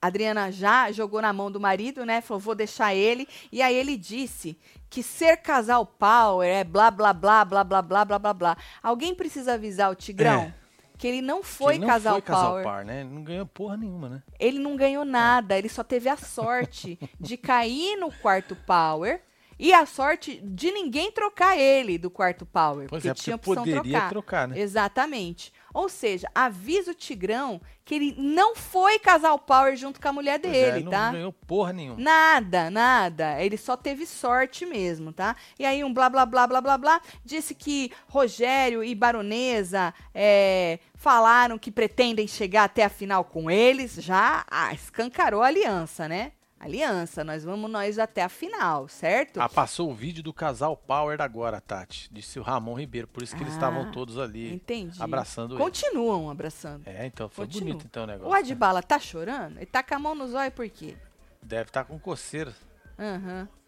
Adriana 0.00 0.50
já 0.50 0.90
jogou 0.90 1.20
na 1.20 1.32
mão 1.32 1.50
do 1.50 1.60
marido, 1.60 2.06
né? 2.06 2.20
Falou, 2.20 2.40
vou 2.40 2.54
deixar 2.54 2.94
ele. 2.94 3.28
E 3.52 3.60
aí 3.60 3.74
ele 3.74 3.96
disse 3.96 4.58
que 4.88 5.02
ser 5.02 5.36
casal 5.36 5.84
power 5.84 6.48
é 6.48 6.64
blá, 6.64 6.90
blá, 6.90 7.12
blá, 7.12 7.44
blá, 7.44 7.64
blá, 7.64 7.82
blá, 7.82 8.04
blá, 8.04 8.18
blá, 8.18 8.34
blá. 8.34 8.56
Alguém 8.82 9.14
precisa 9.14 9.54
avisar 9.54 9.90
o 9.90 9.94
Tigrão? 9.94 10.42
É. 10.42 10.54
Que 10.96 11.06
ele 11.06 11.22
não 11.22 11.42
foi 11.42 11.74
ele 11.74 11.80
não 11.80 11.88
casal 11.88 12.14
foi 12.14 12.22
casal 12.22 12.50
power. 12.50 12.64
Par, 12.64 12.84
né? 12.84 13.00
Ele 13.00 13.10
não 13.10 13.22
ganhou 13.22 13.46
porra 13.46 13.76
nenhuma, 13.76 14.08
né? 14.08 14.22
Ele 14.38 14.58
não 14.58 14.76
ganhou 14.76 15.04
nada. 15.04 15.56
Ele 15.56 15.68
só 15.68 15.82
teve 15.82 16.08
a 16.08 16.16
sorte 16.16 16.98
de 17.18 17.36
cair 17.36 17.96
no 17.96 18.12
quarto 18.12 18.54
power 18.54 19.22
e 19.58 19.74
a 19.74 19.84
sorte 19.84 20.40
de 20.42 20.70
ninguém 20.72 21.12
trocar 21.12 21.58
ele 21.58 21.98
do 21.98 22.10
quarto 22.10 22.46
power. 22.46 22.86
Pois 22.88 23.02
porque 23.02 23.08
é, 23.08 23.12
porque 23.12 23.24
tinha 23.24 23.36
opção 23.36 23.54
poderia 23.56 23.82
trocar. 23.82 24.08
trocar, 24.08 24.48
né? 24.48 24.58
Exatamente. 24.58 25.52
Ou 25.72 25.88
seja, 25.88 26.28
avisa 26.34 26.90
o 26.92 26.94
Tigrão 26.94 27.60
que 27.84 27.94
ele 27.94 28.14
não 28.16 28.54
foi 28.54 28.98
casal 28.98 29.38
power 29.38 29.74
junto 29.76 30.00
com 30.00 30.08
a 30.08 30.12
mulher 30.12 30.38
pois 30.38 30.52
dele, 30.52 30.80
é, 30.80 30.82
não 30.82 30.90
tá? 30.90 31.06
Não 31.06 31.12
ganhou 31.12 31.32
porra 31.32 31.72
nenhuma. 31.72 32.00
Nada, 32.00 32.70
nada. 32.70 33.42
Ele 33.42 33.56
só 33.56 33.76
teve 33.76 34.06
sorte 34.06 34.64
mesmo, 34.64 35.12
tá? 35.12 35.34
E 35.58 35.64
aí 35.64 35.82
um 35.82 35.92
blá, 35.92 36.08
blá, 36.08 36.24
blá, 36.24 36.46
blá, 36.46 36.60
blá, 36.60 36.78
blá, 36.78 37.00
disse 37.24 37.54
que 37.54 37.90
Rogério 38.08 38.84
e 38.84 38.94
Baronesa 38.94 39.92
é, 40.14 40.78
falaram 40.94 41.58
que 41.58 41.70
pretendem 41.72 42.28
chegar 42.28 42.64
até 42.64 42.84
a 42.84 42.88
final 42.88 43.24
com 43.24 43.50
eles. 43.50 43.94
Já 43.94 44.44
ah, 44.50 44.72
escancarou 44.72 45.42
a 45.42 45.46
aliança, 45.46 46.08
né? 46.08 46.32
Aliança. 46.60 47.24
Nós 47.24 47.42
vamos 47.42 47.70
nós 47.70 47.98
até 47.98 48.22
a 48.22 48.28
final, 48.28 48.86
certo? 48.86 49.40
Ah, 49.40 49.48
passou 49.48 49.90
o 49.90 49.94
vídeo 49.94 50.22
do 50.22 50.32
casal 50.32 50.76
Power 50.76 51.20
agora, 51.20 51.60
Tati. 51.60 52.08
Disse 52.12 52.38
o 52.38 52.42
Ramon 52.42 52.74
Ribeiro. 52.74 53.08
Por 53.08 53.22
isso 53.22 53.34
que 53.34 53.42
ah, 53.42 53.44
eles 53.44 53.54
estavam 53.54 53.84
ah, 53.84 53.90
todos 53.90 54.18
ali 54.18 54.54
entendi. 54.54 55.02
abraçando 55.02 55.56
Continuam 55.56 56.24
ele. 56.24 56.30
abraçando. 56.32 56.86
É, 56.86 57.06
então 57.06 57.28
foi 57.30 57.46
Continuam. 57.46 57.68
bonito 57.68 57.86
então 57.86 58.04
o 58.04 58.06
negócio. 58.06 58.30
O 58.30 58.34
Adbala 58.34 58.80
né? 58.80 58.82
tá 58.82 58.98
chorando? 58.98 59.56
Ele 59.56 59.66
tá 59.66 59.82
com 59.82 59.94
a 59.94 59.98
mão 59.98 60.14
nos 60.14 60.34
olhos 60.34 60.54
por 60.54 60.68
quê? 60.68 60.96
Deve 61.42 61.70
estar 61.70 61.84
tá 61.84 61.88
com 61.88 61.98
coceira. 61.98 62.54
Aham. 62.98 63.40
Uhum. 63.40 63.60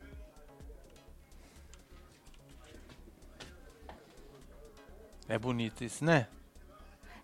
É 5.29 5.39
bonito 5.39 5.83
isso, 5.83 6.05
né? 6.05 6.27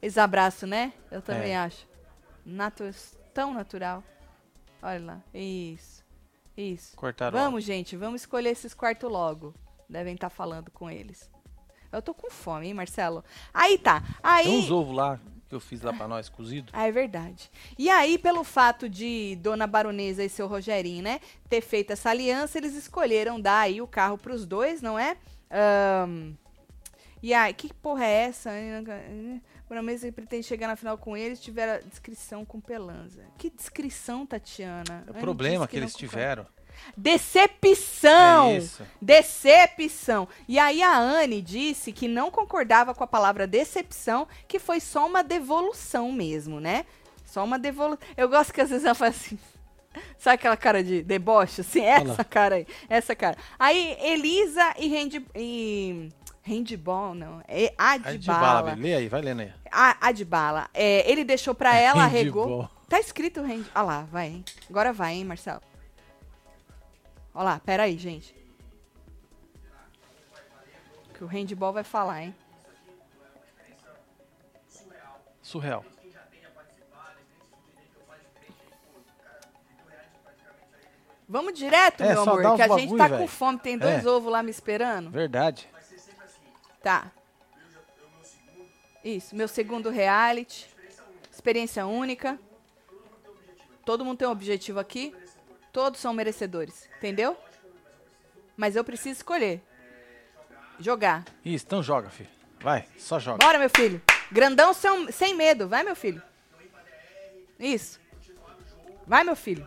Esse 0.00 0.18
abraço, 0.18 0.66
né? 0.66 0.94
Eu 1.10 1.20
também 1.20 1.52
é. 1.52 1.58
acho. 1.58 1.86
Natu 2.46 2.84
tão 3.34 3.52
natural. 3.52 4.02
Olha 4.82 5.04
lá. 5.04 5.22
Isso. 5.34 6.04
Isso. 6.56 6.96
Cortaram. 6.96 7.38
Vamos, 7.38 7.64
gente, 7.64 7.96
vamos 7.96 8.22
escolher 8.22 8.50
esses 8.50 8.74
quartos 8.74 9.10
logo. 9.10 9.54
Devem 9.88 10.14
estar 10.14 10.28
tá 10.28 10.34
falando 10.34 10.70
com 10.70 10.90
eles. 10.90 11.30
Eu 11.90 12.02
tô 12.02 12.12
com 12.12 12.30
fome, 12.30 12.66
hein, 12.66 12.74
Marcelo? 12.74 13.24
Aí 13.52 13.78
tá. 13.78 14.02
Aí... 14.22 14.44
Tem 14.44 14.58
uns 14.58 14.70
ovos 14.70 14.94
lá 14.94 15.18
que 15.48 15.54
eu 15.54 15.60
fiz 15.60 15.80
lá 15.80 15.92
para 15.92 16.06
nós, 16.06 16.28
cozido. 16.28 16.70
Ah, 16.74 16.86
é 16.86 16.92
verdade. 16.92 17.50
E 17.78 17.88
aí, 17.88 18.18
pelo 18.18 18.44
fato 18.44 18.88
de 18.88 19.36
Dona 19.36 19.66
Baronesa 19.66 20.22
e 20.22 20.28
seu 20.28 20.46
Rogerinho, 20.46 21.02
né, 21.02 21.20
ter 21.48 21.62
feito 21.62 21.92
essa 21.92 22.10
aliança, 22.10 22.58
eles 22.58 22.74
escolheram 22.74 23.40
dar 23.40 23.60
aí 23.60 23.80
o 23.80 23.86
carro 23.86 24.18
pros 24.18 24.44
dois, 24.44 24.82
não 24.82 24.98
é? 24.98 25.16
Um... 26.06 26.34
E 27.22 27.32
aí, 27.32 27.52
que 27.54 27.72
porra 27.72 28.04
é 28.04 28.24
essa? 28.24 28.50
Que 29.68 30.12
pretende 30.12 30.46
chegar 30.46 30.66
na 30.66 30.76
final 30.76 30.96
com 30.96 31.16
eles 31.16 31.40
tiveram 31.40 31.86
descrição 31.86 32.44
com 32.44 32.60
Pelanza. 32.60 33.24
Que 33.36 33.50
descrição, 33.50 34.24
Tatiana? 34.26 35.04
É 35.06 35.10
o 35.10 35.14
problema 35.14 35.66
que, 35.66 35.72
que 35.72 35.76
eles 35.76 35.94
tiveram. 35.94 36.46
Decepção! 36.96 38.52
É 38.52 38.84
decepção! 39.00 40.28
E 40.46 40.58
aí 40.58 40.82
a 40.82 40.96
Anne 40.96 41.42
disse 41.42 41.92
que 41.92 42.08
não 42.08 42.30
concordava 42.30 42.94
com 42.94 43.04
a 43.04 43.06
palavra 43.06 43.46
decepção, 43.46 44.26
que 44.46 44.58
foi 44.58 44.80
só 44.80 45.06
uma 45.06 45.22
devolução 45.22 46.10
mesmo, 46.12 46.60
né? 46.60 46.84
Só 47.24 47.44
uma 47.44 47.58
devolução. 47.58 48.06
Eu 48.16 48.28
gosto 48.28 48.52
que 48.52 48.60
às 48.60 48.70
vezes 48.70 48.84
ela 48.84 48.94
faz 48.94 49.16
assim. 49.16 49.38
Sabe 50.18 50.34
aquela 50.34 50.56
cara 50.56 50.82
de 50.82 51.02
deboche? 51.02 51.60
Assim, 51.60 51.80
essa 51.82 52.04
Olá. 52.04 52.24
cara 52.24 52.54
aí. 52.56 52.66
Essa 52.88 53.14
cara. 53.14 53.36
Aí 53.58 53.96
Elisa 54.00 54.74
e, 54.78 54.88
Randy, 54.88 55.26
e 55.34 56.08
Handball, 56.48 57.14
não. 57.14 57.42
É 57.46 57.72
Adbala. 57.76 58.74
Lê 58.74 58.94
aí, 58.94 59.08
vai 59.08 59.20
lendo 59.20 59.40
aí. 59.42 59.52
A, 59.70 60.08
Adbala. 60.08 60.68
É, 60.72 61.10
ele 61.10 61.24
deixou 61.24 61.54
pra 61.54 61.74
ela, 61.76 62.06
regou. 62.06 62.68
Tá 62.88 62.98
escrito 62.98 63.40
hand... 63.40 63.64
Olha 63.74 63.82
lá, 63.84 64.02
vai, 64.10 64.28
hein? 64.28 64.44
Agora 64.70 64.92
vai, 64.92 65.14
hein, 65.14 65.24
Marcelo? 65.24 65.60
Olha 67.34 67.44
lá, 67.44 67.60
pera 67.60 67.82
aí, 67.84 67.98
gente. 67.98 68.34
Que 71.14 71.22
o 71.22 71.26
handball 71.26 71.72
vai 71.72 71.84
falar, 71.84 72.22
hein? 72.22 72.34
Surreal. 75.42 75.84
Vamos 81.28 81.52
direto, 81.52 82.02
É, 82.02 82.12
meu 82.14 82.22
amor, 82.22 82.40
que 82.56 82.62
a 82.62 82.66
uns 82.66 82.80
gente 82.80 82.88
bagulho, 82.90 82.96
tá 82.98 83.08
com 83.10 83.16
velho. 83.16 83.28
fome. 83.28 83.58
Tem 83.58 83.76
dois 83.76 84.04
É. 84.04 84.08
ovos 84.08 84.32
lá 84.32 84.42
me 84.42 84.50
esperando. 84.50 85.10
Verdade. 85.10 85.68
Tá. 86.82 87.10
Isso, 89.04 89.34
meu 89.34 89.48
segundo 89.48 89.90
reality. 89.90 90.66
Experiência 91.32 91.86
única. 91.86 92.38
Todo 93.84 94.04
mundo 94.04 94.18
tem 94.18 94.28
um 94.28 94.32
objetivo 94.32 94.78
aqui. 94.78 95.14
Todos 95.72 96.00
são 96.00 96.12
merecedores, 96.12 96.88
entendeu? 96.98 97.36
Mas 98.56 98.76
eu 98.76 98.84
preciso 98.84 99.18
escolher. 99.18 99.62
Jogar. 100.80 101.24
Isso, 101.44 101.64
então 101.64 101.82
joga, 101.82 102.10
filho. 102.10 102.28
Vai, 102.60 102.86
só 102.98 103.18
joga. 103.18 103.38
Bora, 103.38 103.58
meu 103.58 103.70
filho. 103.70 104.02
Grandão 104.30 104.72
sem, 104.74 105.12
sem 105.12 105.34
medo. 105.34 105.68
Vai, 105.68 105.82
meu 105.82 105.96
filho. 105.96 106.22
Isso. 107.58 108.00
Vai, 109.06 109.24
meu 109.24 109.36
filho. 109.36 109.66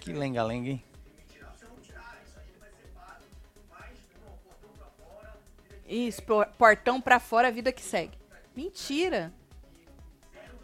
Que 0.00 0.12
lenga-lenga, 0.12 0.70
hein? 0.70 0.84
Isso, 5.88 6.22
por- 6.22 6.46
portão 6.58 7.00
pra 7.00 7.18
fora, 7.20 7.48
a 7.48 7.50
vida 7.50 7.72
que 7.72 7.82
segue. 7.82 8.18
Mentira. 8.54 9.32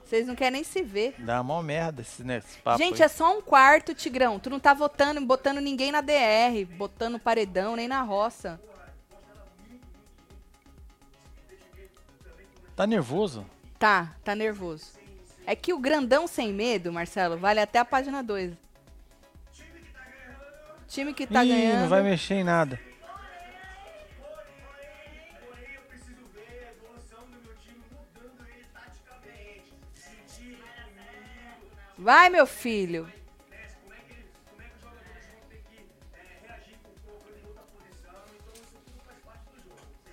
Vocês 0.04 0.26
não 0.26 0.34
querem 0.34 0.52
nem 0.52 0.64
se 0.64 0.82
ver. 0.82 1.14
Dá 1.18 1.42
mó 1.42 1.62
merda 1.62 2.02
esse, 2.02 2.22
né, 2.22 2.38
esse 2.38 2.58
papo 2.58 2.76
Gente, 2.78 3.02
aí. 3.02 3.06
é 3.06 3.08
só 3.08 3.38
um 3.38 3.40
quarto, 3.40 3.94
Tigrão. 3.94 4.38
Tu 4.38 4.50
não 4.50 4.60
tá 4.60 4.74
votando, 4.74 5.20
botando 5.24 5.58
ninguém 5.60 5.90
na 5.90 6.00
DR, 6.02 6.64
botando 6.76 7.18
paredão, 7.18 7.76
nem 7.76 7.88
na 7.88 8.02
roça. 8.02 8.60
Tá 12.76 12.86
nervoso? 12.86 13.46
Tá, 13.78 14.14
tá 14.24 14.34
nervoso. 14.34 14.92
É 15.46 15.54
que 15.56 15.72
o 15.72 15.78
grandão 15.78 16.26
sem 16.26 16.52
medo, 16.52 16.92
Marcelo, 16.92 17.36
vale 17.38 17.60
até 17.60 17.78
a 17.78 17.84
página 17.84 18.22
2. 18.22 18.52
Time 20.88 21.14
que 21.14 21.26
tá 21.26 21.44
Ih, 21.44 21.48
ganhando. 21.48 21.80
não 21.82 21.88
vai 21.88 22.02
mexer 22.02 22.34
em 22.34 22.44
nada. 22.44 22.78
Vai, 32.02 32.28
meu 32.28 32.46
filho. 32.46 33.08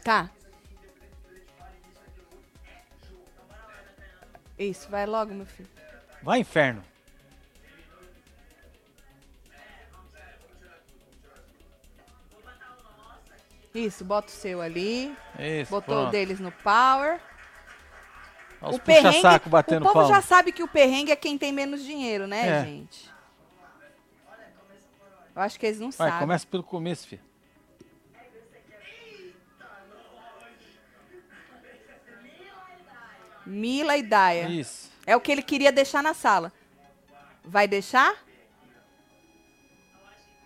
Tá. 0.03 0.29
Isso, 4.57 4.89
vai 4.89 5.05
logo, 5.05 5.33
meu 5.33 5.45
filho. 5.45 5.69
Vai, 6.21 6.39
inferno. 6.39 6.83
Isso, 13.73 14.03
bota 14.03 14.27
o 14.27 14.31
seu 14.31 14.61
ali. 14.61 15.15
Isso, 15.37 15.69
Botou 15.71 15.95
o 15.95 15.99
pronto. 16.01 16.11
deles 16.11 16.39
no 16.39 16.51
power. 16.51 17.21
Os 18.61 18.75
o 18.75 18.79
perrengue, 18.79 19.07
puxa-saco 19.15 19.49
batendo 19.49 19.83
o 19.83 19.87
povo 19.87 19.93
palma. 20.01 20.15
já 20.15 20.21
sabe 20.21 20.51
que 20.51 20.61
o 20.63 20.67
perrengue 20.67 21.11
é 21.11 21.15
quem 21.15 21.37
tem 21.37 21.51
menos 21.53 21.83
dinheiro, 21.83 22.27
né, 22.27 22.47
É. 22.61 22.65
gente? 22.65 23.09
Eu 25.35 25.41
acho 25.41 25.57
que 25.59 25.65
eles 25.65 25.79
não 25.79 25.91
Vai, 25.91 26.09
sabem. 26.09 26.19
começa 26.19 26.45
pelo 26.45 26.63
começo, 26.63 27.07
filho. 27.07 27.21
Mila 33.45 33.97
e 33.97 34.03
Daya. 34.03 34.47
Isso. 34.49 34.89
É 35.05 35.15
o 35.15 35.21
que 35.21 35.31
ele 35.31 35.41
queria 35.41 35.71
deixar 35.71 36.03
na 36.03 36.13
sala. 36.13 36.51
Vai 37.43 37.67
deixar? 37.67 38.15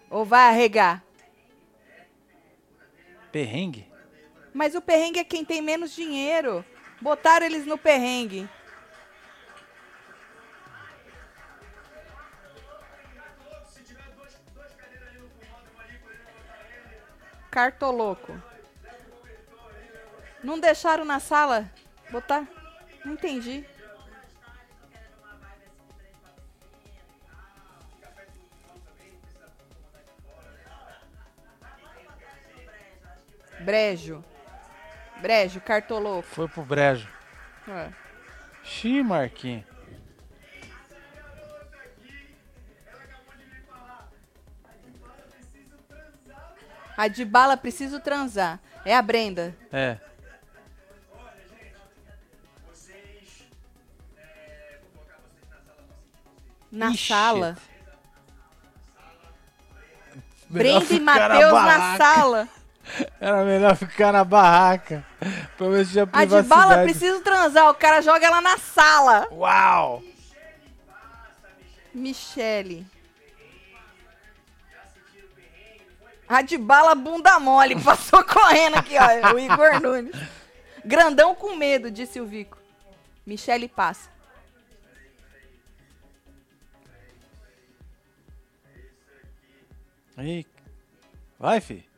Ou 0.10 0.24
vai 0.24 0.48
arregar? 0.50 1.04
Perrengue? 3.32 3.92
Mas 4.54 4.76
o 4.76 4.82
perrengue 4.82 5.20
é 5.20 5.24
quem 5.24 5.44
tem 5.44 5.62
menos 5.62 5.94
dinheiro. 5.94 6.64
Botaram 7.04 7.46
eles 7.46 7.66
no 7.66 7.78
perrengue. 7.78 8.50
Cartoloco. 17.52 18.42
Não 20.42 20.58
deixaram 20.58 21.04
na 21.04 21.20
sala? 21.20 21.70
Botar? 22.10 22.48
Não 23.04 23.16
entendi. 23.16 23.66
Brejo. 33.60 34.24
Brejo, 35.24 35.62
cartoloco. 35.62 36.28
Foi 36.28 36.50
pro 36.50 36.64
brejo. 36.64 37.08
É. 37.66 37.88
Xiii, 38.62 39.02
Marquinhos. 39.02 39.64
A 46.98 47.08
de 47.08 47.24
bala 47.24 47.56
preciso 47.56 48.02
transar. 48.02 48.60
É 48.84 48.94
a 48.94 49.02
Brenda. 49.02 49.56
É. 49.72 49.98
Na 56.70 56.92
Ixi. 56.92 57.08
sala. 57.08 57.58
Brenda 60.50 60.94
e 60.94 61.00
Matheus 61.00 61.54
na 61.54 61.98
sala. 61.98 62.50
Era 63.24 63.46
melhor 63.46 63.74
ficar 63.78 64.12
na 64.12 64.26
barraca. 64.26 65.02
Pra 65.58 65.70
ver 65.70 65.86
se 65.86 65.94
tinha 65.94 66.04
A 66.04 66.06
de 66.08 66.12
privacidade. 66.12 66.48
bala 66.50 66.84
preciso 66.84 67.22
transar. 67.22 67.70
O 67.70 67.74
cara 67.74 68.02
joga 68.02 68.26
ela 68.26 68.42
na 68.42 68.58
sala. 68.58 69.30
Uau! 69.32 70.04
Michele. 71.94 72.86
A 76.28 76.42
de 76.42 76.58
bala 76.58 76.94
bunda 76.96 77.40
mole. 77.40 77.82
Passou 77.82 78.22
correndo 78.28 78.76
aqui, 78.76 78.96
ó. 78.98 79.34
O 79.34 79.40
Igor 79.40 79.80
Nunes. 79.80 80.14
Grandão 80.84 81.34
com 81.34 81.56
medo, 81.56 81.90
disse 81.90 82.20
o 82.20 82.26
Vico. 82.26 82.58
Michele 83.26 83.70
passa. 83.70 84.10
Aí. 90.18 90.46
Vai, 91.40 91.62
fi. 91.62 91.93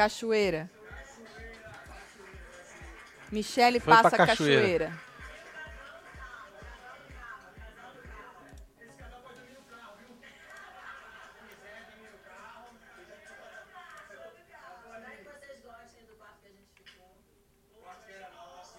Cachoeira. 0.00 0.70
Michele 3.30 3.78
Foi 3.78 3.92
passa 3.92 4.16
cachoeira. 4.16 4.88
cachoeira. 4.88 5.10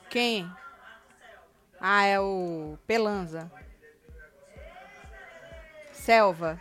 Quem? 0.10 0.52
Ah, 1.80 2.04
é 2.06 2.20
o 2.20 2.80
Pelanza. 2.88 3.52
Selva. 5.92 6.60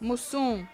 Mussum. 0.00 0.66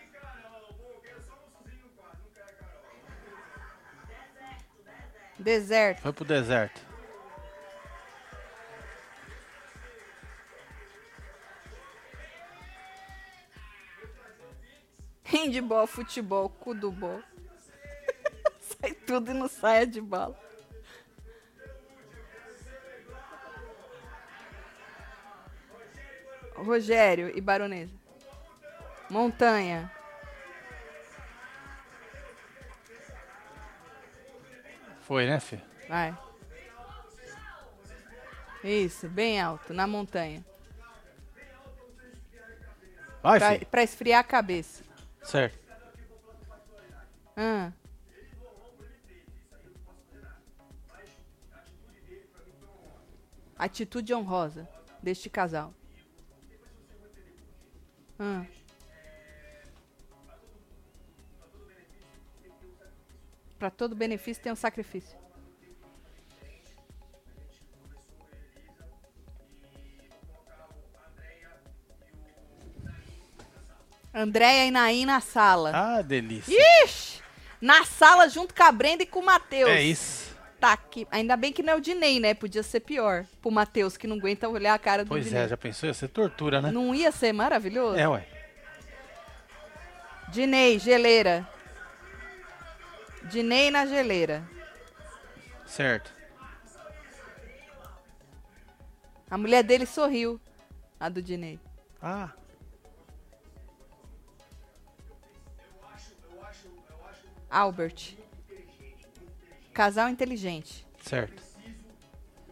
Deserto. 5.38 6.00
Foi 6.00 6.12
pro 6.12 6.24
deserto. 6.24 6.80
Handball, 15.24 15.86
futebol, 15.86 16.48
cu 16.48 16.72
do 16.72 16.92
bol. 16.92 17.20
sai 18.60 18.92
tudo 18.92 19.32
e 19.32 19.34
não 19.34 19.48
saia 19.48 19.86
de 19.86 20.00
bala. 20.00 20.38
Rogério 26.54 27.36
e 27.36 27.40
Baronesa. 27.40 28.05
Montanha. 29.08 29.90
Foi, 35.02 35.26
né, 35.26 35.38
Fê? 35.38 35.60
Vai. 35.88 36.18
Isso, 38.64 39.08
bem 39.08 39.40
alto, 39.40 39.72
na 39.72 39.86
montanha. 39.86 40.44
Vai, 43.22 43.38
pra, 43.38 43.50
Fê. 43.50 43.64
pra 43.64 43.82
esfriar 43.82 44.20
a 44.20 44.24
cabeça. 44.24 44.82
Certo. 45.22 45.58
Ah. 47.36 47.72
Atitude 53.58 54.12
honrosa 54.12 54.68
deste 55.02 55.30
casal. 55.30 55.72
Ah. 58.18 58.44
Para 63.66 63.70
todo 63.72 63.96
benefício 63.96 64.40
tem 64.40 64.52
um 64.52 64.54
sacrifício. 64.56 65.18
Andréia 74.14 74.66
e 74.66 74.70
Naim 74.70 75.04
na 75.04 75.20
sala. 75.20 75.72
Ah, 75.74 76.00
delícia. 76.00 76.56
Ixi! 76.84 77.20
Na 77.60 77.84
sala 77.84 78.28
junto 78.28 78.54
com 78.54 78.62
a 78.62 78.70
Brenda 78.70 79.02
e 79.02 79.06
com 79.06 79.18
o 79.18 79.24
Matheus. 79.24 79.68
É 79.68 79.82
isso. 79.82 80.36
Tá 80.60 80.74
aqui. 80.74 81.04
Ainda 81.10 81.36
bem 81.36 81.52
que 81.52 81.60
não 81.60 81.72
é 81.72 81.76
o 81.76 81.80
Dinei, 81.80 82.20
né? 82.20 82.34
Podia 82.34 82.62
ser 82.62 82.78
pior. 82.78 83.26
Pro 83.42 83.50
Matheus, 83.50 83.96
que 83.96 84.06
não 84.06 84.16
aguenta 84.16 84.48
olhar 84.48 84.74
a 84.74 84.78
cara 84.78 85.04
do 85.04 85.08
Pois 85.08 85.24
Dinei. 85.24 85.42
é, 85.42 85.48
já 85.48 85.56
pensou? 85.56 85.88
Ia 85.88 85.94
ser 85.94 86.06
tortura, 86.06 86.62
né? 86.62 86.70
Não 86.70 86.94
ia 86.94 87.10
ser 87.10 87.32
maravilhoso? 87.32 87.98
É, 87.98 88.08
ué. 88.08 88.28
Dinei, 90.28 90.78
geleira. 90.78 91.55
Dinei 93.30 93.70
na 93.70 93.86
geleira. 93.86 94.48
Certo. 95.66 96.12
A 99.30 99.36
mulher 99.36 99.62
dele 99.62 99.86
sorriu. 99.86 100.40
A 100.98 101.08
do 101.08 101.20
Dinei. 101.20 101.58
Ah, 102.00 102.32
Albert. 107.50 108.16
Casal 109.72 110.08
inteligente. 110.08 110.86
certo. 111.02 111.42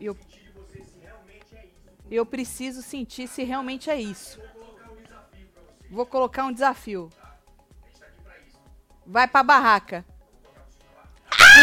Eu, 0.01 0.17
eu 2.11 2.27
preciso 2.27 2.83
sentir 2.83 3.29
se 3.29 3.43
realmente 3.45 3.89
é 3.89 3.97
isso. 3.97 4.41
Vou 5.91 6.05
colocar 6.05 6.45
um 6.45 6.53
desafio. 6.53 7.11
Vai 9.07 9.29
pra 9.29 9.43
barraca. 9.43 10.05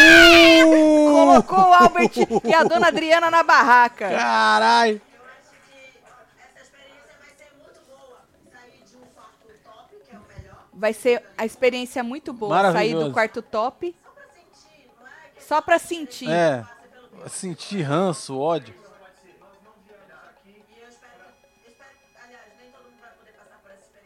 Colocou 1.11 1.59
o 1.59 1.73
Albert 1.73 2.11
e 2.43 2.53
a 2.53 2.63
dona 2.63 2.87
Adriana 2.87 3.31
na 3.31 3.43
barraca. 3.43 4.09
Caralho! 4.09 5.01
Vai 10.73 10.93
ser 10.93 11.23
a 11.37 11.45
experiência 11.45 12.03
muito 12.03 12.33
boa. 12.33 12.71
Sair 12.71 12.95
do 12.95 13.11
quarto 13.11 13.41
top 13.41 13.95
só 15.51 15.61
pra 15.61 15.77
sentir, 15.77 16.29
é? 16.29 16.65
sentir. 17.27 17.81
Ranço, 17.81 18.39
ódio. 18.39 18.73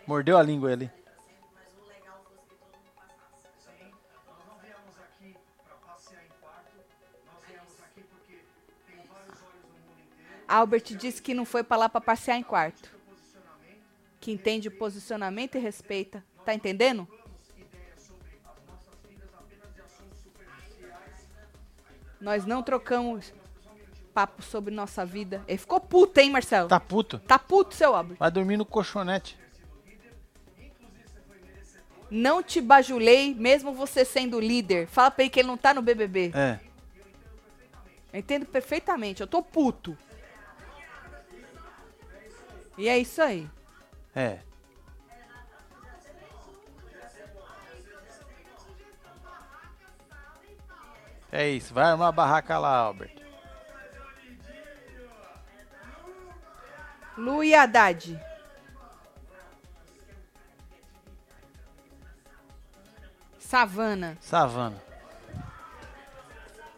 Mordeu 0.08 0.38
a 0.38 0.44
língua 0.44 0.72
ali. 0.72 0.92
Albert 10.48 10.96
disse 10.96 11.22
que 11.22 11.34
não 11.34 11.46
foi 11.46 11.64
pra 11.64 11.78
lá 11.78 11.90
pra 11.90 12.02
passear 12.02 12.38
em 12.38 12.44
quarto. 12.44 12.94
Que 14.20 14.32
entende 14.32 14.68
o 14.68 14.72
posicionamento 14.78 15.56
e 15.56 15.60
respeita. 15.60 16.24
Tá 16.44 16.54
entendendo? 16.54 17.08
Nós 22.20 22.46
não 22.46 22.64
trocamos 22.64 23.34
papo 24.14 24.42
sobre 24.42 24.74
nossa 24.74 25.06
vida. 25.06 25.44
Ele 25.48 25.58
ficou 25.58 25.80
puto, 25.80 26.20
hein, 26.20 26.32
Marcelo? 26.32 26.70
Tá 26.70 26.80
puto. 26.80 27.20
Tá 27.20 27.38
puto, 27.38 27.76
seu 27.76 27.94
Albert. 27.94 28.18
Vai 28.18 28.32
dormir 28.32 28.58
no 28.58 28.66
colchonete. 28.66 29.38
Não 32.10 32.42
te 32.42 32.62
bajulei, 32.62 33.36
mesmo 33.36 33.74
você 33.74 34.06
sendo 34.06 34.40
líder. 34.40 34.88
Fala 34.88 35.12
pra 35.12 35.24
ele 35.24 35.30
que 35.30 35.40
ele 35.40 35.48
não 35.48 35.58
tá 35.58 35.74
no 35.74 35.82
BBB. 35.82 36.32
É. 36.34 36.60
Eu 38.14 38.20
entendo 38.20 38.46
perfeitamente. 38.46 39.20
Eu 39.22 39.28
tô 39.28 39.42
puto. 39.44 39.98
E 42.78 42.90
é 42.90 42.98
isso 42.98 43.22
aí. 43.22 43.50
É. 44.16 44.40
É 51.32 51.50
isso, 51.50 51.74
vai 51.74 51.86
armar 51.86 52.08
a 52.08 52.12
barraca 52.14 52.58
lá, 52.58 52.78
Albert. 52.78 53.16
Lu 57.18 57.44
e 57.44 57.54
Haddad. 57.54 58.20
Savana. 63.40 64.18
Savana. 64.20 64.82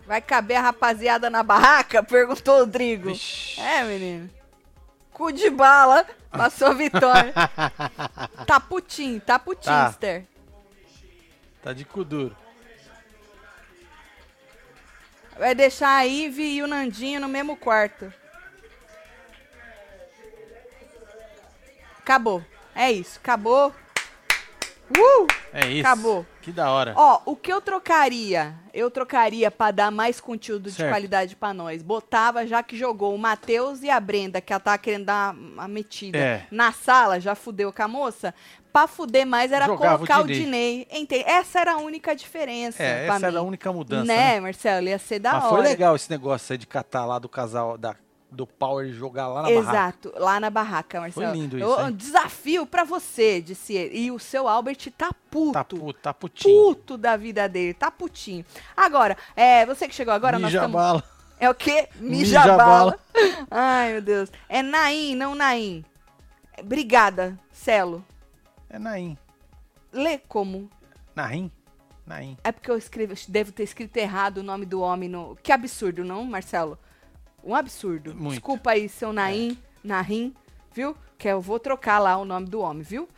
Vai 0.05 0.21
caber 0.21 0.57
a 0.57 0.61
rapaziada 0.61 1.29
na 1.29 1.43
barraca? 1.43 2.01
Perguntou 2.03 2.55
o 2.55 2.59
Rodrigo. 2.59 3.09
Vixe. 3.09 3.59
É, 3.59 3.83
menino. 3.83 4.29
Cu 5.17 5.31
de 5.31 5.49
bala. 5.49 6.05
Passou 6.29 6.67
a 6.67 6.73
vitória. 6.77 7.33
tá 8.45 8.59
putinho, 8.59 9.19
tá 9.19 9.39
Tá. 9.39 9.39
putinster. 9.39 10.25
Tá 11.63 11.73
de 11.73 11.83
cu 11.83 12.03
duro. 12.03 12.37
Vai 15.39 15.55
deixar 15.55 15.89
a 15.95 16.05
Ive 16.05 16.43
e 16.43 16.61
o 16.61 16.67
Nandinho 16.67 17.19
no 17.19 17.27
mesmo 17.27 17.57
quarto. 17.57 18.13
Acabou. 21.97 22.43
É 22.75 22.91
isso, 22.91 23.17
acabou. 23.19 23.73
Uh! 24.95 25.27
É 25.51 25.67
isso. 25.67 25.87
Acabou. 25.87 26.25
Que 26.47 26.53
da 26.53 26.71
hora. 26.71 26.93
Ó, 26.95 27.19
o 27.25 27.35
que 27.35 27.51
eu 27.51 27.59
trocaria? 27.59 28.55
Eu 28.73 28.89
trocaria 28.89 29.51
pra 29.51 29.69
dar 29.69 29.91
mais 29.91 30.21
conteúdo 30.21 30.69
de 30.69 30.77
Certo. 30.77 30.89
qualidade 30.91 31.35
pra 31.35 31.53
nós. 31.53 31.81
Botava, 31.83 32.47
já 32.47 32.63
que 32.63 32.77
jogou 32.77 33.13
o 33.13 33.17
Matheus 33.17 33.83
e 33.83 33.89
a 33.89 33.99
Brenda, 33.99 34.39
que 34.39 34.53
ela 34.53 34.59
tava 34.61 34.77
querendo 34.77 35.03
dar 35.03 35.33
uma 35.35 35.67
metida 35.67 36.17
É. 36.17 36.47
na 36.49 36.71
sala, 36.71 37.19
já 37.19 37.35
fudeu 37.35 37.73
com 37.73 37.83
a 37.83 37.87
moça. 37.89 38.33
Pra 38.71 38.87
fuder 38.87 39.25
mais 39.27 39.51
era 39.51 39.65
Jogava 39.65 39.97
colocar 39.97 40.21
o. 40.21 40.27
Dinei. 40.27 40.87
Ente- 40.89 41.21
Essa 41.25 41.59
era 41.59 41.73
a 41.73 41.77
única 41.79 42.15
diferença. 42.15 42.81
É, 42.81 43.07
essa 43.07 43.25
era 43.27 43.39
a 43.39 43.41
mim. 43.41 43.47
única 43.49 43.73
mudança. 43.73 44.05
Né, 44.05 44.35
Né? 44.35 44.39
Marcelo? 44.39 44.87
Ia 44.87 44.99
ser 44.99 45.19
da 45.19 45.33
Mas 45.33 45.43
hora. 45.43 45.55
foi 45.55 45.63
legal 45.63 45.95
esse 45.97 46.09
negócio 46.09 46.53
aí 46.53 46.57
de 46.57 46.65
catar 46.67 47.03
lá 47.05 47.19
do 47.19 47.27
casal, 47.27 47.77
da, 47.77 47.93
do 48.29 48.45
Power 48.45 48.91
jogar 48.91 49.27
lá 49.27 49.43
na 49.43 49.49
barraca. 49.49 49.69
Exato, 49.69 50.13
lá 50.15 50.39
na 50.39 50.49
barraca, 50.49 50.99
Marcelo. 50.99 51.33
lindo 51.33 51.57
isso? 51.57 51.81
Um 51.81 51.91
desafio 51.91 52.65
pra 52.65 52.83
você, 52.83 53.41
disse 53.41 53.73
ele. 53.73 53.97
E 53.97 54.11
o 54.11 54.19
seu 54.19 54.47
Albert 54.47 54.91
tá 54.97 55.11
puto. 55.31 55.53
Tá 55.53 55.63
puto, 55.63 55.93
tá 55.93 56.13
putinho. 56.13 56.75
puto 56.75 56.97
da 56.97 57.15
vida 57.15 57.47
dele, 57.47 57.73
tá 57.73 57.89
putinho. 57.89 58.45
Agora, 58.75 59.17
é, 59.35 59.65
você 59.65 59.87
que 59.87 59.95
chegou 59.95 60.13
agora, 60.13 60.37
nós 60.37 60.51
Mija 60.51 60.59
estamos... 60.59 60.75
bala. 60.75 61.03
É 61.39 61.49
o 61.49 61.55
quê? 61.55 61.87
Mija 61.99 62.39
Mijabala. 62.39 62.99
Ai, 63.49 63.93
meu 63.93 64.01
Deus. 64.01 64.31
É 64.49 64.63
Naim, 64.63 65.15
não 65.15 65.35
Naim. 65.35 65.85
Obrigada, 66.59 67.37
Celo. 67.51 68.03
É 68.69 68.79
Naim. 68.79 69.17
Lê 69.93 70.17
como. 70.17 70.69
Naim? 71.15 71.51
Naim. 72.05 72.37
É 72.43 72.51
porque 72.51 72.71
eu 72.71 72.77
escrevo, 72.77 73.13
devo 73.27 73.51
ter 73.51 73.63
escrito 73.63 73.97
errado 73.97 74.37
o 74.37 74.43
nome 74.43 74.65
do 74.65 74.81
homem 74.81 75.07
no. 75.07 75.35
Que 75.43 75.51
absurdo, 75.51 76.03
não, 76.03 76.23
Marcelo? 76.25 76.79
Um 77.47 77.55
absurdo. 77.55 78.13
Muito. 78.13 78.31
Desculpa 78.31 78.71
aí, 78.71 78.89
seu 78.89 79.13
Naim, 79.13 79.57
Naim, 79.83 80.33
viu? 80.73 80.95
Que 81.17 81.27
eu 81.29 81.41
vou 81.41 81.57
trocar 81.59 81.97
lá 81.97 82.15
o 82.17 82.25
nome 82.25 82.45
do 82.45 82.59
homem, 82.59 82.83
viu? 82.83 83.09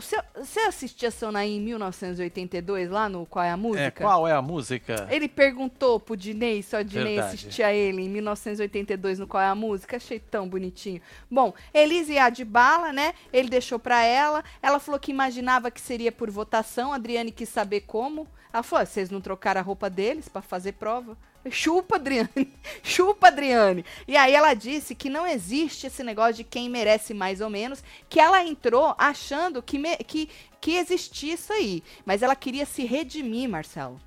Seu- 0.00 0.22
Você 0.36 0.60
assistia 0.60 1.10
seu 1.10 1.30
Naim 1.30 1.56
em 1.56 1.60
1982 1.60 2.88
lá 2.90 3.08
no 3.10 3.26
Qual 3.26 3.44
é 3.44 3.50
a 3.50 3.56
Música? 3.58 3.84
É, 3.84 3.90
qual 3.90 4.26
é 4.26 4.32
a 4.32 4.40
música? 4.40 5.06
Ele 5.10 5.28
perguntou 5.28 6.00
pro 6.00 6.16
Dinei 6.16 6.62
se 6.62 6.74
o 6.76 6.82
Dinei 6.84 7.16
Verdade. 7.16 7.34
assistia 7.34 7.72
ele 7.74 8.02
em 8.02 8.08
1982 8.08 9.18
no 9.18 9.26
Qual 9.26 9.42
é 9.42 9.46
a 9.48 9.54
Música. 9.54 9.96
Achei 9.96 10.18
tão 10.18 10.48
bonitinho. 10.48 11.02
Bom, 11.30 11.52
Elise 11.74 12.14
ia 12.14 12.30
de 12.30 12.44
bala, 12.44 12.90
né? 12.92 13.12
Ele 13.32 13.48
deixou 13.50 13.78
pra 13.78 14.02
ela. 14.02 14.42
Ela 14.62 14.78
falou 14.78 14.98
que 14.98 15.10
imaginava 15.10 15.70
que 15.70 15.80
seria 15.80 16.10
por 16.12 16.30
votação. 16.30 16.92
A 16.92 16.96
Adriane 16.96 17.30
quis 17.32 17.48
saber 17.50 17.80
como. 17.82 18.26
Ela 18.52 18.62
falou: 18.62 18.82
"Ah, 18.82 18.86
vocês 18.86 19.10
não 19.10 19.20
trocaram 19.20 19.60
a 19.60 19.64
roupa 19.64 19.90
deles 19.90 20.28
pra 20.28 20.40
fazer 20.40 20.72
prova? 20.72 21.18
Chupa, 21.50 21.96
Adriane. 21.96 22.52
Chupa, 22.82 23.28
Adriane. 23.28 23.84
E 24.06 24.16
aí 24.16 24.32
ela 24.34 24.54
disse 24.54 24.94
que 24.94 25.10
não 25.10 25.26
existe 25.26 25.86
esse 25.86 26.02
negócio 26.02 26.34
de 26.34 26.44
quem 26.44 26.68
merece 26.68 27.12
mais 27.12 27.40
ou 27.40 27.50
menos, 27.50 27.82
que 28.08 28.20
ela 28.20 28.44
entrou 28.44 28.94
achando 28.98 29.62
que, 29.62 29.78
me, 29.78 29.96
que, 29.98 30.28
que 30.60 30.76
existia 30.76 31.34
isso 31.34 31.52
aí. 31.52 31.82
Mas 32.04 32.22
ela 32.22 32.36
queria 32.36 32.66
se 32.66 32.84
redimir, 32.84 33.48
Marcelo, 33.48 34.00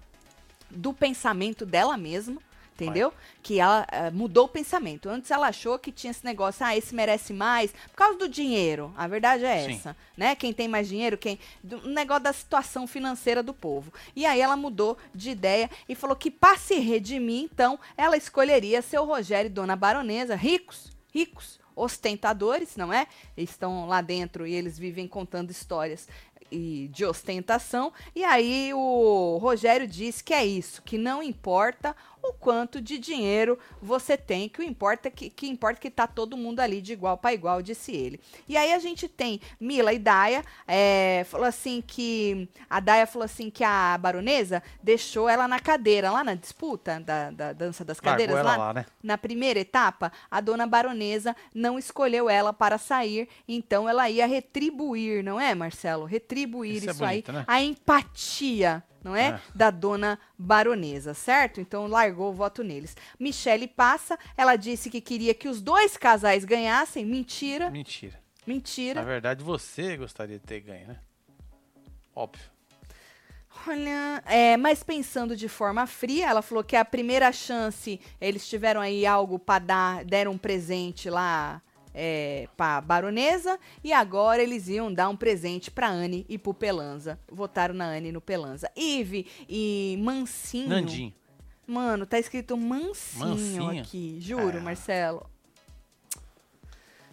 do 0.69 0.93
pensamento 0.93 1.65
dela 1.65 1.97
mesma 1.97 2.41
entendeu? 2.76 3.09
Vai. 3.09 3.19
Que 3.41 3.59
ela 3.59 3.88
uh, 3.91 4.13
mudou 4.13 4.45
o 4.45 4.49
pensamento. 4.49 5.09
Antes 5.09 5.32
ela 5.32 5.47
achou 5.47 5.80
que 5.80 5.91
tinha 5.91 6.11
esse 6.11 6.23
negócio, 6.23 6.65
ah, 6.65 6.76
esse 6.76 6.93
merece 6.93 7.34
mais, 7.34 7.71
por 7.71 7.95
causa 7.95 8.17
do 8.19 8.30
dinheiro. 8.30 8.93
A 8.97 9.07
verdade 9.07 9.45
é 9.45 9.65
Sim. 9.65 9.76
essa, 9.76 9.97
né? 10.15 10.36
Quem 10.36 10.53
tem 10.53 10.67
mais 10.67 10.88
dinheiro, 10.88 11.17
quem. 11.17 11.39
Um 11.63 11.89
negócio 11.89 12.23
da 12.23 12.34
situação 12.34 12.86
financeira 12.86 13.41
do 13.41 13.53
povo. 13.53 13.91
E 14.15 14.26
aí 14.26 14.41
ela 14.41 14.57
mudou 14.57 14.97
de 15.13 15.32
ideia 15.32 15.69
e 15.88 15.95
falou 15.95 16.15
que 16.15 16.30
para 16.30 16.57
se 16.57 16.76
redimir, 16.76 17.43
então, 17.43 17.80
ela 17.97 18.17
escolheria 18.17 18.82
seu 18.82 19.05
Rogério 19.05 19.47
e 19.47 19.53
Dona 19.53 19.76
Baronesa, 19.76 20.36
ricos, 20.36 20.91
ricos, 21.13 21.59
ostentadores, 21.76 22.76
não 22.76 22.91
é? 22.91 23.07
Estão 23.36 23.88
lá 23.88 24.01
dentro 24.01 24.45
e 24.47 24.53
eles 24.53 24.78
vivem 24.78 25.07
contando 25.07 25.51
histórias 25.51 26.07
e 26.51 26.89
de 26.91 27.05
ostentação. 27.05 27.91
E 28.15 28.23
aí 28.23 28.73
o 28.73 29.38
Rogério 29.38 29.88
diz 29.88 30.21
que 30.21 30.34
é 30.34 30.45
isso, 30.45 30.82
que 30.82 30.97
não 30.97 31.21
importa 31.21 31.95
o 32.30 32.34
quanto 32.34 32.82
de 32.82 32.97
dinheiro 32.97 33.57
você 33.82 34.17
tem, 34.17 34.49
que 34.49 34.59
o 34.59 34.63
importa 34.63 35.09
que, 35.09 35.30
que 35.30 35.47
importa 35.47 35.80
que 35.80 35.89
tá 35.89 36.07
todo 36.07 36.38
mundo 36.38 36.59
ali 36.59 36.82
de 36.82 36.93
igual 36.93 37.17
para 37.17 37.34
igual, 37.34 37.61
disse 37.61 37.91
ele. 37.91 38.19
E 38.47 38.57
aí 38.57 38.73
a 38.73 38.80
gente 38.80 39.07
tem 39.07 39.39
Mila 39.59 39.93
e 39.93 39.99
Daia, 39.99 40.43
é, 40.67 41.26
falou 41.30 41.45
assim 41.45 41.84
que 41.86 42.49
a 42.69 42.80
Daia 42.80 43.07
falou 43.07 43.26
assim 43.26 43.49
que 43.49 43.63
a 43.63 43.97
baronesa 43.97 44.61
deixou 44.82 45.30
ela 45.30 45.47
na 45.47 45.59
cadeira 45.59 46.11
lá 46.11 46.23
na 46.23 46.36
disputa 46.36 46.99
da, 46.99 47.32
da 47.32 47.53
dança 47.53 47.84
das 47.84 47.99
cadeiras 47.99 48.43
lá, 48.43 48.57
lá 48.57 48.73
né? 48.73 48.86
na 49.03 49.17
primeira 49.17 49.59
etapa, 49.59 50.11
a 50.30 50.41
dona 50.41 50.67
baronesa 50.67 51.36
não 51.53 51.78
escolheu 51.78 52.30
ela 52.30 52.53
para 52.53 52.78
sair, 52.78 53.28
então 53.47 53.88
ela 53.88 54.09
ia 54.09 54.26
retribuir, 54.26 55.23
não 55.23 55.39
é, 55.39 55.53
Marcelo? 55.53 56.05
Retribuir 56.05 56.78
isso, 56.78 56.89
é 56.89 56.91
isso 56.91 57.03
é 57.03 57.07
bonito, 57.07 57.30
aí, 57.30 57.36
né? 57.38 57.45
a 57.47 57.61
empatia 57.61 58.84
não 59.06 59.16
é? 59.16 59.28
é? 59.28 59.41
Da 59.53 59.70
dona 59.70 60.20
baronesa, 60.38 61.14
certo? 61.14 61.62
Então 61.62 61.86
largou 61.86 62.32
o 62.32 62.34
voto 62.34 62.64
neles. 62.64 62.97
Michele 63.20 63.68
passa, 63.68 64.18
ela 64.36 64.56
disse 64.56 64.89
que 64.89 64.99
queria 64.99 65.36
que 65.36 65.47
os 65.47 65.62
dois 65.62 65.95
casais 65.95 66.43
ganhassem. 66.43 67.06
Mentira. 67.06 67.70
Mentira. 67.70 68.20
Mentira. 68.47 69.01
Na 69.01 69.08
verdade, 69.08 69.43
você 69.43 69.95
gostaria 69.95 70.39
de 70.39 70.45
ter 70.45 70.62
ganho, 70.62 70.88
né? 70.88 70.99
Óbvio. 72.16 72.43
Olha, 73.68 74.24
é, 74.26 74.58
mas 74.58 74.84
pensando 74.84 75.36
de 75.36 75.47
forma 75.47 75.88
fria, 75.88 76.28
ela 76.28 76.41
falou 76.41 76.64
que 76.64 76.76
a 76.76 76.84
primeira 76.84 77.32
chance, 77.32 77.99
eles 78.20 78.47
tiveram 78.47 78.82
aí 78.82 79.06
algo 79.06 79.39
para 79.39 79.60
dar, 79.64 80.06
deram 80.06 80.32
um 80.32 80.38
presente 80.38 81.10
lá 81.10 81.62
é, 81.95 82.47
para 82.57 82.81
baronesa 82.81 83.57
e 83.83 83.93
agora 83.93 84.43
eles 84.43 84.67
iam 84.67 84.93
dar 84.93 85.07
um 85.09 85.15
presente 85.15 85.71
para 85.71 85.87
Anne 85.87 86.25
e 86.27 86.37
pro 86.37 86.53
Pelanza. 86.53 87.17
Votaram 87.31 87.73
na 87.73 87.85
Anne 87.85 88.09
e 88.09 88.11
no 88.11 88.21
Pelanza. 88.21 88.69
Ive 88.75 89.25
e 89.47 89.97
Mansinho. 90.01 90.69
Nandinho. 90.69 91.13
Mano, 91.65 92.05
tá 92.05 92.19
escrito 92.19 92.55
Mansinho, 92.57 93.27
Mansinho. 93.29 93.81
aqui. 93.81 94.17
Juro, 94.19 94.57
é. 94.57 94.61
Marcelo. 94.61 95.25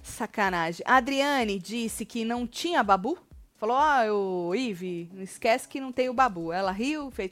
Sacanagem. 0.02 0.84
A 0.84 0.96
Adriane 0.96 1.58
disse 1.58 2.04
que 2.04 2.24
não 2.24 2.46
tinha 2.46 2.82
babu. 2.82 3.16
Falou, 3.56 3.76
ó, 3.76 4.48
oh, 4.48 4.54
Ive, 4.54 5.08
não 5.14 5.22
esquece 5.22 5.68
que 5.68 5.80
não 5.80 5.92
tem 5.92 6.08
o 6.08 6.14
babu. 6.14 6.52
Ela 6.52 6.72
riu, 6.72 7.12
fez 7.12 7.30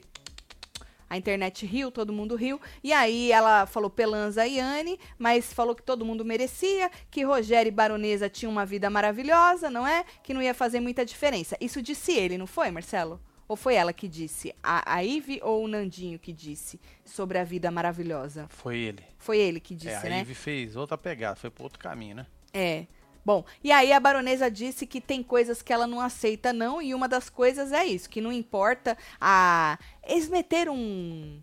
a 1.11 1.17
internet 1.17 1.67
riu, 1.67 1.91
todo 1.91 2.13
mundo 2.13 2.37
riu. 2.37 2.61
E 2.85 2.93
aí 2.93 3.33
ela 3.33 3.67
falou 3.67 3.91
Pelanza 3.91 4.47
e 4.47 4.61
Anne, 4.61 4.97
mas 5.19 5.53
falou 5.53 5.75
que 5.75 5.83
todo 5.83 6.05
mundo 6.05 6.25
merecia, 6.25 6.89
que 7.11 7.25
Rogério 7.25 7.69
e 7.69 7.73
Baronesa 7.73 8.31
tinham 8.31 8.53
uma 8.53 8.65
vida 8.65 8.89
maravilhosa, 8.89 9.69
não 9.69 9.85
é? 9.85 10.05
Que 10.23 10.33
não 10.33 10.41
ia 10.41 10.55
fazer 10.55 10.79
muita 10.79 11.05
diferença. 11.05 11.57
Isso 11.61 11.83
disse 11.83 12.13
ele, 12.13 12.39
não 12.39 12.47
foi, 12.47 12.71
Marcelo? 12.71 13.21
Ou 13.49 13.57
foi 13.57 13.75
ela 13.75 13.93
que 13.93 14.07
disse? 14.07 14.55
A, 14.63 14.95
a 14.95 15.05
Ive 15.05 15.41
ou 15.43 15.65
o 15.65 15.69
Nandinho 15.69 16.21
que 16.21 16.33
disse 16.33 16.81
sobre 17.05 17.37
a 17.37 17.43
vida 17.43 17.69
maravilhosa? 17.69 18.47
Foi 18.49 18.79
ele. 18.79 19.03
Foi 19.19 19.39
ele 19.39 19.59
que 19.59 19.75
disse, 19.75 19.89
é, 19.89 19.97
a 19.97 20.03
né? 20.05 20.19
A 20.19 20.21
Ive 20.21 20.35
fez 20.37 20.77
outra 20.77 20.97
pegada, 20.97 21.35
foi 21.35 21.51
para 21.51 21.65
outro 21.65 21.79
caminho, 21.81 22.15
né? 22.15 22.27
É. 22.55 22.87
Bom, 23.31 23.45
e 23.63 23.71
aí 23.71 23.93
a 23.93 24.01
baronesa 24.01 24.51
disse 24.51 24.85
que 24.85 25.01
tem 25.01 25.23
coisas 25.23 25.63
que 25.63 25.73
ela 25.73 25.87
não 25.87 26.01
aceita, 26.01 26.53
não, 26.53 26.83
e 26.83 26.93
uma 26.93 27.07
das 27.07 27.31
coisas 27.31 27.71
é 27.71 27.85
isso, 27.85 28.11
que 28.11 28.21
não 28.21 28.33
importa 28.33 28.99
a. 29.21 29.79
Eles 30.03 30.29
meteram 30.29 30.75
um. 30.75 31.41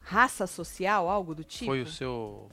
raça 0.00 0.46
social, 0.46 1.08
algo 1.08 1.34
do 1.34 1.42
tipo? 1.42 1.64
Foi 1.64 1.80
o 1.80 1.86
seu. 1.86 2.50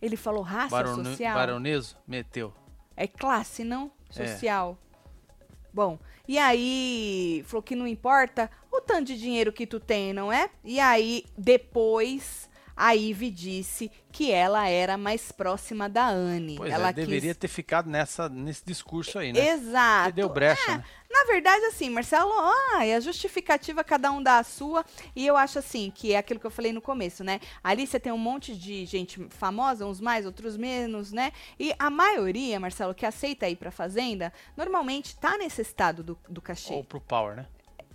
Ele 0.00 0.16
falou 0.16 0.42
raça 0.42 0.70
Barone... 0.70 1.04
social? 1.04 1.34
Baroneso? 1.34 1.98
Meteu. 2.08 2.54
É 2.96 3.06
classe, 3.06 3.62
não? 3.62 3.92
É. 4.16 4.26
Social. 4.26 4.78
É. 4.80 5.68
Bom, 5.70 5.98
e 6.26 6.38
aí 6.38 7.44
falou 7.46 7.62
que 7.62 7.76
não 7.76 7.86
importa 7.86 8.50
o 8.72 8.80
tanto 8.80 9.08
de 9.08 9.18
dinheiro 9.18 9.52
que 9.52 9.66
tu 9.66 9.78
tem, 9.78 10.14
não 10.14 10.32
é? 10.32 10.48
E 10.64 10.80
aí 10.80 11.26
depois 11.36 12.48
a 12.80 12.96
Ive 12.96 13.30
disse 13.30 13.92
que 14.10 14.32
ela 14.32 14.66
era 14.66 14.96
mais 14.96 15.30
próxima 15.30 15.86
da 15.86 16.08
Anne. 16.08 16.56
Pois 16.56 16.72
ela 16.72 16.88
é, 16.88 16.92
deveria 16.94 17.34
ter 17.34 17.46
ficado 17.46 17.90
nessa, 17.90 18.26
nesse 18.26 18.64
discurso 18.64 19.18
aí, 19.18 19.34
né? 19.34 19.50
Exato. 19.50 20.08
Você 20.08 20.12
deu 20.12 20.30
brecha, 20.30 20.70
é, 20.70 20.78
né? 20.78 20.84
Na 21.10 21.24
verdade, 21.24 21.62
assim, 21.66 21.90
Marcelo, 21.90 22.32
ah, 22.32 22.78
a 22.78 23.00
justificativa 23.00 23.84
cada 23.84 24.10
um 24.10 24.22
dá 24.22 24.38
a 24.38 24.42
sua. 24.42 24.82
E 25.14 25.26
eu 25.26 25.36
acho 25.36 25.58
assim, 25.58 25.92
que 25.94 26.14
é 26.14 26.16
aquilo 26.16 26.40
que 26.40 26.46
eu 26.46 26.50
falei 26.50 26.72
no 26.72 26.80
começo, 26.80 27.22
né? 27.22 27.38
Ali 27.62 27.86
você 27.86 28.00
tem 28.00 28.12
um 28.12 28.18
monte 28.18 28.56
de 28.56 28.86
gente 28.86 29.26
famosa, 29.28 29.84
uns 29.84 30.00
mais, 30.00 30.24
outros 30.24 30.56
menos, 30.56 31.12
né? 31.12 31.32
E 31.58 31.74
a 31.78 31.90
maioria, 31.90 32.58
Marcelo, 32.58 32.94
que 32.94 33.04
aceita 33.04 33.46
ir 33.46 33.56
pra 33.56 33.70
fazenda, 33.70 34.32
normalmente 34.56 35.14
tá 35.16 35.36
nesse 35.36 35.60
estado 35.60 36.02
do, 36.02 36.18
do 36.26 36.40
cachê. 36.40 36.72
Ou 36.72 36.82
pro 36.82 37.00
power, 37.00 37.36
né? 37.36 37.46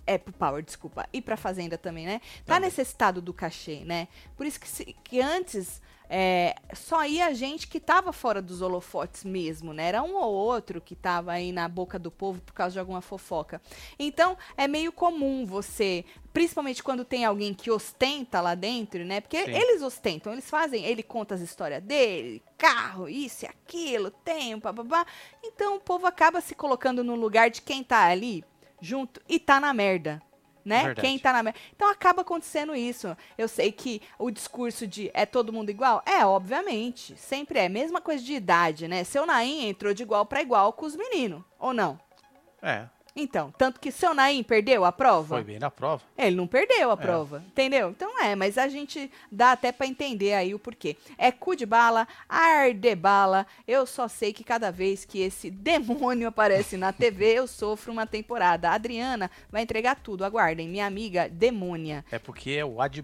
É, 0.06 0.16
pro 0.16 0.32
Power, 0.32 0.62
desculpa. 0.62 1.08
E 1.12 1.20
pra 1.20 1.36
Fazenda 1.36 1.76
também, 1.76 2.06
né? 2.06 2.20
Tá 2.44 2.54
também. 2.54 2.68
necessitado 2.68 3.20
do 3.20 3.32
cachê, 3.32 3.84
né? 3.84 4.08
Por 4.36 4.46
isso 4.46 4.60
que, 4.60 4.68
se, 4.68 4.96
que 5.02 5.20
antes 5.20 5.80
é, 6.08 6.54
só 6.72 7.04
ia 7.04 7.34
gente 7.34 7.66
que 7.66 7.80
tava 7.80 8.12
fora 8.12 8.40
dos 8.40 8.62
holofotes 8.62 9.24
mesmo, 9.24 9.72
né? 9.72 9.88
Era 9.88 10.02
um 10.02 10.14
ou 10.14 10.32
outro 10.32 10.80
que 10.80 10.94
tava 10.94 11.32
aí 11.32 11.50
na 11.50 11.68
boca 11.68 11.98
do 11.98 12.10
povo 12.10 12.40
por 12.40 12.52
causa 12.52 12.74
de 12.74 12.78
alguma 12.78 13.00
fofoca. 13.00 13.60
Então, 13.98 14.38
é 14.56 14.68
meio 14.68 14.92
comum 14.92 15.44
você, 15.44 16.04
principalmente 16.32 16.82
quando 16.82 17.04
tem 17.04 17.24
alguém 17.24 17.52
que 17.52 17.70
ostenta 17.70 18.40
lá 18.40 18.54
dentro, 18.54 19.04
né? 19.04 19.20
Porque 19.20 19.44
Sim. 19.44 19.50
eles 19.50 19.82
ostentam, 19.82 20.32
eles 20.32 20.48
fazem, 20.48 20.84
ele 20.84 21.02
conta 21.02 21.34
as 21.34 21.40
histórias 21.40 21.82
dele, 21.82 22.40
carro, 22.56 23.08
isso 23.08 23.44
e 23.44 23.48
aquilo, 23.48 24.10
tempo, 24.10 24.72
babá. 24.72 25.04
Então, 25.42 25.76
o 25.76 25.80
povo 25.80 26.06
acaba 26.06 26.40
se 26.40 26.54
colocando 26.54 27.02
no 27.02 27.16
lugar 27.16 27.50
de 27.50 27.62
quem 27.62 27.82
tá 27.82 28.04
ali 28.04 28.44
junto 28.86 29.20
e 29.28 29.38
tá 29.38 29.58
na 29.58 29.74
merda. 29.74 30.22
Né? 30.64 30.82
Verdade. 30.82 31.00
Quem 31.00 31.18
tá 31.18 31.32
na 31.32 31.42
merda. 31.42 31.58
Então 31.74 31.88
acaba 31.88 32.22
acontecendo 32.22 32.74
isso. 32.74 33.16
Eu 33.38 33.46
sei 33.46 33.70
que 33.70 34.02
o 34.18 34.30
discurso 34.30 34.86
de 34.86 35.10
é 35.14 35.24
todo 35.24 35.52
mundo 35.52 35.70
igual? 35.70 36.02
É, 36.04 36.24
obviamente. 36.26 37.16
Sempre 37.16 37.60
é. 37.60 37.68
Mesma 37.68 38.00
coisa 38.00 38.22
de 38.24 38.32
idade, 38.32 38.88
né? 38.88 39.04
Seu 39.04 39.24
Naim 39.26 39.68
entrou 39.68 39.94
de 39.94 40.02
igual 40.02 40.26
para 40.26 40.42
igual 40.42 40.72
com 40.72 40.86
os 40.86 40.96
meninos. 40.96 41.44
Ou 41.58 41.72
não? 41.72 42.00
É. 42.60 42.88
Então, 43.16 43.50
tanto 43.56 43.80
que 43.80 43.90
seu 43.90 44.14
Naim 44.14 44.42
perdeu 44.42 44.84
a 44.84 44.92
prova. 44.92 45.36
Foi 45.36 45.44
bem 45.44 45.58
na 45.58 45.70
prova. 45.70 46.02
Ele 46.18 46.36
não 46.36 46.46
perdeu 46.46 46.90
a 46.90 46.92
é. 46.92 46.96
prova, 46.96 47.42
entendeu? 47.46 47.88
Então 47.88 48.22
é, 48.22 48.36
mas 48.36 48.58
a 48.58 48.68
gente 48.68 49.10
dá 49.32 49.52
até 49.52 49.72
para 49.72 49.86
entender 49.86 50.34
aí 50.34 50.54
o 50.54 50.58
porquê. 50.58 50.96
É 51.16 51.32
cu 51.32 51.56
de 51.56 51.64
bala, 51.64 52.06
ar 52.28 52.74
de 52.74 52.94
bala. 52.94 53.46
Eu 53.66 53.86
só 53.86 54.06
sei 54.06 54.34
que 54.34 54.44
cada 54.44 54.70
vez 54.70 55.06
que 55.06 55.20
esse 55.20 55.48
demônio 55.50 56.28
aparece 56.28 56.76
na 56.76 56.92
TV, 56.92 57.32
eu 57.32 57.46
sofro 57.46 57.90
uma 57.90 58.06
temporada. 58.06 58.68
A 58.68 58.74
Adriana 58.74 59.30
vai 59.50 59.62
entregar 59.62 59.96
tudo, 59.96 60.22
aguardem. 60.22 60.68
Minha 60.68 60.86
amiga 60.86 61.26
demônia. 61.28 62.04
É 62.12 62.18
porque 62.18 62.50
é 62.50 62.64
o 62.64 62.82
ad 62.82 63.02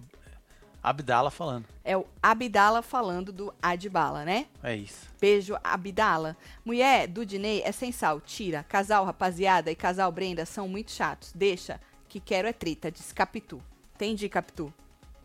Abdala 0.82 1.30
falando. 1.30 1.66
É 1.84 1.96
o 1.96 2.04
Abdala 2.20 2.82
falando 2.82 3.32
do 3.32 3.54
Adbala, 3.62 4.24
né? 4.24 4.46
É 4.62 4.74
isso. 4.74 5.08
Beijo, 5.20 5.56
Abdala. 5.62 6.36
Mulher 6.64 7.06
do 7.06 7.24
Dinei 7.24 7.62
é 7.64 7.70
sem 7.70 7.92
sal, 7.92 8.20
tira. 8.20 8.64
Casal 8.64 9.04
Rapaziada 9.04 9.70
e 9.70 9.76
casal 9.76 10.10
Brenda 10.10 10.44
são 10.44 10.66
muito 10.66 10.90
chatos. 10.90 11.32
Deixa, 11.32 11.80
que 12.08 12.18
quero 12.18 12.48
é 12.48 12.52
treta, 12.52 12.90
diz 12.90 13.12
Capitu. 13.12 13.62
Entendi, 13.94 14.28
Capitu. 14.28 14.74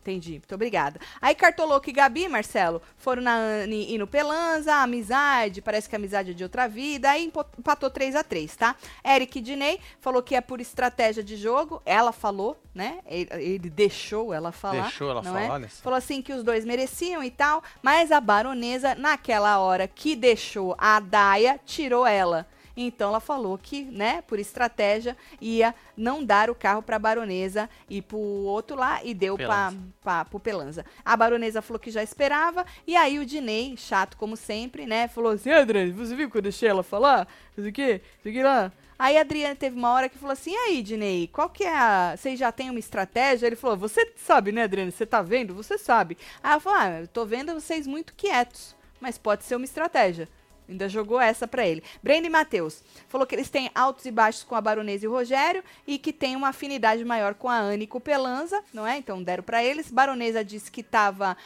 Entendi, 0.08 0.32
muito 0.32 0.54
obrigada. 0.54 0.98
Aí 1.20 1.34
Cartoloco 1.34 1.90
e 1.90 1.92
Gabi, 1.92 2.28
Marcelo, 2.28 2.80
foram 2.96 3.20
na 3.20 3.34
Anne 3.34 3.92
e 3.92 3.98
no 3.98 4.06
Pelanza, 4.06 4.76
amizade, 4.76 5.60
parece 5.60 5.86
que 5.86 5.94
a 5.94 5.98
amizade 5.98 6.30
é 6.30 6.34
de 6.34 6.42
outra 6.42 6.66
vida, 6.66 7.10
aí 7.10 7.26
empatou 7.26 7.90
3 7.90 8.16
a 8.16 8.24
3 8.24 8.56
tá? 8.56 8.74
Eric 9.04 9.38
Diney 9.38 9.78
falou 10.00 10.22
que 10.22 10.34
é 10.34 10.40
por 10.40 10.62
estratégia 10.62 11.22
de 11.22 11.36
jogo, 11.36 11.82
ela 11.84 12.10
falou, 12.10 12.58
né? 12.74 13.00
Ele, 13.04 13.28
ele 13.32 13.70
deixou 13.70 14.32
ela 14.32 14.50
falar. 14.50 14.84
Deixou 14.84 15.10
ela 15.10 15.22
falar, 15.22 15.42
é? 15.42 15.50
olha 15.50 15.68
só. 15.68 15.82
Falou 15.82 15.98
assim 15.98 16.22
que 16.22 16.32
os 16.32 16.42
dois 16.42 16.64
mereciam 16.64 17.22
e 17.22 17.30
tal, 17.30 17.62
mas 17.82 18.10
a 18.10 18.18
baronesa, 18.18 18.94
naquela 18.94 19.58
hora 19.58 19.86
que 19.86 20.16
deixou 20.16 20.74
a 20.78 21.00
Daia, 21.00 21.60
tirou 21.66 22.06
ela. 22.06 22.46
Então 22.86 23.08
ela 23.08 23.18
falou 23.18 23.58
que, 23.58 23.82
né, 23.82 24.22
por 24.22 24.38
estratégia, 24.38 25.16
ia 25.40 25.74
não 25.96 26.22
dar 26.24 26.48
o 26.48 26.54
carro 26.54 26.80
para 26.80 26.94
a 26.94 26.98
baronesa 26.98 27.68
e 27.90 28.00
pro 28.00 28.16
outro 28.16 28.76
lá 28.76 29.02
e 29.02 29.12
deu 29.12 29.36
para 29.36 30.24
pro 30.26 30.38
Pelanza. 30.38 30.86
A 31.04 31.16
baronesa 31.16 31.60
falou 31.60 31.80
que 31.80 31.90
já 31.90 32.04
esperava 32.04 32.64
e 32.86 32.94
aí 32.94 33.18
o 33.18 33.26
Dinei, 33.26 33.76
chato 33.76 34.16
como 34.16 34.36
sempre, 34.36 34.86
né, 34.86 35.08
falou 35.08 35.32
assim: 35.32 35.50
Adriane, 35.50 35.90
você 35.90 36.14
viu 36.14 36.30
que 36.30 36.38
eu 36.38 36.42
deixei 36.42 36.68
ela 36.68 36.84
falar? 36.84 37.26
Isso 37.56 37.66
aqui, 37.66 38.00
isso 38.20 38.28
aqui 38.28 38.42
lá. 38.44 38.70
Aí 38.96 39.16
a 39.16 39.22
Adriana 39.22 39.56
teve 39.56 39.76
uma 39.76 39.92
hora 39.92 40.08
que 40.08 40.16
falou 40.16 40.32
assim: 40.32 40.52
e 40.52 40.56
aí, 40.56 40.82
Dinei, 40.82 41.26
qual 41.26 41.50
que 41.50 41.64
é 41.64 41.76
a. 41.76 42.16
Vocês 42.16 42.38
já 42.38 42.52
têm 42.52 42.70
uma 42.70 42.78
estratégia? 42.78 43.48
Ele 43.48 43.56
falou: 43.56 43.76
você 43.76 44.12
sabe, 44.14 44.52
né, 44.52 44.62
Adriana? 44.62 44.92
Você 44.92 45.04
tá 45.04 45.20
vendo? 45.20 45.52
Você 45.54 45.76
sabe. 45.78 46.16
Aí 46.40 46.52
ela 46.52 46.60
falou: 46.60 46.78
ah, 46.78 47.00
eu 47.00 47.08
tô 47.08 47.26
vendo 47.26 47.54
vocês 47.54 47.88
muito 47.88 48.14
quietos, 48.14 48.76
mas 49.00 49.18
pode 49.18 49.42
ser 49.42 49.56
uma 49.56 49.64
estratégia. 49.64 50.28
Ainda 50.68 50.88
jogou 50.88 51.20
essa 51.20 51.48
para 51.48 51.66
ele. 51.66 51.82
Brenda 52.02 52.28
Matheus 52.28 52.82
falou 53.08 53.26
que 53.26 53.34
eles 53.34 53.48
têm 53.48 53.70
altos 53.74 54.04
e 54.04 54.10
baixos 54.10 54.44
com 54.44 54.54
a 54.54 54.60
Baronesa 54.60 55.04
e 55.04 55.08
o 55.08 55.12
Rogério 55.12 55.64
e 55.86 55.98
que 55.98 56.12
tem 56.12 56.36
uma 56.36 56.48
afinidade 56.48 57.04
maior 57.04 57.34
com 57.34 57.48
a 57.48 57.58
Anne 57.58 57.84
e 57.84 57.86
com 57.86 57.98
o 57.98 58.00
Pelanza, 58.00 58.62
não 58.72 58.86
é? 58.86 58.98
Então 58.98 59.22
deram 59.22 59.42
para 59.42 59.64
eles. 59.64 59.90
Baronesa 59.90 60.44
disse 60.44 60.70
que 60.70 60.82
estava 60.82 61.36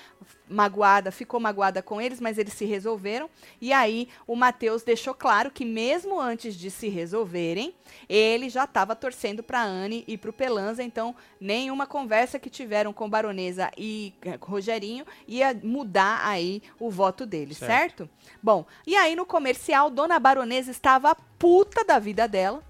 magoada, 0.49 1.11
ficou 1.11 1.41
magoada 1.41 1.83
com 1.83 2.01
eles, 2.01 2.21
mas 2.21 2.39
eles 2.39 2.53
se 2.53 2.65
resolveram. 2.65 3.29
E 3.61 3.73
aí 3.73 4.09
o 4.27 4.37
Matheus 4.37 4.83
deixou 4.83 5.15
claro 5.15 5.51
que 5.51 5.65
mesmo 5.65 6.21
antes 6.21 6.55
de 6.55 6.71
se 6.71 6.89
resolverem, 6.89 7.75
ele 8.09 8.49
já 8.49 8.65
estava 8.65 8.95
torcendo 8.95 9.43
para 9.43 9.63
Anne 9.63 10.05
e 10.07 10.17
para 10.19 10.31
o 10.31 10.33
Pelanza, 10.33 10.83
então 10.83 11.15
nenhuma 11.41 11.87
conversa 11.87 12.39
que 12.39 12.51
tiveram 12.51 12.93
com 12.93 13.09
Baronesa 13.09 13.71
e 13.77 14.15
eh, 14.23 14.39
Rogerinho 14.41 15.07
ia 15.27 15.59
mudar 15.63 16.21
aí 16.25 16.63
o 16.79 16.91
voto 16.91 17.25
deles, 17.25 17.59
certo? 17.59 17.73
certo? 17.73 18.11
Bom, 18.43 18.67
e 18.87 18.97
aí 18.97 19.17
no 19.17 19.25
comercial, 19.25 19.91
Dona 19.91 20.19
Baronesa 20.19 20.71
estava 20.71 21.15
puta 21.39 21.85
da 21.85 21.99
vida 21.99 22.29
dela 22.29 22.63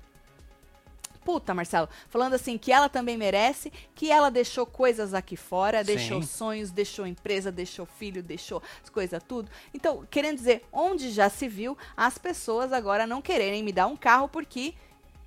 puta, 1.25 1.55
Marcelo, 1.55 1.89
falando 2.09 2.35
assim 2.35 2.59
que 2.59 2.73
ela 2.73 2.89
também 2.89 3.17
merece, 3.17 3.73
que 3.95 4.11
ela 4.11 4.31
deixou 4.31 4.67
coisas 4.67 5.15
aqui 5.15 5.37
fora, 5.37 5.79
Sim. 5.81 5.95
deixou 5.95 6.23
sonhos, 6.23 6.71
deixou 6.71 7.07
empresa, 7.07 7.51
deixou 7.51 7.87
filho, 7.87 8.23
deixou 8.23 8.63
as 8.83 8.91
coisas 8.91 9.23
tudo. 9.27 9.51
Então, 9.73 10.07
querendo 10.11 10.37
dizer, 10.37 10.65
onde 10.73 11.11
já 11.11 11.29
se 11.29 11.49
viu 11.49 11.77
as 11.97 12.19
pessoas 12.19 12.73
agora 12.73 13.07
não 13.07 13.23
quererem 13.23 13.63
me 13.63 13.73
dar 13.73 13.87
um 13.87 13.97
carro 13.97 14.29
porque 14.29 14.75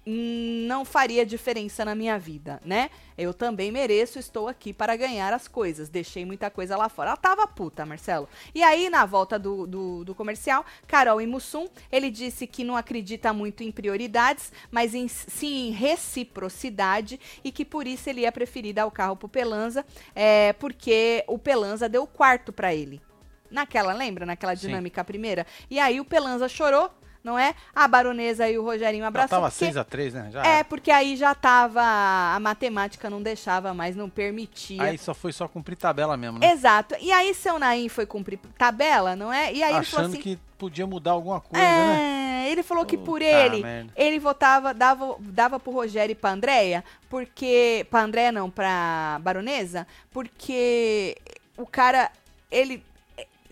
não 0.05 0.85
faria 0.85 1.25
diferença 1.25 1.83
na 1.83 1.95
minha 1.95 2.19
vida, 2.19 2.61
né? 2.63 2.91
Eu 3.17 3.33
também 3.33 3.71
mereço, 3.71 4.19
estou 4.19 4.47
aqui 4.47 4.71
para 4.71 4.95
ganhar 4.95 5.33
as 5.33 5.47
coisas. 5.47 5.89
Deixei 5.89 6.25
muita 6.25 6.49
coisa 6.51 6.77
lá 6.77 6.89
fora. 6.89 7.09
Ela 7.09 7.17
tava 7.17 7.47
puta, 7.47 7.85
Marcelo. 7.85 8.29
E 8.53 8.61
aí, 8.61 8.89
na 8.89 9.05
volta 9.05 9.39
do, 9.39 9.65
do, 9.65 10.03
do 10.03 10.13
comercial, 10.13 10.65
Carol 10.85 11.21
e 11.21 11.25
Mussum, 11.25 11.67
ele 11.91 12.11
disse 12.11 12.45
que 12.45 12.63
não 12.63 12.75
acredita 12.77 13.33
muito 13.33 13.63
em 13.63 13.71
prioridades, 13.71 14.51
mas 14.69 14.93
em, 14.93 15.07
sim 15.07 15.69
em 15.69 15.71
reciprocidade 15.71 17.19
e 17.43 17.51
que 17.51 17.65
por 17.65 17.87
isso 17.87 18.09
ele 18.09 18.21
ia 18.21 18.31
preferir 18.31 18.75
dar 18.75 18.85
o 18.85 18.91
carro 18.91 19.15
pro 19.15 19.29
Pelanza, 19.29 19.85
é, 20.13 20.53
porque 20.53 21.23
o 21.27 21.39
Pelanza 21.39 21.89
deu 21.89 22.03
o 22.03 22.07
quarto 22.07 22.53
para 22.53 22.75
ele. 22.75 23.01
Naquela, 23.49 23.93
lembra? 23.93 24.25
Naquela 24.25 24.53
dinâmica 24.53 25.01
sim. 25.01 25.05
primeira? 25.05 25.47
E 25.69 25.79
aí 25.79 25.99
o 25.99 26.05
Pelanza 26.05 26.49
chorou, 26.49 26.91
não 27.25 27.39
é? 27.39 27.55
A 27.75 27.87
baronesa 27.87 28.47
e 28.47 28.55
o 28.55 28.63
Rogerinho 28.63 29.03
abraçou. 29.03 29.29
Já 29.29 29.35
tava 29.37 29.49
6 29.49 29.77
a 29.77 29.83
3 29.83 30.13
né? 30.13 30.29
Já 30.31 30.45
é, 30.45 30.63
porque 30.63 30.91
aí 30.91 31.17
já 31.17 31.33
tava. 31.33 31.81
A 31.81 32.39
matemática 32.39 33.09
não 33.09 33.19
deixava 33.19 33.73
mais, 33.73 33.95
não 33.95 34.07
permitia. 34.07 34.83
Aí 34.83 34.95
só 34.95 35.11
foi 35.11 35.33
só 35.33 35.47
cumprir 35.47 35.75
tabela 35.75 36.15
mesmo, 36.15 36.37
né? 36.37 36.51
Exato. 36.51 36.95
E 37.01 37.11
aí 37.11 37.33
seu 37.33 37.57
Naim 37.57 37.89
foi 37.89 38.05
cumprir 38.05 38.37
tabela, 38.55 39.15
não 39.15 39.33
é? 39.33 39.51
E 39.51 39.63
aí 39.63 39.73
Achando 39.73 40.09
assim, 40.13 40.21
que 40.21 40.39
podia 40.55 40.85
mudar 40.85 41.11
alguma 41.11 41.41
coisa, 41.41 41.65
é, 41.65 41.77
né? 41.77 42.51
Ele 42.51 42.61
falou 42.61 42.85
que 42.85 42.95
por 42.95 43.23
ele, 43.23 43.63
merda. 43.63 43.91
ele 43.95 44.19
votava, 44.19 44.71
dava, 44.71 45.15
dava 45.19 45.59
pro 45.59 45.73
Rogério 45.73 46.11
e 46.11 46.15
pra 46.15 46.29
Andréia, 46.29 46.83
porque. 47.09 47.87
Pra 47.89 48.03
Andréia 48.03 48.31
não, 48.31 48.51
pra 48.51 49.19
baronesa, 49.23 49.87
porque 50.11 51.17
o 51.57 51.65
cara. 51.65 52.11
Ele 52.51 52.83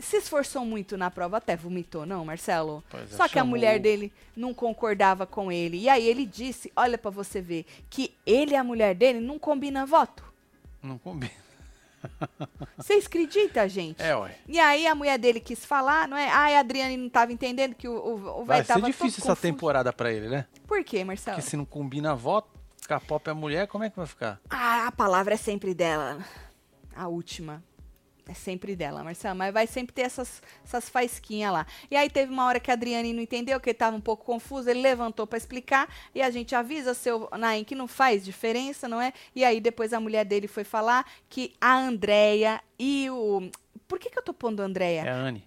se 0.04 0.18
esforçou 0.18 0.66
muito 0.66 0.98
na 0.98 1.10
prova, 1.10 1.38
até 1.38 1.56
vomitou, 1.56 2.06
não, 2.06 2.26
Marcelo? 2.26 2.84
Pois 2.90 3.12
é, 3.12 3.16
Só 3.16 3.28
que 3.28 3.36
chamou... 3.36 3.48
a 3.48 3.50
mulher 3.50 3.80
dele 3.80 4.12
não 4.36 4.54
concordava 4.54 5.26
com 5.26 5.52
ele. 5.52 5.78
E 5.78 5.90
aí 5.90 6.08
ele 6.08 6.26
disse, 6.26 6.72
olha 6.76 6.98
para 6.98 7.12
você 7.12 7.42
ver, 7.42 7.66
que 7.90 8.14
ele 8.26 8.54
e 8.54 8.56
a 8.56 8.64
mulher 8.64 8.96
dele 8.96 9.20
não 9.20 9.40
combina 9.40 9.86
voto. 9.86 10.24
Não 10.82 10.98
combina. 10.98 11.44
Vocês 12.78 13.06
acreditam, 13.06 13.68
gente? 13.68 14.02
É, 14.02 14.16
ué. 14.16 14.36
E 14.48 14.60
aí 14.60 14.86
a 14.86 14.96
mulher 14.96 15.18
dele 15.18 15.40
quis 15.40 15.66
falar, 15.66 16.08
não 16.08 16.18
é? 16.18 16.30
Ai, 16.30 16.56
a 16.56 16.60
Adriane 16.60 16.98
não 16.98 17.10
tava 17.10 17.32
entendendo 17.32 17.76
que 17.76 17.88
o, 17.88 17.94
o, 17.94 18.42
o 18.42 18.46
Vai 18.46 18.64
ser 18.64 18.82
difícil 18.82 19.24
essa 19.24 19.36
temporada 19.36 19.92
para 19.94 20.12
ele, 20.12 20.28
né? 20.28 20.46
Por 20.68 20.84
quê, 20.84 21.04
Marcelo? 21.04 21.38
Porque 21.38 21.50
se 21.50 21.56
não 21.56 21.66
combina 21.66 22.16
voto, 22.16 22.50
ficar 22.82 23.00
pop 23.00 23.30
é 23.30 23.34
mulher, 23.34 23.68
como 23.68 23.84
é 23.84 23.90
que 23.90 23.96
vai 23.96 24.06
ficar? 24.06 24.40
Ah, 24.50 24.88
a 24.88 24.92
palavra 24.92 25.34
é 25.34 25.38
sempre 25.38 25.74
dela. 25.74 26.18
A 26.96 27.08
última. 27.08 27.64
É 28.26 28.34
sempre 28.34 28.74
dela, 28.76 29.04
Marcela, 29.04 29.36
mas 29.36 29.54
vai 29.54 29.68
sempre 29.68 29.94
ter 29.94 30.04
essas, 30.04 30.42
essas 30.64 30.88
faisquinhas 30.88 31.52
lá. 31.52 31.68
E 31.92 31.96
aí 31.96 32.10
teve 32.10 32.32
uma 32.32 32.46
hora 32.46 32.60
que 32.60 32.72
a 32.72 32.74
Adriane 32.74 33.12
não 33.12 33.22
entendeu, 33.22 33.60
que 33.60 33.70
estava 33.70 33.98
um 33.98 34.02
pouco 34.02 34.24
confuso, 34.24 34.70
ele 34.70 34.82
levantou 34.82 35.28
para 35.28 35.38
explicar 35.38 35.90
e 36.16 36.22
a 36.22 36.30
gente 36.30 36.56
avisa 36.56 36.94
seu 36.94 37.28
Naim 37.38 37.66
que 37.66 37.76
não 37.76 37.88
faz 37.88 38.24
diferença, 38.24 38.88
não 38.88 39.02
é? 39.02 39.12
E 39.36 39.44
aí 39.44 39.60
depois 39.60 39.92
a 39.92 40.00
mulher 40.00 40.24
dele 40.24 40.48
foi 40.48 40.64
falar 40.64 41.06
que 41.30 41.54
a 41.60 41.76
Andréia 41.76 42.62
e 42.80 43.10
o... 43.10 43.50
Por 43.88 44.00
que, 44.00 44.10
que 44.10 44.18
eu 44.18 44.24
tô 44.24 44.34
pondo 44.34 44.62
Andréia? 44.62 45.02
É 45.02 45.10
a 45.10 45.16
Anne. 45.16 45.44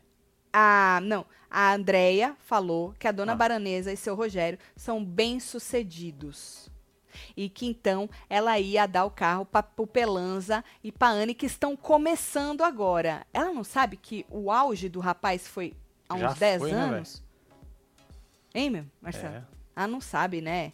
A, 0.52 1.00
não, 1.02 1.24
a 1.50 1.72
Andréia 1.72 2.36
falou 2.40 2.94
que 2.98 3.08
a 3.08 3.12
dona 3.12 3.32
ah. 3.32 3.36
Baronesa 3.36 3.90
e 3.90 3.96
seu 3.96 4.14
Rogério 4.14 4.58
são 4.76 5.02
bem-sucedidos 5.02 6.70
e 7.36 7.48
que 7.48 7.66
então 7.66 8.08
ela 8.28 8.58
ia 8.58 8.86
dar 8.86 9.04
o 9.04 9.10
carro 9.10 9.44
para 9.44 9.66
o 9.76 9.86
Pelanza 9.86 10.64
e 10.82 10.90
para 10.90 11.12
Anne 11.12 11.34
que 11.34 11.46
estão 11.46 11.76
começando 11.76 12.62
agora. 12.62 13.26
Ela 13.32 13.52
não 13.52 13.64
sabe 13.64 13.96
que 13.96 14.24
o 14.30 14.50
auge 14.50 14.88
do 14.88 15.00
rapaz 15.00 15.46
foi 15.46 15.74
há 16.08 16.14
uns 16.14 16.20
Já 16.20 16.32
10 16.32 16.62
foi, 16.62 16.72
né, 16.72 16.78
anos? 16.78 17.22
Né, 18.54 18.60
hein, 18.60 18.70
meu, 18.70 18.86
Marcelo? 19.00 19.34
É. 19.34 19.44
Ela 19.76 19.86
não 19.86 20.00
sabe, 20.00 20.40
né? 20.40 20.72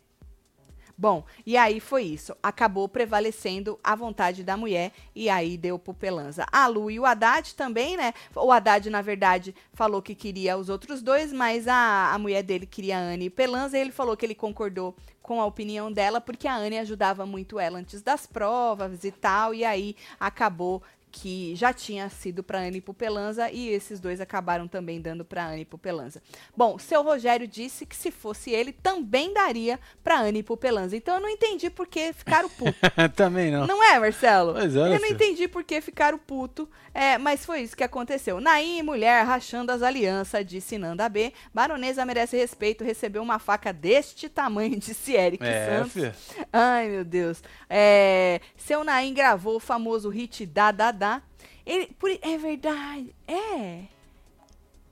Bom, 1.02 1.24
e 1.44 1.56
aí 1.56 1.80
foi 1.80 2.04
isso. 2.04 2.32
Acabou 2.40 2.88
prevalecendo 2.88 3.76
a 3.82 3.96
vontade 3.96 4.44
da 4.44 4.56
mulher 4.56 4.92
e 5.16 5.28
aí 5.28 5.58
deu 5.58 5.76
pro 5.76 5.92
Pelanza. 5.92 6.46
A 6.52 6.68
Lu 6.68 6.88
e 6.92 7.00
o 7.00 7.04
Haddad 7.04 7.56
também, 7.56 7.96
né? 7.96 8.14
O 8.36 8.52
Haddad, 8.52 8.88
na 8.88 9.02
verdade, 9.02 9.52
falou 9.72 10.00
que 10.00 10.14
queria 10.14 10.56
os 10.56 10.68
outros 10.68 11.02
dois, 11.02 11.32
mas 11.32 11.66
a, 11.66 12.12
a 12.14 12.18
mulher 12.18 12.44
dele 12.44 12.66
queria 12.66 12.98
a 12.98 13.00
Anne 13.00 13.24
e 13.24 13.30
Pelanza. 13.30 13.76
E 13.76 13.80
ele 13.80 13.90
falou 13.90 14.16
que 14.16 14.24
ele 14.24 14.36
concordou 14.36 14.94
com 15.20 15.40
a 15.40 15.44
opinião 15.44 15.90
dela, 15.90 16.20
porque 16.20 16.46
a 16.46 16.54
Anne 16.54 16.78
ajudava 16.78 17.26
muito 17.26 17.58
ela 17.58 17.80
antes 17.80 18.00
das 18.00 18.24
provas 18.24 19.02
e 19.02 19.10
tal, 19.10 19.52
e 19.52 19.64
aí 19.64 19.96
acabou 20.20 20.84
que 21.12 21.54
já 21.54 21.74
tinha 21.74 22.08
sido 22.08 22.42
para 22.42 22.60
Anne 22.60 22.80
Pupelanza 22.80 23.50
e 23.50 23.68
esses 23.68 24.00
dois 24.00 24.18
acabaram 24.18 24.66
também 24.66 24.98
dando 24.98 25.26
para 25.26 25.46
Anne 25.46 25.66
Pupelanza. 25.66 26.22
Bom, 26.56 26.78
seu 26.78 27.02
Rogério 27.02 27.46
disse 27.46 27.84
que 27.84 27.94
se 27.94 28.10
fosse 28.10 28.50
ele 28.50 28.72
também 28.72 29.32
daria 29.32 29.78
para 30.02 30.18
Anne 30.18 30.42
Pupelanza. 30.42 30.96
Então 30.96 31.16
eu 31.16 31.20
não 31.20 31.28
entendi 31.28 31.68
por 31.68 31.86
que 31.86 32.14
ficaram 32.14 32.48
puto. 32.48 32.74
também 33.14 33.50
não. 33.50 33.66
Não 33.66 33.84
é, 33.84 34.00
Marcelo? 34.00 34.54
Pois 34.54 34.74
é, 34.74 34.94
eu 34.94 35.00
não 35.00 35.06
entendi 35.06 35.46
por 35.46 35.62
que 35.62 35.82
ficaram 35.82 36.18
puto, 36.18 36.66
é, 36.94 37.18
mas 37.18 37.44
foi 37.44 37.60
isso 37.60 37.76
que 37.76 37.84
aconteceu. 37.84 38.40
Naim, 38.40 38.82
mulher 38.82 39.24
rachando 39.26 39.70
as 39.70 39.82
alianças, 39.82 40.46
disse 40.46 40.78
Nanda 40.78 41.08
B. 41.10 41.34
Baronesa 41.52 42.06
merece 42.06 42.38
respeito, 42.38 42.82
recebeu 42.82 43.22
uma 43.22 43.38
faca 43.38 43.70
deste 43.70 44.30
tamanho, 44.30 44.76
disse 44.80 45.12
Eric 45.12 45.44
é, 45.44 45.66
Santos. 45.66 45.92
Filho. 45.92 46.14
Ai, 46.50 46.88
meu 46.88 47.04
Deus. 47.04 47.42
É, 47.68 48.40
seu 48.56 48.82
Naim 48.82 49.12
gravou 49.12 49.56
o 49.56 49.60
famoso 49.60 50.08
hit 50.08 50.46
da 50.46 50.70
da 50.70 50.90
da. 51.02 51.20
Ele, 51.66 51.86
por, 51.98 52.10
é 52.10 52.38
verdade. 52.38 53.14
É. 53.26 53.84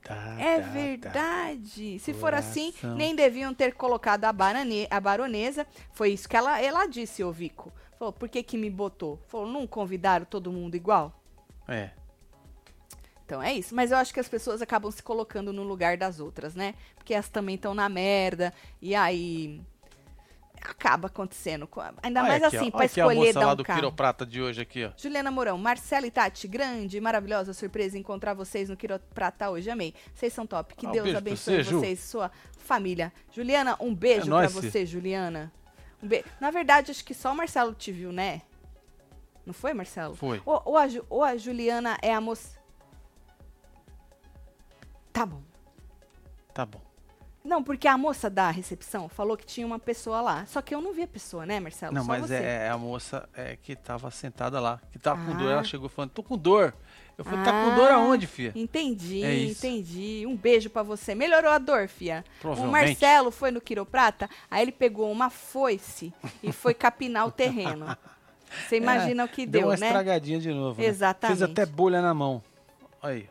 Tá, 0.03 0.35
é 0.37 0.59
tá, 0.59 0.67
verdade. 0.67 1.93
Tá. 1.93 2.03
Se 2.03 2.13
for 2.13 2.33
assim, 2.33 2.73
nem 2.97 3.15
deviam 3.15 3.53
ter 3.53 3.73
colocado 3.73 4.25
a, 4.25 4.33
barane, 4.33 4.87
a 4.89 4.99
baronesa. 4.99 5.65
Foi 5.93 6.11
isso 6.11 6.27
que 6.27 6.35
ela, 6.35 6.61
ela 6.61 6.85
disse, 6.85 7.23
ô 7.23 7.31
Vico. 7.31 7.71
Falou, 7.97 8.11
por 8.11 8.27
que 8.27 8.43
que 8.43 8.57
me 8.57 8.69
botou? 8.69 9.21
Falou, 9.27 9.47
não 9.47 9.65
convidaram 9.65 10.25
todo 10.25 10.51
mundo 10.51 10.75
igual? 10.75 11.13
É. 11.67 11.91
Então 13.25 13.41
é 13.41 13.53
isso. 13.53 13.73
Mas 13.73 13.91
eu 13.91 13.97
acho 13.97 14.13
que 14.13 14.19
as 14.19 14.27
pessoas 14.27 14.61
acabam 14.61 14.91
se 14.91 15.01
colocando 15.01 15.53
no 15.53 15.63
lugar 15.63 15.95
das 15.95 16.19
outras, 16.19 16.55
né? 16.55 16.75
Porque 16.95 17.13
elas 17.13 17.29
também 17.29 17.55
estão 17.55 17.73
na 17.73 17.87
merda. 17.87 18.53
E 18.81 18.93
aí 18.93 19.61
acaba 20.69 21.07
acontecendo. 21.07 21.67
Ainda 22.03 22.23
mais 22.23 22.43
aqui, 22.43 22.57
assim, 22.57 22.67
ó. 22.67 22.77
pra 22.77 22.85
escolher 22.85 23.33
dar 23.33 23.53
um 23.53 23.55
do 23.55 23.63
carro. 23.63 23.79
quiroprata 23.79 24.25
de 24.25 24.41
hoje 24.41 24.61
aqui, 24.61 24.85
ó. 24.85 24.91
Juliana 24.97 25.31
Mourão, 25.31 25.57
Marcela 25.57 26.05
e 26.05 26.11
Tati, 26.11 26.47
grande 26.47 26.99
maravilhosa 26.99 27.53
surpresa 27.53 27.97
encontrar 27.97 28.33
vocês 28.33 28.69
no 28.69 28.77
quiroprata 28.77 29.49
hoje. 29.49 29.69
Amei. 29.69 29.93
Vocês 30.13 30.33
são 30.33 30.45
top. 30.45 30.75
Que 30.75 30.85
ah, 30.85 30.91
Deus 30.91 31.15
abençoe 31.15 31.63
você, 31.63 31.73
vocês, 31.73 31.99
sua 31.99 32.31
família. 32.57 33.11
Juliana, 33.31 33.75
um 33.79 33.93
beijo 33.93 34.33
é 34.35 34.47
pra 34.47 34.49
você, 34.49 34.85
Juliana. 34.85 35.51
Um 36.01 36.07
be... 36.07 36.23
Na 36.39 36.51
verdade, 36.51 36.91
acho 36.91 37.03
que 37.03 37.13
só 37.13 37.31
o 37.31 37.35
Marcelo 37.35 37.73
te 37.73 37.91
viu, 37.91 38.11
né? 38.11 38.41
Não 39.45 39.53
foi, 39.53 39.73
Marcelo? 39.73 40.15
Foi. 40.15 40.41
Ou, 40.45 40.61
ou, 40.65 40.77
a, 40.77 40.87
ou 41.09 41.23
a 41.23 41.37
Juliana 41.37 41.97
é 42.01 42.13
a 42.13 42.21
moça. 42.21 42.59
Tá 45.11 45.25
bom. 45.25 45.41
Tá 46.53 46.65
bom. 46.65 46.90
Não, 47.43 47.63
porque 47.63 47.87
a 47.87 47.97
moça 47.97 48.29
da 48.29 48.51
recepção 48.51 49.09
falou 49.09 49.35
que 49.35 49.45
tinha 49.45 49.65
uma 49.65 49.79
pessoa 49.79 50.21
lá. 50.21 50.45
Só 50.45 50.61
que 50.61 50.75
eu 50.75 50.81
não 50.81 50.93
vi 50.93 51.01
a 51.03 51.07
pessoa, 51.07 51.45
né, 51.45 51.59
Marcelo? 51.59 51.93
Não, 51.93 52.03
Só 52.03 52.07
mas 52.07 52.21
você. 52.27 52.35
é 52.35 52.69
a 52.69 52.77
moça 52.77 53.27
é, 53.33 53.57
que 53.61 53.75
tava 53.75 54.11
sentada 54.11 54.59
lá, 54.59 54.79
que 54.91 54.99
tava 54.99 55.25
com 55.25 55.31
Ah. 55.31 55.35
dor. 55.37 55.51
Ela 55.51 55.63
chegou 55.63 55.89
falando, 55.89 56.11
tô 56.11 56.21
com 56.21 56.37
dor. 56.37 56.73
Eu 57.17 57.25
falei, 57.25 57.43
tá 57.43 57.51
com 57.51 57.71
Ah, 57.71 57.75
dor 57.75 57.91
aonde, 57.91 58.25
filha? 58.27 58.51
Entendi, 58.55 59.23
É 59.23 59.43
entendi. 59.43 60.23
Um 60.27 60.35
beijo 60.35 60.69
pra 60.69 60.81
você. 60.83 61.13
Melhorou 61.15 61.51
a 61.51 61.57
dor, 61.57 61.87
fia. 61.87 62.23
O. 62.43 62.65
Marcelo 62.67 63.31
foi 63.31 63.51
no 63.51 63.59
quiroprata, 63.61 64.29
aí 64.49 64.61
ele 64.63 64.71
pegou 64.71 65.11
uma 65.11 65.29
foice 65.29 66.13
e 66.43 66.51
foi 66.51 66.73
capinar 66.73 67.27
o 67.27 67.31
terreno. 67.31 67.95
Você 68.67 68.77
imagina 68.77 69.23
É, 69.23 69.25
o 69.25 69.29
que 69.29 69.45
deu 69.45 69.61
deu, 69.61 69.69
uma 69.69 69.77
né? 69.77 69.87
estragadinha 69.87 70.39
de 70.39 70.51
novo. 70.53 70.79
né? 70.81 70.87
Exatamente. 70.87 71.37
Fez 71.39 71.49
até 71.51 71.65
bolha 71.65 72.01
na 72.01 72.13
mão. 72.13 72.41
Aí. 73.03 73.27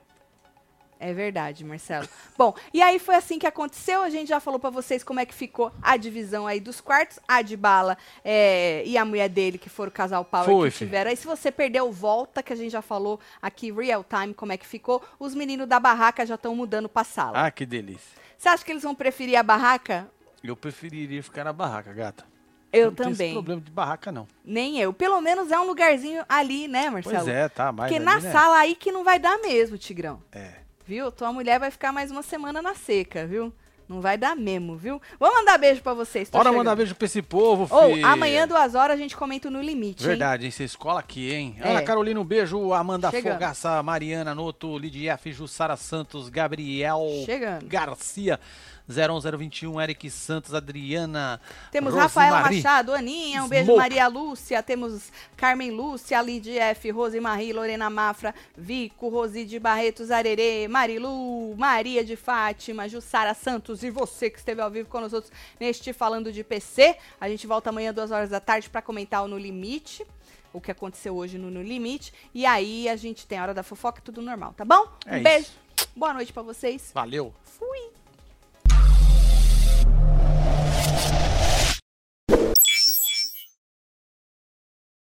É 1.03 1.15
verdade, 1.15 1.65
Marcelo. 1.65 2.07
Bom, 2.37 2.55
e 2.75 2.83
aí 2.83 2.99
foi 2.99 3.15
assim 3.15 3.39
que 3.39 3.47
aconteceu. 3.47 4.03
A 4.03 4.11
gente 4.11 4.29
já 4.29 4.39
falou 4.39 4.61
pra 4.61 4.69
vocês 4.69 5.03
como 5.03 5.19
é 5.19 5.25
que 5.25 5.35
ficou 5.35 5.73
a 5.81 5.97
divisão 5.97 6.47
aí 6.47 6.61
dos 6.61 6.79
quartos. 6.79 7.19
A 7.27 7.41
de 7.41 7.57
bala 7.57 7.97
é, 8.23 8.83
e 8.85 8.99
a 8.99 9.05
mulher 9.05 9.31
dele, 9.31 9.57
que 9.57 9.71
foram 9.71 9.89
o 9.89 9.93
casal 9.93 10.23
Power 10.27 10.45
Foi, 10.45 10.71
que 10.71 10.77
filho. 10.77 10.89
tiveram. 10.91 11.11
Aí 11.11 11.17
se 11.17 11.27
você 11.27 11.51
perdeu, 11.51 11.91
volta, 11.91 12.43
que 12.43 12.53
a 12.53 12.57
gente 12.57 12.71
já 12.71 12.83
falou 12.83 13.19
aqui 13.41 13.73
real 13.73 14.05
time 14.05 14.35
como 14.35 14.53
é 14.53 14.59
que 14.59 14.67
ficou. 14.67 15.03
Os 15.19 15.35
meninos 15.35 15.67
da 15.67 15.81
barraca 15.81 16.27
já 16.27 16.35
estão 16.35 16.55
mudando 16.55 16.89
pra 16.89 17.03
sala. 17.03 17.47
Ah, 17.47 17.51
que 17.51 17.65
delícia. 17.65 18.21
Você 18.37 18.51
acha 18.51 18.63
que 18.63 18.71
eles 18.71 18.83
vão 18.83 18.95
preferir 18.95 19.37
a 19.37 19.43
barraca? 19.43 20.07
Eu 20.45 20.55
preferiria 20.55 21.23
ficar 21.23 21.45
na 21.45 21.53
barraca, 21.53 21.93
gata. 21.95 22.27
Eu 22.73 22.87
não 22.87 22.95
Tem 22.95 23.07
esse 23.09 23.19
também. 23.19 23.33
problema 23.33 23.61
de 23.61 23.71
barraca, 23.71 24.13
não. 24.13 24.29
Nem 24.45 24.79
eu. 24.79 24.93
Pelo 24.93 25.21
menos 25.21 25.51
é 25.51 25.59
um 25.59 25.65
lugarzinho 25.65 26.25
ali, 26.29 26.69
né, 26.69 26.89
Marcelo? 26.89 27.17
Pois 27.17 27.29
é, 27.29 27.49
tá. 27.49 27.73
Mas 27.73 27.91
Porque 27.91 27.99
na 28.03 28.21
né? 28.21 28.31
sala 28.31 28.59
aí 28.59 28.75
que 28.75 28.93
não 28.93 29.03
vai 29.03 29.19
dar 29.19 29.39
mesmo, 29.39 29.77
Tigrão. 29.77 30.23
É. 30.31 30.61
Viu? 30.91 31.13
Tua 31.13 31.33
mulher 31.33 31.61
vai 31.61 31.71
ficar 31.71 31.93
mais 31.93 32.11
uma 32.11 32.21
semana 32.21 32.61
na 32.61 32.75
seca, 32.75 33.25
viu? 33.25 33.53
Não 33.89 34.01
vai 34.01 34.19
dar 34.19 34.35
mesmo, 34.35 34.77
viu? 34.77 35.01
Vamos 35.21 35.37
mandar 35.37 35.57
beijo 35.57 35.81
pra 35.83 35.95
vocês. 35.95 36.29
Bora 36.29 36.43
chegando. 36.43 36.59
mandar 36.59 36.75
beijo 36.75 36.97
pra 36.97 37.07
esse 37.07 37.23
povo, 37.23 37.69
Ou 37.73 37.95
filho. 37.95 38.05
amanhã, 38.05 38.47
duas 38.49 38.75
horas, 38.75 38.97
a 38.97 39.01
gente 39.01 39.17
comenta 39.17 39.49
no 39.49 39.63
limite? 39.63 40.03
Verdade, 40.03 40.47
hein? 40.47 40.51
Você 40.51 40.65
escola 40.65 40.99
aqui, 40.99 41.33
hein? 41.33 41.55
É. 41.61 41.71
Ana 41.71 41.83
Carolina, 41.83 42.19
um 42.19 42.25
beijo. 42.25 42.73
Amanda 42.73 43.09
Chegando. 43.09 43.35
Fogaça, 43.35 43.81
Mariana 43.85 44.35
Noto, 44.35 44.77
Lidia 44.77 45.13
F, 45.13 45.31
Jussara 45.33 45.77
Santos, 45.77 46.29
Gabriel 46.29 47.01
Chegando. 47.25 47.67
Garcia, 47.67 48.41
01021, 48.89 49.81
Eric 49.81 50.11
Santos, 50.11 50.55
Adriana. 50.55 51.41
Temos 51.71 51.95
Rafael 51.95 52.31
Rosemary. 52.33 52.57
Machado, 52.57 52.95
Aninha, 52.95 53.45
um 53.45 53.49
beijo, 53.49 53.67
Smoke. 53.67 53.79
Maria 53.79 54.09
Lúcia, 54.09 54.63
temos 54.63 55.13
Carmen 55.37 55.71
Lúcia, 55.71 56.21
Lid 56.21 56.59
F, 56.59 56.91
Rosemarie, 56.91 57.53
Lorena 57.53 57.89
Mafra, 57.89 58.35
Vico, 58.57 59.09
Rosi 59.09 59.45
de 59.45 59.59
Barretos, 59.59 60.11
Arerê, 60.11 60.67
Marilu, 60.69 61.55
Maria 61.57 62.05
de 62.05 62.17
Fátima, 62.17 62.89
Jussara 62.89 63.35
Santos 63.35 63.83
e 63.83 63.91
você 63.91 64.29
que 64.31 64.39
esteve 64.39 64.61
ao 64.61 64.71
vivo 64.71 64.89
com 64.89 65.01
nós 65.01 65.13
outros 65.13 65.33
neste 65.59 65.93
Falando 65.93 66.33
de 66.33 66.43
PC. 66.43 66.97
A 67.21 67.29
gente 67.29 67.47
volta 67.47 67.71
amanhã, 67.71 67.93
duas 67.93 68.11
horas 68.11 68.31
da 68.31 68.41
tarde, 68.41 68.69
para 68.69 68.83
comentar 68.83 69.23
o 69.25 69.29
No 69.29 69.39
Limite, 69.39 70.07
o 70.53 70.61
que 70.61 70.71
aconteceu 70.71 71.17
hoje 71.17 71.39
no 71.39 71.51
No 71.51 71.63
Limite. 71.63 72.13
E 72.35 72.45
aí 72.47 72.89
a 72.89 72.97
gente 72.97 73.27
tem 73.27 73.39
a 73.39 73.43
hora 73.43 73.55
da 73.55 73.63
fofoca 73.63 74.01
e 74.01 74.03
tudo 74.03 74.21
normal, 74.21 74.55
tá 74.57 74.65
bom? 74.65 74.89
É 75.07 75.13
um 75.13 75.15
isso. 75.17 75.25
beijo, 75.25 75.51
boa 75.95 76.15
noite 76.15 76.33
para 76.33 76.43
vocês. 76.43 76.91
Valeu. 76.95 77.35
Fui! 77.45 78.00